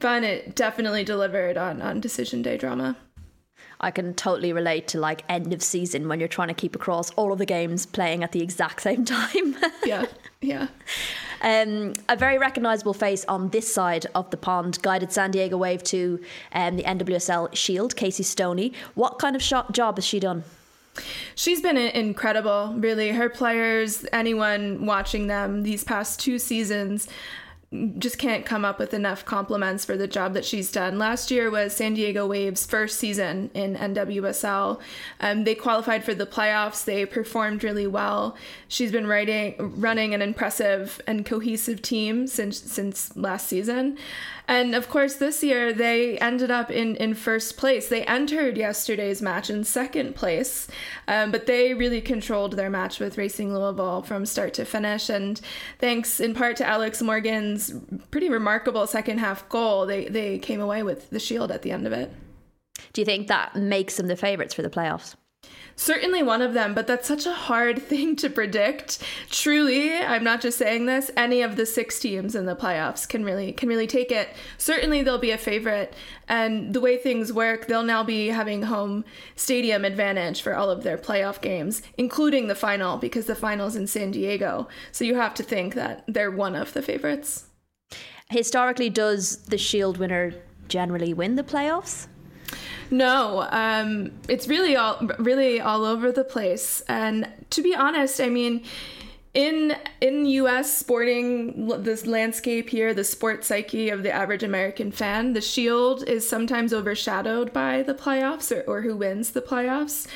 fun. 0.00 0.24
It 0.24 0.56
definitely 0.56 1.04
delivered 1.04 1.56
on, 1.56 1.80
on 1.80 2.00
decision 2.00 2.42
day 2.42 2.56
drama. 2.56 2.96
I 3.82 3.90
can 3.90 4.14
totally 4.14 4.52
relate 4.52 4.88
to 4.88 5.00
like 5.00 5.24
end 5.28 5.52
of 5.52 5.62
season 5.62 6.08
when 6.08 6.18
you're 6.20 6.28
trying 6.28 6.48
to 6.48 6.54
keep 6.54 6.74
across 6.74 7.10
all 7.12 7.32
of 7.32 7.38
the 7.38 7.46
games 7.46 7.86
playing 7.86 8.22
at 8.22 8.32
the 8.32 8.40
exact 8.40 8.82
same 8.88 9.04
time. 9.04 9.56
Yeah, 9.84 10.06
yeah. 10.40 10.68
Um, 11.44 11.94
a 12.08 12.14
very 12.14 12.38
recognisable 12.38 12.94
face 12.94 13.24
on 13.24 13.48
this 13.48 13.74
side 13.74 14.06
of 14.14 14.30
the 14.30 14.36
pond 14.36 14.80
guided 14.80 15.10
San 15.10 15.32
Diego 15.32 15.56
Wave 15.56 15.82
to 15.82 16.20
um, 16.52 16.76
the 16.76 16.84
NWSL 16.84 17.52
Shield, 17.52 17.96
Casey 17.96 18.22
Stoney. 18.22 18.72
What 18.94 19.18
kind 19.18 19.34
of 19.34 19.42
shot 19.42 19.72
job 19.72 19.96
has 19.96 20.06
she 20.06 20.20
done? 20.20 20.44
She's 21.34 21.60
been 21.60 21.76
incredible, 21.76 22.74
really. 22.76 23.10
Her 23.10 23.28
players, 23.28 24.06
anyone 24.12 24.86
watching 24.86 25.26
them 25.26 25.64
these 25.64 25.82
past 25.82 26.20
two 26.20 26.38
seasons, 26.38 27.08
just 27.98 28.18
can't 28.18 28.44
come 28.44 28.64
up 28.64 28.78
with 28.78 28.92
enough 28.92 29.24
compliments 29.24 29.84
for 29.84 29.96
the 29.96 30.06
job 30.06 30.34
that 30.34 30.44
she's 30.44 30.70
done. 30.70 30.98
Last 30.98 31.30
year 31.30 31.50
was 31.50 31.74
San 31.74 31.94
Diego 31.94 32.26
Wave's 32.26 32.66
first 32.66 32.98
season 32.98 33.50
in 33.54 33.76
NWSL. 33.76 34.78
Um, 35.20 35.44
they 35.44 35.54
qualified 35.54 36.04
for 36.04 36.14
the 36.14 36.26
playoffs. 36.26 36.84
They 36.84 37.06
performed 37.06 37.64
really 37.64 37.86
well. 37.86 38.36
She's 38.68 38.92
been 38.92 39.06
writing, 39.06 39.54
running 39.58 40.12
an 40.12 40.20
impressive 40.20 41.00
and 41.06 41.24
cohesive 41.24 41.80
team 41.80 42.26
since 42.26 42.58
since 42.58 43.16
last 43.16 43.48
season. 43.48 43.96
And 44.48 44.74
of 44.74 44.88
course, 44.88 45.14
this 45.14 45.42
year 45.42 45.72
they 45.72 46.18
ended 46.18 46.50
up 46.50 46.70
in, 46.70 46.96
in 46.96 47.14
first 47.14 47.56
place. 47.56 47.88
They 47.88 48.04
entered 48.04 48.56
yesterday's 48.56 49.22
match 49.22 49.48
in 49.48 49.64
second 49.64 50.14
place, 50.14 50.68
um, 51.08 51.30
but 51.30 51.46
they 51.46 51.74
really 51.74 52.00
controlled 52.00 52.54
their 52.54 52.70
match 52.70 52.98
with 52.98 53.18
Racing 53.18 53.54
Louisville 53.54 54.02
from 54.02 54.26
start 54.26 54.54
to 54.54 54.64
finish. 54.64 55.08
And 55.08 55.40
thanks 55.78 56.20
in 56.20 56.34
part 56.34 56.56
to 56.56 56.66
Alex 56.66 57.00
Morgan's 57.00 57.72
pretty 58.10 58.28
remarkable 58.28 58.86
second 58.86 59.18
half 59.18 59.48
goal, 59.48 59.86
they, 59.86 60.06
they 60.06 60.38
came 60.38 60.60
away 60.60 60.82
with 60.82 61.10
the 61.10 61.20
shield 61.20 61.50
at 61.50 61.62
the 61.62 61.70
end 61.70 61.86
of 61.86 61.92
it. 61.92 62.12
Do 62.92 63.00
you 63.00 63.04
think 63.04 63.28
that 63.28 63.56
makes 63.56 63.96
them 63.96 64.08
the 64.08 64.16
favourites 64.16 64.54
for 64.54 64.62
the 64.62 64.70
playoffs? 64.70 65.14
Certainly 65.76 66.22
one 66.22 66.42
of 66.42 66.54
them, 66.54 66.74
but 66.74 66.86
that's 66.86 67.08
such 67.08 67.26
a 67.26 67.32
hard 67.32 67.82
thing 67.88 68.16
to 68.16 68.30
predict. 68.30 69.02
Truly, 69.30 69.96
I'm 69.96 70.24
not 70.24 70.40
just 70.40 70.58
saying 70.58 70.86
this, 70.86 71.10
any 71.16 71.42
of 71.42 71.56
the 71.56 71.66
six 71.66 71.98
teams 71.98 72.34
in 72.34 72.46
the 72.46 72.56
playoffs 72.56 73.08
can 73.08 73.24
really 73.24 73.52
can 73.52 73.68
really 73.68 73.86
take 73.86 74.10
it. 74.10 74.28
Certainly 74.58 75.02
they'll 75.02 75.18
be 75.18 75.30
a 75.30 75.38
favorite 75.38 75.94
and 76.28 76.72
the 76.72 76.80
way 76.80 76.96
things 76.96 77.32
work, 77.32 77.66
they'll 77.66 77.82
now 77.82 78.02
be 78.02 78.28
having 78.28 78.62
home 78.62 79.04
stadium 79.36 79.84
advantage 79.84 80.40
for 80.40 80.54
all 80.54 80.70
of 80.70 80.82
their 80.82 80.96
playoff 80.96 81.40
games, 81.40 81.82
including 81.98 82.48
the 82.48 82.54
final 82.54 82.96
because 82.96 83.26
the 83.26 83.34
final's 83.34 83.76
in 83.76 83.86
San 83.86 84.10
Diego. 84.12 84.68
So 84.92 85.04
you 85.04 85.16
have 85.16 85.34
to 85.34 85.42
think 85.42 85.74
that 85.74 86.04
they're 86.06 86.30
one 86.30 86.56
of 86.56 86.72
the 86.72 86.82
favorites. 86.82 87.46
Historically, 88.30 88.88
does 88.88 89.36
the 89.44 89.58
Shield 89.58 89.98
winner 89.98 90.32
generally 90.68 91.12
win 91.12 91.36
the 91.36 91.42
playoffs? 91.42 92.06
No, 92.90 93.48
um, 93.50 94.12
it's 94.28 94.48
really 94.48 94.76
all 94.76 94.98
really 95.18 95.60
all 95.60 95.84
over 95.84 96.12
the 96.12 96.24
place. 96.24 96.82
And 96.88 97.28
to 97.50 97.62
be 97.62 97.74
honest, 97.74 98.20
I 98.20 98.28
mean, 98.28 98.64
in 99.34 99.74
in 100.00 100.26
U.S. 100.26 100.76
sporting 100.76 101.68
this 101.82 102.06
landscape 102.06 102.68
here, 102.68 102.92
the 102.92 103.04
sport 103.04 103.44
psyche 103.44 103.88
of 103.88 104.02
the 104.02 104.12
average 104.12 104.42
American 104.42 104.92
fan, 104.92 105.32
the 105.32 105.40
Shield 105.40 106.06
is 106.06 106.28
sometimes 106.28 106.74
overshadowed 106.74 107.52
by 107.52 107.82
the 107.82 107.94
playoffs 107.94 108.54
or, 108.54 108.62
or 108.70 108.82
who 108.82 108.96
wins 108.96 109.30
the 109.30 109.42
playoffs. 109.42 110.06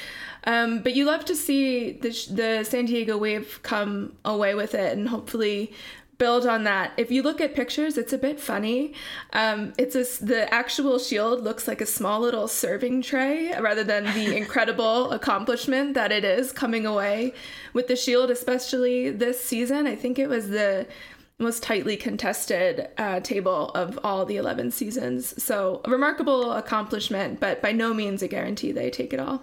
Um, 0.45 0.81
but 0.83 0.95
you 0.95 1.05
love 1.07 1.25
to 1.25 1.35
see 1.35 1.93
the, 1.93 2.11
the 2.31 2.65
San 2.65 2.85
Diego 2.85 3.19
Wave 3.19 3.59
come 3.65 4.13
away 4.25 4.55
with 4.55 4.75
it 4.75 4.97
and 4.97 5.09
hopefully 5.09 5.73
build 6.19 6.47
on 6.47 6.65
that. 6.65 6.93
If 6.97 7.11
you 7.11 7.23
look 7.23 7.41
at 7.41 7.55
pictures, 7.55 7.99
it's 7.99 8.13
a 8.13 8.19
bit 8.19 8.41
funny. 8.41 8.95
Um, 9.33 9.73
it's 9.79 9.95
a, 9.95 10.25
the 10.25 10.53
actual 10.53 10.99
shield 10.99 11.43
looks 11.43 11.69
like 11.69 11.81
a 11.81 11.87
small 11.87 12.21
little 12.21 12.49
serving 12.49 13.03
tray 13.03 13.53
rather 13.61 13.85
than 13.85 14.05
the 14.15 14.37
incredible 14.43 15.13
accomplishment 15.13 15.95
that 15.95 16.13
it 16.13 16.25
is 16.25 16.53
coming 16.53 16.87
away 16.87 17.35
with 17.73 17.89
the 17.89 17.97
shield, 17.97 18.31
especially 18.31 19.11
this 19.11 19.43
season. 19.43 19.87
I 19.87 19.95
think 19.95 20.19
it 20.19 20.29
was 20.29 20.49
the 20.49 20.87
most 21.39 21.63
tightly 21.63 21.97
contested 21.97 22.89
uh, 22.97 23.21
table 23.21 23.71
of 23.71 23.99
all 24.03 24.25
the 24.25 24.37
11 24.37 24.71
seasons. 24.71 25.43
So, 25.43 25.83
a 25.85 25.91
remarkable 25.91 26.53
accomplishment, 26.53 27.41
but 27.41 27.61
by 27.61 27.73
no 27.73 27.93
means 27.93 28.23
a 28.23 28.29
guarantee 28.29 28.73
they 28.73 28.89
take 28.91 29.13
it 29.13 29.21
all. 29.21 29.43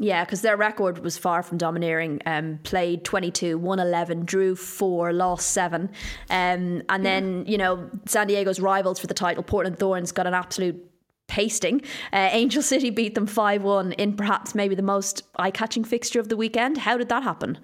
Yeah, 0.00 0.24
because 0.24 0.42
their 0.42 0.56
record 0.56 1.00
was 1.00 1.18
far 1.18 1.42
from 1.42 1.58
domineering. 1.58 2.20
Um, 2.24 2.60
played 2.62 3.04
22, 3.04 3.58
won 3.58 3.80
11, 3.80 4.26
drew 4.26 4.54
4, 4.54 5.12
lost 5.12 5.50
7. 5.50 5.90
Um, 6.30 6.82
and 6.88 7.04
then, 7.04 7.44
you 7.46 7.58
know, 7.58 7.90
San 8.06 8.28
Diego's 8.28 8.60
rivals 8.60 9.00
for 9.00 9.08
the 9.08 9.14
title, 9.14 9.42
Portland 9.42 9.80
Thorns, 9.80 10.12
got 10.12 10.28
an 10.28 10.34
absolute 10.34 10.88
pasting. 11.26 11.82
Uh, 12.12 12.28
Angel 12.30 12.62
City 12.62 12.90
beat 12.90 13.16
them 13.16 13.26
5 13.26 13.62
1 13.64 13.92
in 13.92 14.16
perhaps 14.16 14.54
maybe 14.54 14.76
the 14.76 14.82
most 14.82 15.24
eye 15.36 15.50
catching 15.50 15.82
fixture 15.82 16.20
of 16.20 16.28
the 16.28 16.36
weekend. 16.36 16.78
How 16.78 16.96
did 16.96 17.08
that 17.08 17.24
happen? 17.24 17.58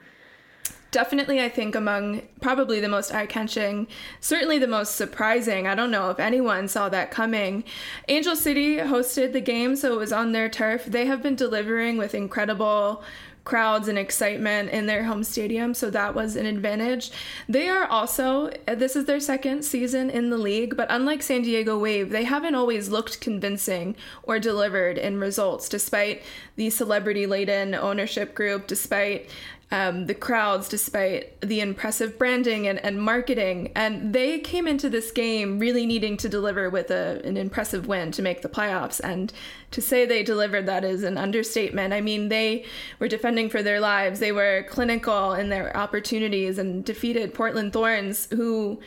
Definitely 0.94 1.42
i 1.42 1.48
think 1.48 1.74
among 1.74 2.22
probably 2.40 2.78
the 2.78 2.88
most 2.88 3.12
eye-catching 3.12 3.84
certainly 4.20 4.60
the 4.60 4.66
most 4.68 4.94
surprising 4.94 5.66
i 5.66 5.74
don't 5.74 5.90
know 5.90 6.08
if 6.08 6.20
anyone 6.20 6.68
saw 6.68 6.88
that 6.88 7.10
coming 7.10 7.64
angel 8.06 8.36
city 8.36 8.76
hosted 8.76 9.32
the 9.32 9.40
game 9.40 9.74
so 9.74 9.92
it 9.92 9.98
was 9.98 10.12
on 10.12 10.30
their 10.30 10.48
turf 10.48 10.84
they 10.84 11.06
have 11.06 11.20
been 11.20 11.34
delivering 11.34 11.96
with 11.96 12.14
incredible 12.14 13.02
crowds 13.44 13.88
and 13.88 13.98
excitement 13.98 14.70
in 14.70 14.86
their 14.86 15.04
home 15.04 15.22
stadium, 15.22 15.74
so 15.74 15.90
that 15.90 16.14
was 16.14 16.34
an 16.34 16.46
advantage. 16.46 17.10
They 17.46 17.68
are 17.68 17.86
also, 17.86 18.50
uh, 18.66 18.74
this 18.74 18.96
is 18.96 19.04
their 19.04 19.20
second 19.20 19.64
season 19.64 20.08
in 20.08 20.30
the 20.30 20.38
league, 20.38 20.76
but 20.76 20.88
unlike 20.90 21.22
San 21.22 21.42
Diego 21.42 21.78
Wave, 21.78 22.10
they 22.10 22.24
haven't 22.24 22.54
always 22.54 22.88
looked 22.88 23.20
convincing 23.20 23.96
or 24.22 24.38
delivered 24.38 24.96
in 24.96 25.20
results, 25.20 25.68
despite 25.68 26.22
the 26.56 26.70
celebrity 26.70 27.26
laden 27.26 27.74
ownership 27.74 28.34
group, 28.34 28.66
despite 28.66 29.28
um, 29.74 30.06
the 30.06 30.14
crowds, 30.14 30.68
despite 30.68 31.40
the 31.40 31.58
impressive 31.58 32.16
branding 32.16 32.68
and, 32.68 32.78
and 32.84 33.02
marketing. 33.02 33.72
And 33.74 34.12
they 34.12 34.38
came 34.38 34.68
into 34.68 34.88
this 34.88 35.10
game 35.10 35.58
really 35.58 35.84
needing 35.84 36.16
to 36.18 36.28
deliver 36.28 36.70
with 36.70 36.92
a, 36.92 37.20
an 37.24 37.36
impressive 37.36 37.88
win 37.88 38.12
to 38.12 38.22
make 38.22 38.42
the 38.42 38.48
playoffs. 38.48 39.00
And 39.02 39.32
to 39.72 39.82
say 39.82 40.06
they 40.06 40.22
delivered 40.22 40.66
that 40.66 40.84
is 40.84 41.02
an 41.02 41.18
understatement. 41.18 41.92
I 41.92 42.00
mean, 42.00 42.28
they 42.28 42.64
were 43.00 43.08
defending 43.08 43.50
for 43.50 43.64
their 43.64 43.80
lives, 43.80 44.20
they 44.20 44.30
were 44.30 44.64
clinical 44.68 45.32
in 45.32 45.48
their 45.48 45.76
opportunities 45.76 46.56
and 46.56 46.84
defeated 46.84 47.34
Portland 47.34 47.72
Thorns, 47.72 48.28
who 48.30 48.80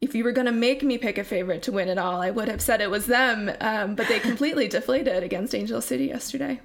if 0.00 0.14
you 0.14 0.22
were 0.22 0.30
going 0.30 0.46
to 0.46 0.52
make 0.52 0.84
me 0.84 0.98
pick 0.98 1.18
a 1.18 1.24
favorite 1.24 1.62
to 1.64 1.72
win 1.72 1.88
it 1.88 1.98
all, 1.98 2.22
I 2.22 2.30
would 2.30 2.46
have 2.46 2.62
said 2.62 2.80
it 2.80 2.90
was 2.90 3.06
them. 3.06 3.50
Um, 3.60 3.96
but 3.96 4.06
they 4.06 4.20
completely 4.20 4.68
deflated 4.78 5.24
against 5.24 5.52
Angel 5.52 5.80
City 5.80 6.04
yesterday. 6.04 6.60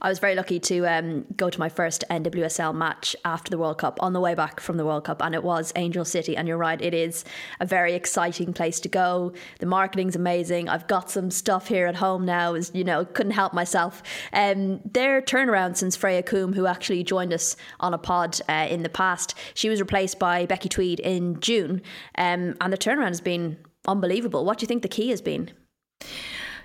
I 0.00 0.08
was 0.08 0.18
very 0.18 0.34
lucky 0.34 0.60
to 0.60 0.86
um, 0.86 1.24
go 1.36 1.50
to 1.50 1.58
my 1.58 1.68
first 1.68 2.04
NWSL 2.10 2.74
match 2.74 3.16
after 3.24 3.50
the 3.50 3.58
World 3.58 3.78
Cup 3.78 3.98
on 4.02 4.12
the 4.12 4.20
way 4.20 4.34
back 4.34 4.60
from 4.60 4.76
the 4.76 4.84
World 4.84 5.04
Cup, 5.04 5.22
and 5.22 5.34
it 5.34 5.42
was 5.42 5.72
Angel 5.76 6.04
City. 6.04 6.36
And 6.36 6.46
you're 6.46 6.58
right, 6.58 6.80
it 6.80 6.94
is 6.94 7.24
a 7.60 7.66
very 7.66 7.94
exciting 7.94 8.52
place 8.52 8.80
to 8.80 8.88
go. 8.88 9.32
The 9.60 9.66
marketing's 9.66 10.16
amazing. 10.16 10.68
I've 10.68 10.86
got 10.86 11.10
some 11.10 11.30
stuff 11.30 11.68
here 11.68 11.86
at 11.86 11.96
home 11.96 12.24
now. 12.24 12.54
Is 12.54 12.70
you 12.74 12.84
know 12.84 13.04
couldn't 13.04 13.32
help 13.32 13.52
myself. 13.52 14.02
Um, 14.32 14.80
their 14.84 15.22
turnaround 15.22 15.76
since 15.76 15.96
Freya 15.96 16.22
Coombe, 16.22 16.52
who 16.52 16.66
actually 16.66 17.02
joined 17.04 17.32
us 17.32 17.56
on 17.80 17.94
a 17.94 17.98
pod 17.98 18.40
uh, 18.48 18.66
in 18.70 18.82
the 18.82 18.88
past, 18.88 19.34
she 19.54 19.68
was 19.68 19.80
replaced 19.80 20.18
by 20.18 20.46
Becki 20.46 20.68
Tweed 20.68 21.00
in 21.00 21.40
June, 21.40 21.82
um, 22.16 22.56
and 22.60 22.72
the 22.72 22.78
turnaround 22.78 23.08
has 23.08 23.20
been 23.20 23.56
unbelievable. 23.86 24.44
What 24.44 24.58
do 24.58 24.64
you 24.64 24.68
think 24.68 24.82
the 24.82 24.88
key 24.88 25.10
has 25.10 25.20
been? 25.20 25.50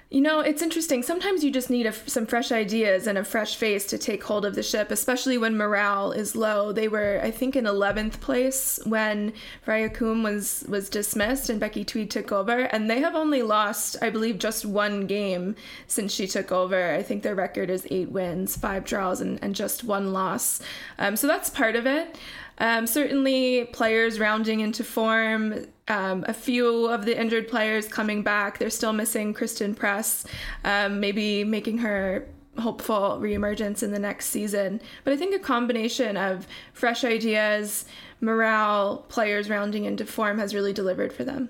You 0.10 0.22
know, 0.22 0.40
it's 0.40 0.62
interesting. 0.62 1.04
Sometimes 1.04 1.44
you 1.44 1.52
just 1.52 1.70
need 1.70 1.86
a, 1.86 1.92
some 1.92 2.26
fresh 2.26 2.54
ideas 2.54 3.08
and 3.08 3.18
a 3.18 3.26
fresh 3.26 3.58
face 3.58 3.86
to 3.88 3.98
take 3.98 4.24
hold 4.24 4.46
of 4.46 4.56
the 4.56 4.64
ship, 4.64 4.90
especially 4.90 5.38
when 5.38 5.58
morale 5.58 6.14
is 6.14 6.34
low. 6.34 6.72
They 6.72 6.88
were, 6.88 7.20
I 7.22 7.30
think, 7.30 7.58
in 7.58 7.66
11th 7.66 8.22
place 8.22 8.80
when 8.86 9.34
Coombe 9.66 10.24
was, 10.24 10.64
was 10.70 10.90
dismissed 10.90 11.50
and 11.50 11.60
Becki 11.60 11.86
Tweed 11.86 12.10
took 12.10 12.32
over. 12.32 12.62
And 12.62 12.90
they 12.90 13.02
have 13.02 13.16
only 13.16 13.42
lost, 13.42 13.98
I 14.02 14.10
believe, 14.10 14.38
just 14.38 14.64
one 14.64 15.08
game 15.08 15.58
since 15.88 16.14
she 16.14 16.26
took 16.26 16.54
over. 16.54 16.94
I 16.96 17.04
think 17.04 17.24
their 17.24 17.36
record 17.36 17.70
is 17.70 17.86
eight 17.92 18.10
wins, 18.10 18.56
five 18.56 18.86
draws, 18.86 19.20
and, 19.20 19.38
and 19.44 19.54
just 19.54 19.84
one 19.84 20.14
loss. 20.14 20.62
Um, 21.00 21.18
so 21.18 21.28
that's 21.28 21.50
part 21.50 21.76
of 21.76 21.86
it. 21.86 22.18
Um, 22.60 22.88
certainly, 22.88 23.66
players 23.66 24.20
rounding 24.20 24.62
into 24.62 24.84
form. 24.84 25.68
Um, 25.90 26.26
a 26.28 26.34
few 26.34 26.88
of 26.88 27.06
the 27.06 27.20
injured 27.20 27.48
players 27.48 27.88
coming 27.88 28.22
back. 28.22 28.58
They're 28.58 28.70
still 28.70 28.94
missing 28.94 29.34
Christen 29.34 29.74
Press, 29.74 30.26
um, 30.66 31.00
maybe 31.00 31.44
making 31.46 31.78
her 31.78 32.28
hopeful 32.60 33.20
reemergence 33.22 33.84
in 33.84 33.92
the 33.92 34.00
next 34.00 34.28
season. 34.28 34.82
But 35.04 35.14
I 35.14 35.18
think 35.18 35.36
a 35.36 35.40
combination 35.40 36.18
of 36.18 36.48
fresh 36.74 37.04
ideas, 37.04 37.86
morale, 38.20 39.06
players 39.10 39.50
rounding 39.50 39.86
into 39.86 40.06
form 40.06 40.40
has 40.40 40.54
really 40.54 40.74
delivered 40.74 41.14
for 41.14 41.24
them. 41.24 41.50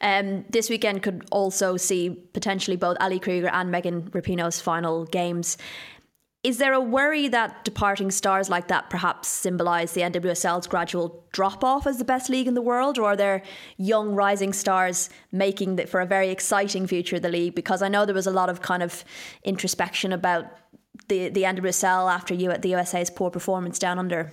Um, 0.00 0.44
this 0.50 0.68
weekend 0.68 1.02
could 1.02 1.26
also 1.30 1.76
see 1.76 2.10
potentially 2.10 2.76
both 2.76 2.96
Ali 3.00 3.18
Krieger 3.18 3.48
and 3.48 3.70
Megan 3.70 4.10
Rapinoe's 4.10 4.60
final 4.60 5.04
games. 5.04 5.56
Is 6.46 6.58
there 6.58 6.74
a 6.74 6.80
worry 6.80 7.26
that 7.26 7.64
departing 7.64 8.12
stars 8.12 8.48
like 8.48 8.68
that 8.68 8.88
perhaps 8.88 9.26
symbolise 9.26 9.94
the 9.94 10.02
NWSL's 10.02 10.68
gradual 10.68 11.24
drop 11.32 11.64
off 11.64 11.88
as 11.88 11.98
the 11.98 12.04
best 12.04 12.30
league 12.30 12.46
in 12.46 12.54
the 12.54 12.62
world, 12.62 13.00
or 13.00 13.06
are 13.06 13.16
there 13.16 13.42
young 13.78 14.14
rising 14.14 14.52
stars 14.52 15.10
making 15.32 15.84
for 15.88 16.00
a 16.00 16.06
very 16.06 16.28
exciting 16.28 16.86
future 16.86 17.16
of 17.16 17.22
the 17.22 17.30
league? 17.30 17.56
Because 17.56 17.82
I 17.82 17.88
know 17.88 18.06
there 18.06 18.14
was 18.14 18.28
a 18.28 18.30
lot 18.30 18.48
of 18.48 18.62
kind 18.62 18.84
of 18.84 19.04
introspection 19.42 20.12
about 20.12 20.46
the 21.08 21.30
the 21.30 21.42
NWSL 21.42 22.08
after 22.14 22.32
you 22.32 22.52
at 22.52 22.62
the 22.62 22.76
USA's 22.76 23.10
poor 23.10 23.28
performance 23.28 23.80
down 23.80 23.98
under. 23.98 24.32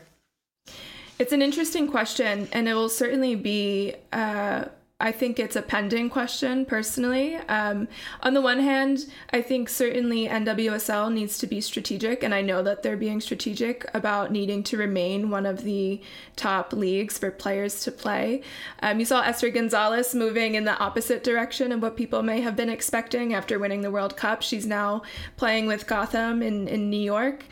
It's 1.18 1.34
an 1.34 1.42
interesting 1.42 1.88
question, 1.88 2.48
and 2.52 2.70
it 2.70 2.76
will 2.76 2.90
certainly 2.90 3.34
be. 3.34 3.96
Uh, 4.12 4.66
I 5.04 5.12
think 5.12 5.38
it's 5.38 5.58
a 5.58 5.62
pending 5.62 6.10
question 6.10 6.66
personally. 6.66 7.36
Um, 7.36 7.90
on 8.22 8.34
the 8.34 8.40
one 8.40 8.60
hand, 8.60 9.06
I 9.34 9.42
think 9.42 9.68
certainly 9.68 10.30
NWSL 10.30 11.12
needs 11.12 11.38
to 11.40 11.46
be 11.46 11.60
strategic, 11.60 12.24
and 12.24 12.34
I 12.34 12.42
know 12.42 12.64
that 12.64 12.84
they're 12.84 12.96
being 12.96 13.20
strategic 13.20 13.86
about 13.94 14.32
needing 14.32 14.64
to 14.64 14.78
remain 14.78 15.30
one 15.30 15.46
of 15.46 15.66
the 15.66 16.02
top 16.38 16.72
leagues 16.72 17.18
for 17.18 17.32
players 17.32 17.82
to 17.84 17.92
play. 17.92 18.44
Um, 18.82 18.98
you 18.98 19.06
saw 19.06 19.22
Esther 19.24 19.50
Gonzalez 19.50 20.16
moving 20.16 20.56
in 20.56 20.64
the 20.64 20.78
opposite 20.78 21.22
direction 21.22 21.74
of 21.74 21.82
what 21.82 21.98
people 21.98 22.24
may 22.24 22.40
have 22.40 22.56
been 22.56 22.70
expecting 22.70 23.34
after 23.34 23.60
winning 23.60 23.82
the 23.82 23.92
World 23.92 24.16
Cup. 24.16 24.42
She's 24.42 24.66
now 24.66 25.02
playing 25.36 25.66
with 25.66 25.86
Gotham 25.86 26.42
in, 26.42 26.70
in 26.70 26.90
New 26.90 26.96
York. 26.96 27.44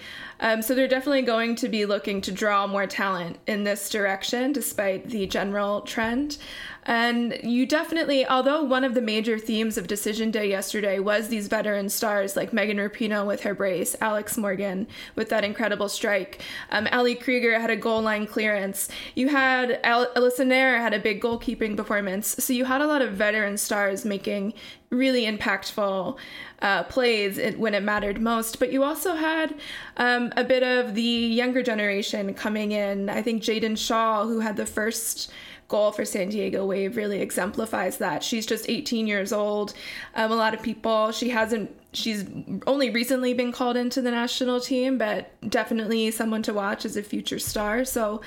Um, 0.41 0.63
so 0.63 0.73
they're 0.73 0.87
definitely 0.87 1.21
going 1.21 1.55
to 1.57 1.69
be 1.69 1.85
looking 1.85 2.19
to 2.21 2.31
draw 2.31 2.65
more 2.65 2.87
talent 2.87 3.37
in 3.45 3.63
this 3.63 3.89
direction, 3.89 4.53
despite 4.53 5.09
the 5.09 5.27
general 5.27 5.81
trend. 5.81 6.37
And 6.83 7.37
you 7.43 7.65
definitely, 7.65 8.25
although 8.25 8.63
one 8.63 8.83
of 8.83 8.95
the 8.95 9.01
major 9.01 9.37
themes 9.37 9.77
of 9.77 9.87
Decision 9.87 10.31
Day 10.31 10.49
yesterday 10.49 10.99
was 10.99 11.27
these 11.27 11.47
veteran 11.47 11.89
stars 11.89 12.35
like 12.35 12.53
Megan 12.53 12.77
Rapinoe 12.77 13.25
with 13.25 13.43
her 13.43 13.53
brace, 13.53 13.95
Alex 14.01 14.37
Morgan 14.37 14.87
with 15.15 15.29
that 15.29 15.43
incredible 15.43 15.89
strike, 15.89 16.41
um, 16.71 16.87
Krieger 17.21 17.59
had 17.59 17.69
a 17.69 17.75
goal 17.75 18.01
line 18.01 18.25
clearance. 18.25 18.89
You 19.15 19.29
had 19.29 19.79
Al- 19.83 20.11
Alyssa 20.13 20.45
Naeher 20.45 20.79
had 20.79 20.93
a 20.93 20.99
big 20.99 21.21
goalkeeping 21.21 21.77
performance. 21.77 22.35
So 22.43 22.53
you 22.53 22.65
had 22.65 22.81
a 22.81 22.87
lot 22.87 23.01
of 23.01 23.13
veteran 23.13 23.57
stars 23.57 24.03
making 24.03 24.53
really 24.89 25.25
impactful 25.25 26.17
uh, 26.61 26.83
plays 26.83 27.39
when 27.55 27.73
it 27.73 27.81
mattered 27.83 28.21
most. 28.21 28.59
But 28.59 28.71
you 28.71 28.83
also 28.83 29.15
had 29.15 29.55
um, 29.97 30.33
a 30.35 30.43
bit 30.43 30.63
of 30.63 30.95
the 30.95 31.01
younger 31.01 31.63
generation 31.63 32.33
coming 32.33 32.71
in. 32.71 33.09
I 33.09 33.21
think 33.21 33.41
Jaedyn 33.41 33.77
Shaw, 33.77 34.25
who 34.25 34.39
had 34.39 34.57
the 34.57 34.65
first 34.65 35.31
goal 35.71 35.91
for 35.91 36.05
San 36.05 36.29
Diego 36.29 36.65
Wave 36.65 36.97
really 36.97 37.21
exemplifies 37.21 37.97
that. 37.97 38.23
She's 38.23 38.45
just 38.45 38.69
18 38.69 39.07
years 39.07 39.33
old. 39.33 39.73
Um, 40.13 40.31
a 40.31 40.35
lot 40.35 40.53
of 40.53 40.61
people, 40.61 41.11
she 41.11 41.29
hasn't, 41.29 41.75
she's 41.93 42.25
only 42.67 42.91
recently 42.91 43.33
been 43.33 43.51
called 43.51 43.77
into 43.77 44.01
the 44.01 44.11
national 44.11 44.59
team, 44.59 44.99
but 44.99 45.31
definitely 45.49 46.11
someone 46.11 46.43
to 46.43 46.53
watch 46.53 46.85
as 46.85 46.95
a 46.97 47.01
future 47.01 47.39
star. 47.39 47.85
So 47.85 48.21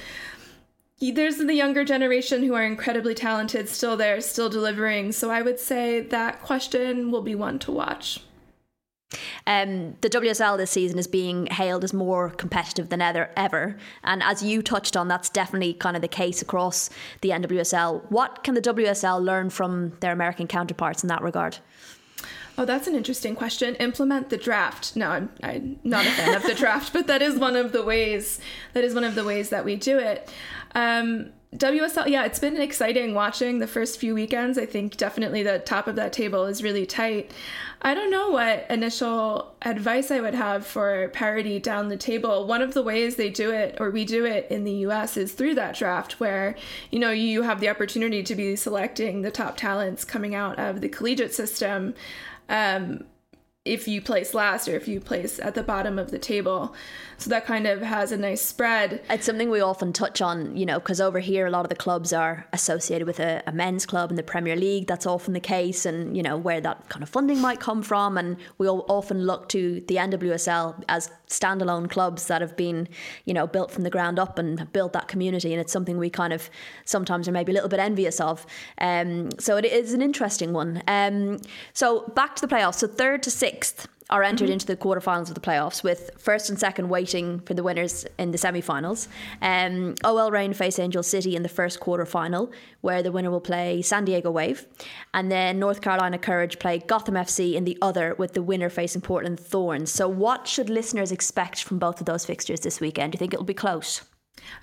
there's 1.00 1.36
the 1.36 1.54
younger 1.54 1.84
generation 1.84 2.42
who 2.42 2.54
are 2.54 2.64
incredibly 2.64 3.14
talented, 3.14 3.68
still 3.68 3.96
there, 3.96 4.20
still 4.20 4.48
delivering. 4.48 5.12
So 5.12 5.30
I 5.30 5.42
would 5.42 5.60
say 5.60 6.00
that 6.00 6.40
question 6.42 7.10
will 7.10 7.22
be 7.22 7.34
one 7.34 7.58
to 7.60 7.72
watch. 7.72 8.20
Um, 9.46 9.96
the 10.00 10.10
WSL 10.10 10.56
this 10.56 10.70
season 10.70 10.98
is 10.98 11.06
being 11.06 11.46
hailed 11.46 11.84
as 11.84 11.92
more 11.92 12.30
competitive 12.30 12.88
than 12.88 13.00
ever, 13.00 13.30
ever. 13.36 13.76
And 14.02 14.22
as 14.22 14.42
you 14.42 14.62
touched 14.62 14.96
on, 14.96 15.08
that's 15.08 15.28
definitely 15.28 15.74
kind 15.74 15.96
of 15.96 16.02
the 16.02 16.08
case 16.08 16.42
across 16.42 16.90
the 17.20 17.30
NWSL. 17.30 18.10
What 18.10 18.44
can 18.44 18.54
the 18.54 18.62
WSL 18.62 19.22
learn 19.22 19.50
from 19.50 19.92
their 20.00 20.12
American 20.12 20.46
counterparts 20.46 21.02
in 21.02 21.08
that 21.08 21.22
regard? 21.22 21.58
Oh, 22.56 22.64
that's 22.64 22.86
an 22.86 22.94
interesting 22.94 23.34
question. 23.34 23.74
Implement 23.76 24.30
the 24.30 24.36
draft. 24.36 24.94
No, 24.94 25.10
I'm, 25.10 25.30
I'm 25.42 25.78
not 25.82 26.06
a 26.06 26.10
fan 26.10 26.34
of 26.34 26.44
the 26.44 26.54
draft, 26.62 26.92
but 26.92 27.08
that 27.08 27.20
is 27.20 27.36
one 27.36 27.56
of 27.56 27.72
the 27.72 27.82
ways. 27.82 28.40
That 28.74 28.84
is 28.84 28.94
one 28.94 29.04
of 29.04 29.16
the 29.16 29.24
ways 29.24 29.48
that 29.48 29.64
we 29.64 29.74
do 29.74 29.98
it. 29.98 30.30
Um, 30.74 31.32
WSL, 31.56 32.08
yeah, 32.08 32.24
it's 32.24 32.40
been 32.40 32.60
exciting 32.60 33.14
watching 33.14 33.60
the 33.60 33.68
first 33.68 34.00
few 34.00 34.12
weekends. 34.14 34.58
I 34.58 34.66
think 34.66 34.96
definitely 34.96 35.44
the 35.44 35.60
top 35.60 35.86
of 35.86 35.94
that 35.94 36.12
table 36.12 36.46
is 36.46 36.64
really 36.64 36.84
tight. 36.84 37.30
I 37.80 37.94
don't 37.94 38.10
know 38.10 38.30
what 38.30 38.66
initial 38.68 39.54
advice 39.62 40.10
I 40.10 40.20
would 40.20 40.34
have 40.34 40.66
for 40.66 41.10
parity 41.10 41.60
down 41.60 41.90
the 41.90 41.96
table. 41.96 42.48
One 42.48 42.60
of 42.60 42.74
the 42.74 42.82
ways 42.82 43.14
they 43.14 43.30
do 43.30 43.52
it, 43.52 43.76
or 43.78 43.90
we 43.90 44.04
do 44.04 44.24
it 44.24 44.48
in 44.50 44.64
the 44.64 44.72
US, 44.86 45.16
is 45.16 45.32
through 45.32 45.54
that 45.54 45.76
draft 45.76 46.18
where, 46.18 46.56
you 46.90 46.98
know, 46.98 47.12
you 47.12 47.42
have 47.42 47.60
the 47.60 47.68
opportunity 47.68 48.24
to 48.24 48.34
be 48.34 48.56
selecting 48.56 49.22
the 49.22 49.30
top 49.30 49.56
talents 49.56 50.04
coming 50.04 50.34
out 50.34 50.58
of 50.58 50.80
the 50.80 50.88
collegiate 50.88 51.34
system. 51.34 51.94
Um, 52.48 53.04
if 53.64 53.88
you 53.88 54.02
place 54.02 54.34
last 54.34 54.68
or 54.68 54.76
if 54.76 54.86
you 54.86 55.00
place 55.00 55.40
at 55.40 55.54
the 55.54 55.62
bottom 55.62 55.98
of 55.98 56.10
the 56.10 56.18
table. 56.18 56.74
So 57.16 57.30
that 57.30 57.46
kind 57.46 57.66
of 57.66 57.80
has 57.80 58.12
a 58.12 58.16
nice 58.18 58.42
spread. 58.42 59.02
It's 59.08 59.24
something 59.24 59.48
we 59.48 59.60
often 59.60 59.94
touch 59.94 60.20
on, 60.20 60.54
you 60.54 60.66
know, 60.66 60.78
because 60.78 61.00
over 61.00 61.18
here 61.18 61.46
a 61.46 61.50
lot 61.50 61.64
of 61.64 61.70
the 61.70 61.74
clubs 61.74 62.12
are 62.12 62.46
associated 62.52 63.06
with 63.06 63.20
a, 63.20 63.42
a, 63.46 63.52
men's 63.52 63.86
club 63.86 64.10
in 64.10 64.16
the 64.16 64.22
Premier 64.22 64.54
League. 64.54 64.86
That's 64.86 65.06
often 65.06 65.32
the 65.32 65.40
case, 65.40 65.86
and 65.86 66.14
you 66.14 66.22
know 66.22 66.36
where 66.36 66.60
that 66.60 66.90
kind 66.90 67.02
of 67.02 67.08
funding 67.08 67.40
might 67.40 67.58
come 67.58 67.82
from. 67.82 68.18
And 68.18 68.36
we 68.58 68.68
often 68.68 69.24
look 69.24 69.48
to 69.50 69.82
the 69.88 69.96
NWSL 69.96 70.84
as 70.88 71.10
standalone 71.28 71.88
clubs 71.88 72.26
that 72.26 72.42
have 72.42 72.56
been, 72.56 72.86
you 73.24 73.32
know, 73.32 73.46
built 73.46 73.70
from 73.70 73.84
the 73.84 73.90
ground 73.90 74.18
up 74.18 74.38
and 74.38 74.70
built 74.74 74.92
that 74.92 75.08
community. 75.08 75.52
And 75.52 75.60
it's 75.60 75.72
something 75.72 75.96
we 75.96 76.10
kind 76.10 76.34
of 76.34 76.50
sometimes 76.84 77.28
are 77.28 77.32
maybe 77.32 77.52
a 77.52 77.54
little 77.54 77.70
bit 77.70 77.80
envious 77.80 78.20
of. 78.20 78.44
Um, 78.78 79.30
so 79.38 79.56
it 79.56 79.64
is 79.64 79.94
an 79.94 80.02
interesting 80.02 80.52
one. 80.52 80.82
Um, 80.86 81.38
so 81.72 82.08
back 82.08 82.36
to 82.36 82.46
the 82.46 82.54
playoffs. 82.54 82.74
So 82.74 82.88
third 82.88 83.22
to 83.22 83.30
sixth 83.30 83.53
are 84.10 84.22
entered 84.22 84.46
mm-hmm. 84.46 84.52
into 84.52 84.66
the 84.66 84.76
quarterfinals 84.76 85.28
of 85.28 85.34
the 85.34 85.40
playoffs, 85.40 85.82
with 85.82 86.10
first 86.18 86.50
and 86.50 86.58
second 86.58 86.88
waiting 86.88 87.40
for 87.40 87.54
the 87.54 87.62
winners 87.62 88.06
in 88.18 88.30
the 88.32 88.38
semi-finals. 88.38 89.08
Um, 89.40 89.94
OL 90.04 90.30
Reign 90.30 90.52
face 90.52 90.78
Angel 90.78 91.02
City 91.02 91.34
in 91.34 91.42
the 91.42 91.48
first 91.48 91.80
quarterfinal, 91.80 92.52
where 92.82 93.02
the 93.02 93.10
winner 93.10 93.30
will 93.30 93.40
play 93.40 93.80
San 93.82 94.04
Diego 94.04 94.30
Wave, 94.30 94.66
and 95.14 95.32
then 95.32 95.58
North 95.58 95.80
Carolina 95.80 96.18
Courage 96.18 96.58
play 96.58 96.78
Gotham 96.78 97.14
FC 97.14 97.54
in 97.54 97.64
the 97.64 97.78
other, 97.80 98.14
with 98.18 98.34
the 98.34 98.42
winner 98.42 98.68
facing 98.68 99.00
Portland 99.00 99.40
Thorns. 99.40 99.90
So, 99.90 100.06
what 100.06 100.46
should 100.46 100.68
listeners 100.68 101.10
expect 101.10 101.62
from 101.62 101.78
both 101.78 102.00
of 102.00 102.06
those 102.06 102.26
fixtures 102.26 102.60
this 102.60 102.80
weekend? 102.80 103.12
Do 103.12 103.16
you 103.16 103.20
think 103.20 103.32
it'll 103.32 103.44
be 103.44 103.54
close? 103.54 104.02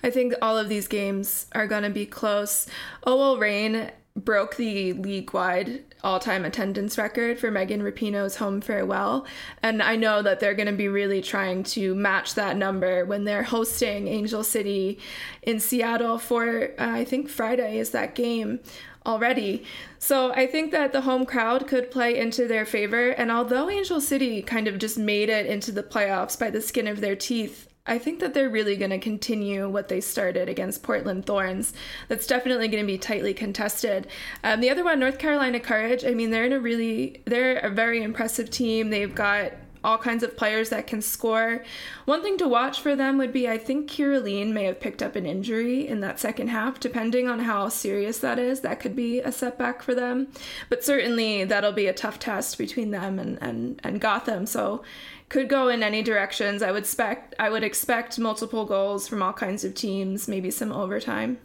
I 0.04 0.10
think 0.10 0.34
all 0.40 0.56
of 0.56 0.68
these 0.68 0.86
games 0.86 1.46
are 1.52 1.66
going 1.66 1.82
to 1.82 1.90
be 1.90 2.06
close. 2.06 2.68
OL 3.04 3.38
Reign 3.38 3.90
broke 4.14 4.56
the 4.56 4.92
league 4.92 5.32
wide 5.32 5.82
all 6.02 6.18
time 6.18 6.44
attendance 6.44 6.98
record 6.98 7.38
for 7.38 7.50
Megan 7.50 7.82
Rapinoe's 7.82 8.36
home 8.36 8.60
farewell. 8.60 9.26
And 9.62 9.82
I 9.82 9.96
know 9.96 10.22
that 10.22 10.40
they're 10.40 10.54
going 10.54 10.66
to 10.66 10.72
be 10.72 10.88
really 10.88 11.22
trying 11.22 11.62
to 11.64 11.94
match 11.94 12.34
that 12.34 12.56
number 12.56 13.04
when 13.04 13.24
they're 13.24 13.44
hosting 13.44 14.08
Angel 14.08 14.44
City 14.44 14.98
in 15.42 15.60
Seattle 15.60 16.18
for, 16.18 16.70
uh, 16.78 16.90
I 16.90 17.04
think 17.04 17.28
Friday 17.28 17.78
is 17.78 17.90
that 17.90 18.14
game 18.14 18.60
already. 19.04 19.64
So 19.98 20.32
I 20.32 20.46
think 20.46 20.70
that 20.72 20.92
the 20.92 21.02
home 21.02 21.26
crowd 21.26 21.66
could 21.66 21.90
play 21.90 22.18
into 22.18 22.46
their 22.46 22.64
favor. 22.64 23.10
And 23.10 23.30
although 23.30 23.68
Angel 23.70 24.00
City 24.00 24.42
kind 24.42 24.68
of 24.68 24.78
just 24.78 24.98
made 24.98 25.28
it 25.28 25.46
into 25.46 25.72
the 25.72 25.82
playoffs 25.82 26.38
by 26.38 26.50
the 26.50 26.60
skin 26.60 26.86
of 26.86 27.00
their 27.00 27.16
teeth, 27.16 27.68
I 27.84 27.98
think 27.98 28.20
that 28.20 28.32
they're 28.32 28.48
really 28.48 28.76
going 28.76 28.92
to 28.92 28.98
continue 28.98 29.68
what 29.68 29.88
they 29.88 30.00
started 30.00 30.48
against 30.48 30.84
Portland 30.84 31.26
Thorns. 31.26 31.72
That's 32.06 32.28
definitely 32.28 32.68
going 32.68 32.84
to 32.84 32.86
be 32.86 32.96
tightly 32.96 33.34
contested. 33.34 34.06
Um, 34.44 34.60
the 34.60 34.70
other 34.70 34.84
one, 34.84 35.00
North 35.00 35.18
Carolina 35.18 35.58
Courage. 35.58 36.04
I 36.04 36.14
mean, 36.14 36.30
they're 36.30 36.44
in 36.44 36.52
a 36.52 36.60
really, 36.60 37.22
they're 37.24 37.58
a 37.58 37.70
very 37.70 38.02
impressive 38.02 38.50
team. 38.50 38.90
They've 38.90 39.12
got 39.12 39.52
all 39.84 39.98
kinds 39.98 40.22
of 40.22 40.36
players 40.36 40.70
that 40.70 40.86
can 40.86 41.02
score. 41.02 41.64
One 42.04 42.22
thing 42.22 42.38
to 42.38 42.46
watch 42.46 42.80
for 42.80 42.94
them 42.94 43.18
would 43.18 43.32
be 43.32 43.48
I 43.48 43.58
think 43.58 43.90
Kerolin 43.90 44.52
may 44.52 44.64
have 44.64 44.78
picked 44.78 45.02
up 45.02 45.16
an 45.16 45.26
injury 45.26 45.88
in 45.88 45.98
that 46.00 46.20
second 46.20 46.48
half. 46.48 46.78
Depending 46.78 47.28
on 47.28 47.40
how 47.40 47.68
serious 47.68 48.18
that 48.18 48.38
is, 48.38 48.60
that 48.60 48.78
could 48.78 48.94
be 48.94 49.20
a 49.20 49.32
setback 49.32 49.82
for 49.82 49.94
them. 49.94 50.28
But 50.68 50.84
certainly 50.84 51.42
that'll 51.44 51.72
be 51.72 51.88
a 51.88 51.92
tough 51.92 52.20
test 52.20 52.58
between 52.58 52.92
them 52.92 53.18
and, 53.18 53.38
and, 53.42 53.80
and 53.82 54.00
Gotham. 54.00 54.46
So 54.46 54.84
could 55.32 55.48
go 55.48 55.68
in 55.68 55.82
any 55.82 56.02
directions. 56.02 56.62
I 56.62 56.70
would 56.70 56.82
expect 56.82 57.34
I 57.38 57.48
would 57.48 57.64
expect 57.64 58.18
multiple 58.18 58.66
goals 58.66 59.08
from 59.08 59.22
all 59.22 59.32
kinds 59.32 59.64
of 59.64 59.74
teams, 59.74 60.28
maybe 60.28 60.50
some 60.50 60.70
overtime. 60.70 61.38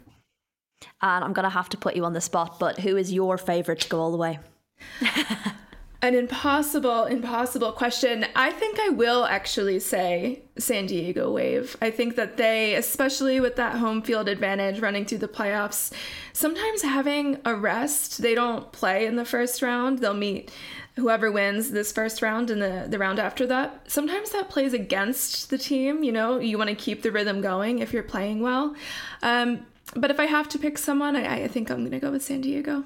And 1.00 1.24
I'm 1.24 1.32
gonna 1.32 1.50
have 1.50 1.70
to 1.70 1.78
put 1.78 1.96
you 1.96 2.04
on 2.04 2.12
the 2.12 2.20
spot, 2.20 2.58
but 2.60 2.78
who 2.80 2.96
is 2.96 3.12
your 3.12 3.38
favourite 3.38 3.80
to 3.80 3.88
go 3.88 3.98
all 3.98 4.12
the 4.12 4.18
way? 4.18 4.38
An 6.02 6.14
impossible, 6.14 7.06
impossible 7.06 7.72
question. 7.72 8.24
I 8.36 8.52
think 8.52 8.78
I 8.78 8.90
will 8.90 9.24
actually 9.24 9.80
say 9.80 10.42
San 10.56 10.86
Diego 10.86 11.32
Wave. 11.32 11.76
I 11.82 11.90
think 11.90 12.14
that 12.14 12.36
they, 12.36 12.76
especially 12.76 13.40
with 13.40 13.56
that 13.56 13.74
home 13.74 14.02
field 14.02 14.28
advantage 14.28 14.78
running 14.78 15.06
through 15.06 15.18
the 15.18 15.26
playoffs, 15.26 15.92
sometimes 16.32 16.82
having 16.82 17.40
a 17.44 17.56
rest, 17.56 18.22
they 18.22 18.36
don't 18.36 18.70
play 18.70 19.06
in 19.06 19.16
the 19.16 19.24
first 19.24 19.60
round. 19.60 19.98
They'll 19.98 20.14
meet 20.14 20.52
whoever 20.98 21.30
wins 21.30 21.70
this 21.70 21.92
first 21.92 22.22
round 22.22 22.50
and 22.50 22.60
the, 22.60 22.86
the 22.88 22.98
round 22.98 23.18
after 23.18 23.46
that, 23.46 23.90
sometimes 23.90 24.30
that 24.30 24.48
plays 24.48 24.72
against 24.72 25.50
the 25.50 25.58
team. 25.58 26.02
You 26.02 26.12
know, 26.12 26.38
you 26.38 26.58
want 26.58 26.70
to 26.70 26.76
keep 26.76 27.02
the 27.02 27.12
rhythm 27.12 27.40
going 27.40 27.78
if 27.78 27.92
you're 27.92 28.02
playing 28.02 28.40
well. 28.40 28.74
Um, 29.22 29.66
but 29.94 30.10
if 30.10 30.20
I 30.20 30.26
have 30.26 30.48
to 30.50 30.58
pick 30.58 30.78
someone, 30.78 31.16
I, 31.16 31.44
I 31.44 31.48
think 31.48 31.70
I'm 31.70 31.78
going 31.78 31.92
to 31.92 32.00
go 32.00 32.10
with 32.10 32.22
San 32.22 32.40
Diego. 32.40 32.84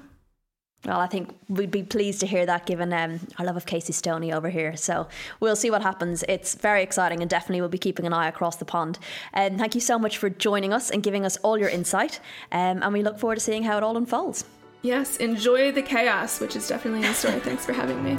Well, 0.85 0.99
I 0.99 1.07
think 1.07 1.33
we'd 1.47 1.71
be 1.71 1.83
pleased 1.83 2.19
to 2.21 2.27
hear 2.27 2.45
that 2.45 2.65
given 2.65 2.91
um, 2.91 3.21
our 3.39 3.45
love 3.45 3.55
of 3.55 3.65
Casey 3.65 3.93
Stoney 3.93 4.33
over 4.33 4.49
here. 4.49 4.75
So 4.75 5.07
we'll 5.39 5.55
see 5.55 5.71
what 5.71 5.81
happens. 5.81 6.25
It's 6.27 6.55
very 6.55 6.83
exciting 6.83 7.21
and 7.21 7.29
definitely 7.29 7.61
we'll 7.61 7.69
be 7.69 7.77
keeping 7.77 8.05
an 8.05 8.11
eye 8.11 8.27
across 8.27 8.57
the 8.57 8.65
pond. 8.65 8.99
And 9.31 9.53
um, 9.53 9.59
thank 9.59 9.75
you 9.75 9.81
so 9.81 9.97
much 9.97 10.17
for 10.17 10.29
joining 10.29 10.73
us 10.73 10.89
and 10.89 11.01
giving 11.01 11.25
us 11.25 11.37
all 11.37 11.57
your 11.57 11.69
insight. 11.69 12.19
Um, 12.51 12.83
and 12.83 12.91
we 12.91 13.01
look 13.01 13.17
forward 13.17 13.35
to 13.35 13.41
seeing 13.41 13.63
how 13.63 13.77
it 13.77 13.83
all 13.83 13.95
unfolds. 13.95 14.43
Yes, 14.83 15.15
enjoy 15.15 15.71
the 15.71 15.81
chaos, 15.81 16.41
which 16.41 16.57
is 16.57 16.67
definitely 16.67 17.07
in 17.07 17.13
store. 17.13 17.39
Thanks 17.39 17.65
for 17.65 17.71
having 17.71 18.03
me. 18.03 18.17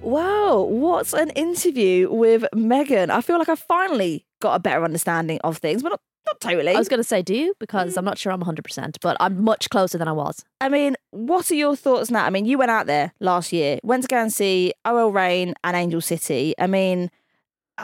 Wow, 0.00 0.62
what 0.62 1.12
an 1.12 1.30
interview 1.30 2.10
with 2.10 2.44
Megan. 2.52 3.12
I 3.12 3.20
feel 3.20 3.38
like 3.38 3.48
I 3.48 3.54
finally 3.54 4.26
got 4.40 4.54
a 4.54 4.58
better 4.58 4.82
understanding 4.82 5.38
of 5.44 5.58
things. 5.58 5.84
But 5.84 5.90
not 5.90 6.00
not 6.28 6.40
totally. 6.40 6.74
I 6.74 6.78
was 6.78 6.88
going 6.88 6.98
to 6.98 7.04
say, 7.04 7.22
do 7.22 7.34
you? 7.34 7.54
Because 7.58 7.94
mm. 7.94 7.98
I'm 7.98 8.04
not 8.04 8.18
sure 8.18 8.32
I'm 8.32 8.42
100%, 8.42 8.96
but 9.00 9.16
I'm 9.20 9.42
much 9.42 9.70
closer 9.70 9.98
than 9.98 10.08
I 10.08 10.12
was. 10.12 10.44
I 10.60 10.68
mean, 10.68 10.96
what 11.10 11.50
are 11.50 11.54
your 11.54 11.76
thoughts 11.76 12.10
now? 12.10 12.24
I 12.24 12.30
mean, 12.30 12.44
you 12.44 12.58
went 12.58 12.70
out 12.70 12.86
there 12.86 13.12
last 13.20 13.52
year, 13.52 13.78
went 13.82 14.02
to 14.02 14.08
go 14.08 14.18
and 14.18 14.32
see 14.32 14.72
OL 14.84 15.12
Reign 15.12 15.54
and 15.64 15.76
Angel 15.76 16.00
City. 16.00 16.54
I 16.58 16.66
mean, 16.66 17.06
wh- 17.06 17.17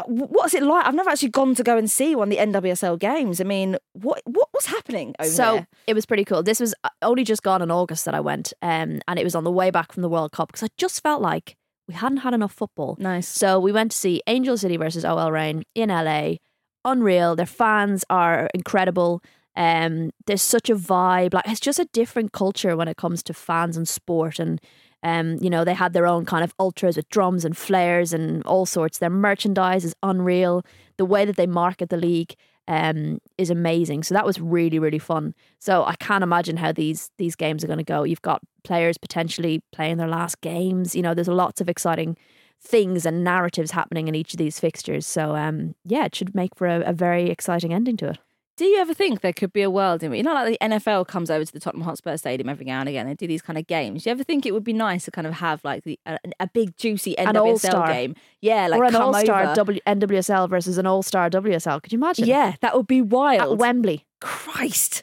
what's 0.07 0.55
it 0.55 0.63
like? 0.63 0.87
I've 0.87 0.95
never 0.95 1.11
actually 1.11 1.31
gone 1.31 1.55
to 1.55 1.63
go 1.63 1.77
and 1.77 1.91
see 1.91 2.15
one 2.15 2.33
of 2.33 2.37
the 2.37 2.61
NWSL 2.61 2.99
games. 2.99 3.41
I 3.41 3.45
mean, 3.45 3.77
what 3.93 4.23
what 4.25 4.49
was 4.53 4.67
happening 4.67 5.15
over 5.19 5.29
so 5.29 5.55
there? 5.55 5.67
it 5.87 5.95
was 5.95 6.07
pretty 6.07 6.25
cool. 6.25 6.43
This 6.43 6.61
was 6.61 6.75
uh, 6.85 6.89
only 7.03 7.25
just 7.25 7.43
gone 7.43 7.63
in 7.63 7.71
August 7.71 8.05
that 8.05 8.15
I 8.15 8.21
went, 8.21 8.53
um, 8.63 9.01
and 9.07 9.19
it 9.19 9.25
was 9.25 9.35
on 9.35 9.45
the 9.45 9.53
way 9.53 9.71
back 9.71 9.93
from 9.93 10.03
the 10.03 10.09
World 10.09 10.33
Cup 10.33 10.49
because 10.49 10.63
I 10.63 10.69
just 10.77 11.03
felt 11.03 11.23
like 11.23 11.57
we 11.87 11.95
hadn't 11.95 12.19
had 12.19 12.35
enough 12.35 12.53
football. 12.53 12.97
Nice. 12.99 13.29
So 13.29 13.61
we 13.61 13.73
went 13.73 13.93
to 13.93 13.97
see 13.97 14.23
Angel 14.27 14.57
City 14.57 14.77
versus 14.77 15.05
OL 15.05 15.31
Reign 15.31 15.65
in 15.75 15.91
LA. 15.91 16.37
Unreal. 16.85 17.37
Their 17.37 17.47
fans 17.47 18.05
are 18.11 18.49
incredible. 18.55 19.23
Um, 19.57 20.11
there's 20.27 20.43
such 20.43 20.69
a 20.71 20.77
vibe. 20.77 21.35
Like 21.35 21.47
it's 21.47 21.61
just 21.61 21.79
a 21.79 21.89
different 21.93 22.33
culture 22.33 22.77
when 22.77 22.89
it 22.89 22.97
comes 22.97 23.23
to 23.25 23.35
fans 23.35 23.77
and 23.77 23.89
sport. 23.89 24.39
And 24.39 24.61
um, 25.05 25.37
you 25.41 25.51
know, 25.51 25.65
they 25.65 25.75
had 25.75 25.93
their 25.93 26.07
own 26.07 26.25
kind 26.25 26.43
of 26.43 26.55
ultras 26.59 26.97
with 26.97 27.09
drums 27.11 27.45
and 27.45 27.57
flares 27.57 28.13
and 28.15 28.43
all 28.45 28.65
sorts. 28.65 28.99
Their 28.99 29.11
merchandise 29.11 29.85
is 29.85 29.95
unreal. 30.03 30.65
The 30.97 31.05
way 31.05 31.27
that 31.27 31.37
they 31.37 31.47
market 31.47 31.91
the 31.91 31.99
league 31.99 32.35
um, 32.67 33.21
is 33.37 33.51
amazing. 33.51 34.03
So 34.05 34.15
that 34.15 34.25
was 34.25 34.41
really, 34.41 34.79
really 34.79 34.99
fun. 34.99 35.35
So 35.59 35.85
I 35.85 35.95
can't 35.97 36.25
imagine 36.25 36.57
how 36.57 36.73
these 36.73 37.11
these 37.19 37.37
games 37.37 37.63
are 37.63 37.67
going 37.67 37.79
to 37.79 37.85
go. 37.85 38.03
You've 38.05 38.23
got 38.23 38.41
players 38.65 38.97
potentially 38.97 39.63
playing 39.73 39.99
their 39.99 40.09
last 40.09 40.41
games. 40.41 40.95
You 40.97 41.03
know, 41.03 41.13
there's 41.13 41.29
lots 41.29 41.61
of 41.61 41.69
exciting 41.69 42.17
things 42.59 43.05
and 43.05 43.23
narratives 43.23 43.73
happening 43.73 44.09
in 44.09 44.15
each 44.15 44.33
of 44.33 44.39
these 44.39 44.59
fixtures. 44.59 45.07
So 45.07 45.37
um, 45.37 45.75
yeah, 45.85 46.07
it 46.07 46.15
should 46.15 46.35
make 46.35 46.55
for 46.57 46.67
a, 46.67 46.81
a 46.81 46.93
very 46.95 47.29
exciting 47.29 47.75
ending 47.75 47.99
to 47.99 48.11
it. 48.11 48.19
Do 48.57 48.65
you 48.67 48.79
ever 48.79 48.95
think 48.95 49.21
there 49.21 49.33
could 49.33 49.53
be 49.53 49.63
a 49.63 49.71
world 49.71 50.05
in 50.05 50.11
which, 50.13 50.19
you 50.19 50.23
know, 50.23 50.33
like 50.33 50.59
the 50.61 50.65
NFL 50.65 51.09
comes 51.09 51.29
over 51.29 51.45
to 51.45 51.53
the 51.53 51.59
Tottenham 51.59 51.85
Hotspur 51.85 52.17
Stadium 52.17 52.49
every 52.49 52.65
now 52.65 52.79
and 52.79 52.89
again 52.89 53.09
and 53.09 53.19
do 53.19 53.27
these 53.27 53.43
kind 53.43 53.59
of 53.59 53.67
games? 53.67 54.05
Do 54.05 54.11
you 54.11 54.13
ever 54.13 54.23
think 54.23 54.47
it 54.47 54.53
would 54.55 54.63
be 54.63 54.73
nice 54.73 55.05
to 55.07 55.11
kind 55.11 55.27
of 55.27 55.35
have 55.35 55.65
like 55.65 55.83
the 55.83 55.99
a, 56.07 56.19
a 56.39 56.47
big 56.47 56.77
juicy 56.77 57.17
NWSL 57.19 57.87
game? 57.89 58.15
Yeah, 58.41 58.69
like 58.69 58.79
or 58.81 58.85
an 58.85 58.95
all 58.95 59.13
star 59.15 59.55
w- 59.57 59.81
NWSL 59.87 60.49
versus 60.49 60.79
an 60.79 60.87
all 60.87 61.03
star 61.03 61.29
WSL. 61.31 61.83
Could 61.83 61.93
you 61.93 61.99
imagine? 61.99 62.27
Yeah, 62.29 62.55
that 62.61 62.77
would 62.77 62.87
be 62.87 63.03
wild. 63.03 63.55
At. 63.55 63.59
Wembley. 63.59 64.07
Christ, 64.21 65.03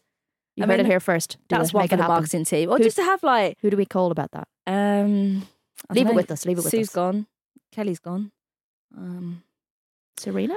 You 0.56 0.64
I 0.64 0.68
heard 0.68 0.78
mean, 0.78 0.86
it 0.86 0.90
here 0.90 1.02
first. 1.02 1.38
Do 1.50 1.58
that's 1.58 1.74
one 1.74 1.88
for 1.90 1.98
the 1.98 2.04
happen. 2.04 2.16
marketing 2.16 2.46
team, 2.46 2.70
or 2.70 2.78
Who- 2.78 2.84
just 2.86 2.96
to 2.96 3.04
have 3.04 3.22
like 3.22 3.58
Who 3.62 3.70
do 3.70 3.76
we 3.76 3.86
call 3.86 4.12
about 4.12 4.32
that? 4.32 4.48
um, 4.66 5.46
Leave 5.90 6.06
don't 6.06 6.14
it 6.14 6.16
with 6.16 6.32
us. 6.32 6.46
Leave 6.46 6.58
it 6.58 6.64
with 6.64 6.72
Sue's 6.72 6.88
us. 6.88 6.88
Sue's 6.88 6.96
gone, 6.96 7.28
Kelly's 7.74 8.00
gone. 8.00 8.32
Um, 8.98 9.44
Sarina? 10.18 10.56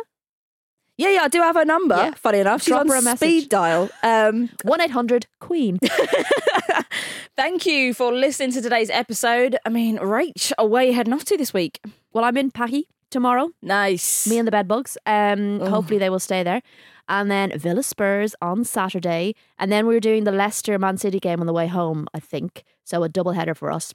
Yeah, 0.97 1.11
yeah, 1.11 1.23
I 1.23 1.29
do 1.29 1.41
have 1.41 1.57
her 1.57 1.65
number. 1.65 1.97
Yeah. 1.97 2.13
Funny 2.15 2.39
enough, 2.39 2.63
she's 2.63 2.69
Drop 2.69 2.81
on 2.83 2.89
her 2.89 2.97
a 2.97 3.03
message. 3.03 3.17
speed 3.19 3.49
dial. 3.49 3.91
Um, 4.03 4.51
1 4.65 4.81
800 4.81 5.27
Queen. 5.41 5.79
thank 7.37 7.67
you 7.67 7.95
for 7.95 8.13
listening 8.13 8.53
to 8.53 8.63
today's 8.63 8.91
episode. 8.91 9.57
I 9.65 9.69
mean, 9.69 9.99
Rach, 9.99 10.53
away 10.59 10.93
heading 10.93 11.13
off 11.13 11.25
to 11.27 11.37
this 11.37 11.53
week. 11.55 11.81
well, 12.13 12.25
I'm 12.25 12.37
in 12.37 12.51
Packy 12.51 12.89
tomorrow. 13.11 13.51
Nice. 13.63 14.27
Me 14.27 14.39
and 14.39 14.47
the 14.47 14.53
bedbugs. 14.53 14.97
Um, 15.07 15.61
Oh. 15.63 15.71
hopefully 15.71 15.99
they 15.99 16.11
will 16.11 16.19
stay 16.21 16.43
there. 16.43 16.63
And 17.09 17.31
then 17.31 17.57
Villa 17.59 17.83
Spurs 17.83 18.35
on 18.41 18.65
Saturday. 18.65 19.35
And 19.59 19.71
then 19.71 19.87
we're 19.87 20.01
doing 20.01 20.25
the 20.25 20.33
Leicester 20.33 20.79
Man 20.79 20.97
City 20.97 21.21
game 21.21 21.41
on 21.41 21.47
the 21.47 21.53
way 21.53 21.67
home, 21.67 22.07
I 22.15 22.21
think. 22.21 22.65
So 22.85 23.03
a 23.03 23.09
double 23.09 23.33
header 23.33 23.55
for 23.55 23.71
us. 23.71 23.95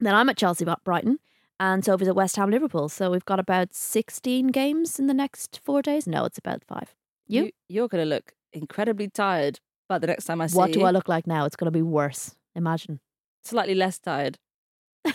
Then 0.00 0.14
I'm 0.14 0.28
at 0.28 0.36
Chelsea 0.36 0.64
Brighton. 0.84 1.18
And 1.60 1.84
Sophie's 1.84 2.08
at 2.08 2.16
West 2.16 2.36
Ham 2.36 2.50
Liverpool. 2.50 2.88
So 2.88 3.10
we've 3.10 3.24
got 3.26 3.38
about 3.38 3.74
16 3.74 4.46
games 4.46 4.98
in 4.98 5.08
the 5.08 5.14
next 5.14 5.60
four 5.62 5.82
days. 5.82 6.06
No, 6.06 6.24
it's 6.24 6.38
about 6.38 6.64
five. 6.64 6.94
You? 7.28 7.50
You, 7.68 7.84
are 7.84 7.88
going 7.88 8.02
to 8.02 8.08
look 8.08 8.32
incredibly 8.54 9.08
tired 9.08 9.60
by 9.86 9.98
the 9.98 10.06
next 10.06 10.24
time 10.24 10.40
I 10.40 10.46
see 10.46 10.56
what 10.56 10.70
you. 10.70 10.76
do 10.76 10.84
I 10.84 10.90
look 10.90 11.06
like 11.06 11.26
now? 11.26 11.44
It's 11.44 11.56
going 11.56 11.66
to 11.66 11.70
be 11.70 11.82
worse. 11.82 12.34
Imagine. 12.54 13.00
Slightly 13.44 13.74
less 13.74 13.98
tired. 13.98 14.38
there 15.04 15.14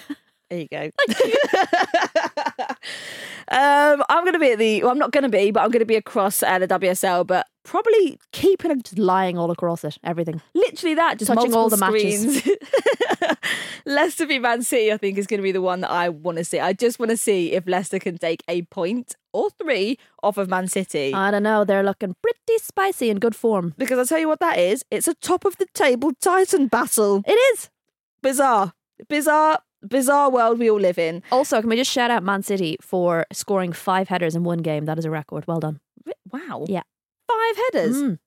you 0.52 0.68
go. 0.72 0.91
um, 3.52 4.04
I'm 4.10 4.24
going 4.24 4.34
to 4.34 4.39
be 4.39 4.52
at 4.52 4.60
the. 4.60 4.82
Well, 4.84 4.91
I'm 4.91 4.98
not 4.98 5.12
going 5.12 5.24
to 5.24 5.30
be, 5.30 5.52
but 5.52 5.62
I'm 5.64 5.70
going 5.72 5.80
to 5.80 5.86
be 5.86 5.96
across 5.96 6.41
uh, 6.43 6.60
the 6.60 6.68
WSL, 6.68 7.26
but 7.28 7.46
probably 7.64 8.20
keeping 8.32 8.82
Just 8.82 8.98
lying 9.00 9.38
all 9.38 9.50
across 9.52 9.84
it, 9.84 9.98
everything. 10.04 10.41
literally 10.54 10.96
that, 10.96 11.18
just 11.20 11.32
Touching 11.32 11.54
all 11.54 11.70
the 11.70 11.78
multiple 11.78 12.02
matches. 12.02 12.39
screens. 12.39 12.58
Leicester 13.86 14.26
v 14.26 14.39
Man 14.39 14.64
City, 14.64 14.91
I 14.91 14.98
think, 14.98 15.18
is 15.18 15.28
going 15.28 15.39
to 15.39 15.43
be 15.43 15.52
the 15.52 15.62
one 15.62 15.82
that 15.82 15.91
I 15.91 16.10
want 16.10 16.38
to 16.38 16.43
see. 16.46 16.60
I 16.60 16.74
just 16.74 17.00
want 17.00 17.12
to 17.12 17.18
see 17.18 17.54
if 17.54 17.68
Leicester 17.68 18.00
can 18.00 18.18
take 18.18 18.43
a 18.48 18.64
point 18.64 19.16
or 19.34 19.50
three 19.62 19.98
off 20.24 20.38
of 20.38 20.50
Man 20.50 20.68
City. 20.68 21.14
I 21.14 21.30
don't 21.32 21.43
know. 21.43 21.64
They're 21.64 21.84
looking 21.84 22.16
pretty 22.22 22.58
spicy 22.64 23.10
in 23.10 23.20
good 23.20 23.36
form. 23.36 23.74
because 23.78 24.00
I'll 24.00 24.06
tell 24.06 24.20
you 24.20 24.28
what 24.28 24.39
that 24.39 24.58
is. 24.58 24.84
It's 24.91 25.08
a 25.08 25.14
top 25.16 25.46
of 25.46 25.58
the 25.58 25.68
table 25.74 26.12
Titan 26.20 26.68
battle. 26.68 27.22
It 27.28 27.34
is. 27.54 27.70
Bizarre. 28.22 28.74
Bizarre, 29.10 29.60
bizarre 29.86 30.30
world 30.30 30.60
we 30.60 30.70
all 30.70 30.80
live 30.80 30.98
in. 30.98 31.24
Also, 31.32 31.60
can 31.62 31.70
we 31.70 31.76
just 31.76 31.92
shout 31.92 32.12
out 32.12 32.24
Man 32.24 32.44
City 32.44 32.78
for 32.82 33.26
scoring 33.32 33.74
five 33.74 34.08
headers 34.08 34.36
in 34.36 34.44
one 34.44 34.60
game? 34.60 34.86
That 34.86 34.98
is 35.00 35.06
a 35.06 35.12
record. 35.12 35.48
Well 35.48 35.60
done. 35.60 35.80
Wow. 36.32 36.66
Yeah. 36.68 36.84
Five 37.28 37.56
headers. 37.74 37.96
Mm. 37.98 38.20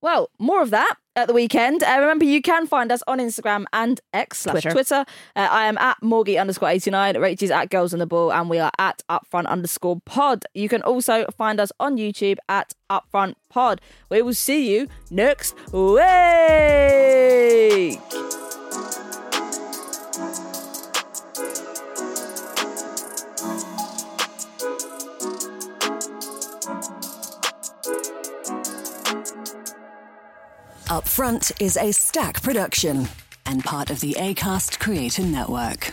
Well, 0.00 0.28
more 0.38 0.60
of 0.60 0.68
that 0.68 0.96
at 1.16 1.28
the 1.28 1.32
weekend. 1.32 1.82
Uh, 1.82 1.96
remember, 1.98 2.26
you 2.26 2.42
can 2.42 2.66
find 2.66 2.92
us 2.92 3.02
on 3.06 3.20
Instagram 3.20 3.64
and 3.72 4.02
X 4.12 4.40
slash 4.40 4.62
Twitter. 4.62 4.70
Twitter. 4.72 5.04
Uh, 5.34 5.48
I 5.50 5.64
am 5.66 5.78
at 5.78 5.96
Morgie 6.02 6.38
underscore 6.38 6.68
89. 6.68 7.16
Rachel's 7.18 7.50
at 7.50 7.70
Girls 7.70 7.94
on 7.94 8.00
the 8.00 8.06
Ball. 8.06 8.30
And 8.30 8.50
we 8.50 8.58
are 8.58 8.70
at 8.78 9.02
Upfront 9.08 9.46
underscore 9.46 10.02
pod. 10.04 10.44
You 10.52 10.68
can 10.68 10.82
also 10.82 11.24
find 11.38 11.58
us 11.58 11.72
on 11.80 11.96
YouTube 11.96 12.36
at 12.50 12.74
Upfront 12.90 13.36
Pod. 13.48 13.80
We 14.10 14.20
will 14.20 14.34
see 14.34 14.70
you 14.74 14.88
next 15.10 15.54
week. 15.72 15.94
Upfront 30.88 31.50
is 31.62 31.78
Acast 31.78 32.42
production 32.42 33.08
and 33.46 33.64
part 33.64 33.90
of 33.90 34.00
the 34.00 34.12
ACAST 34.18 34.78
Creator 34.78 35.22
Network. 35.22 35.92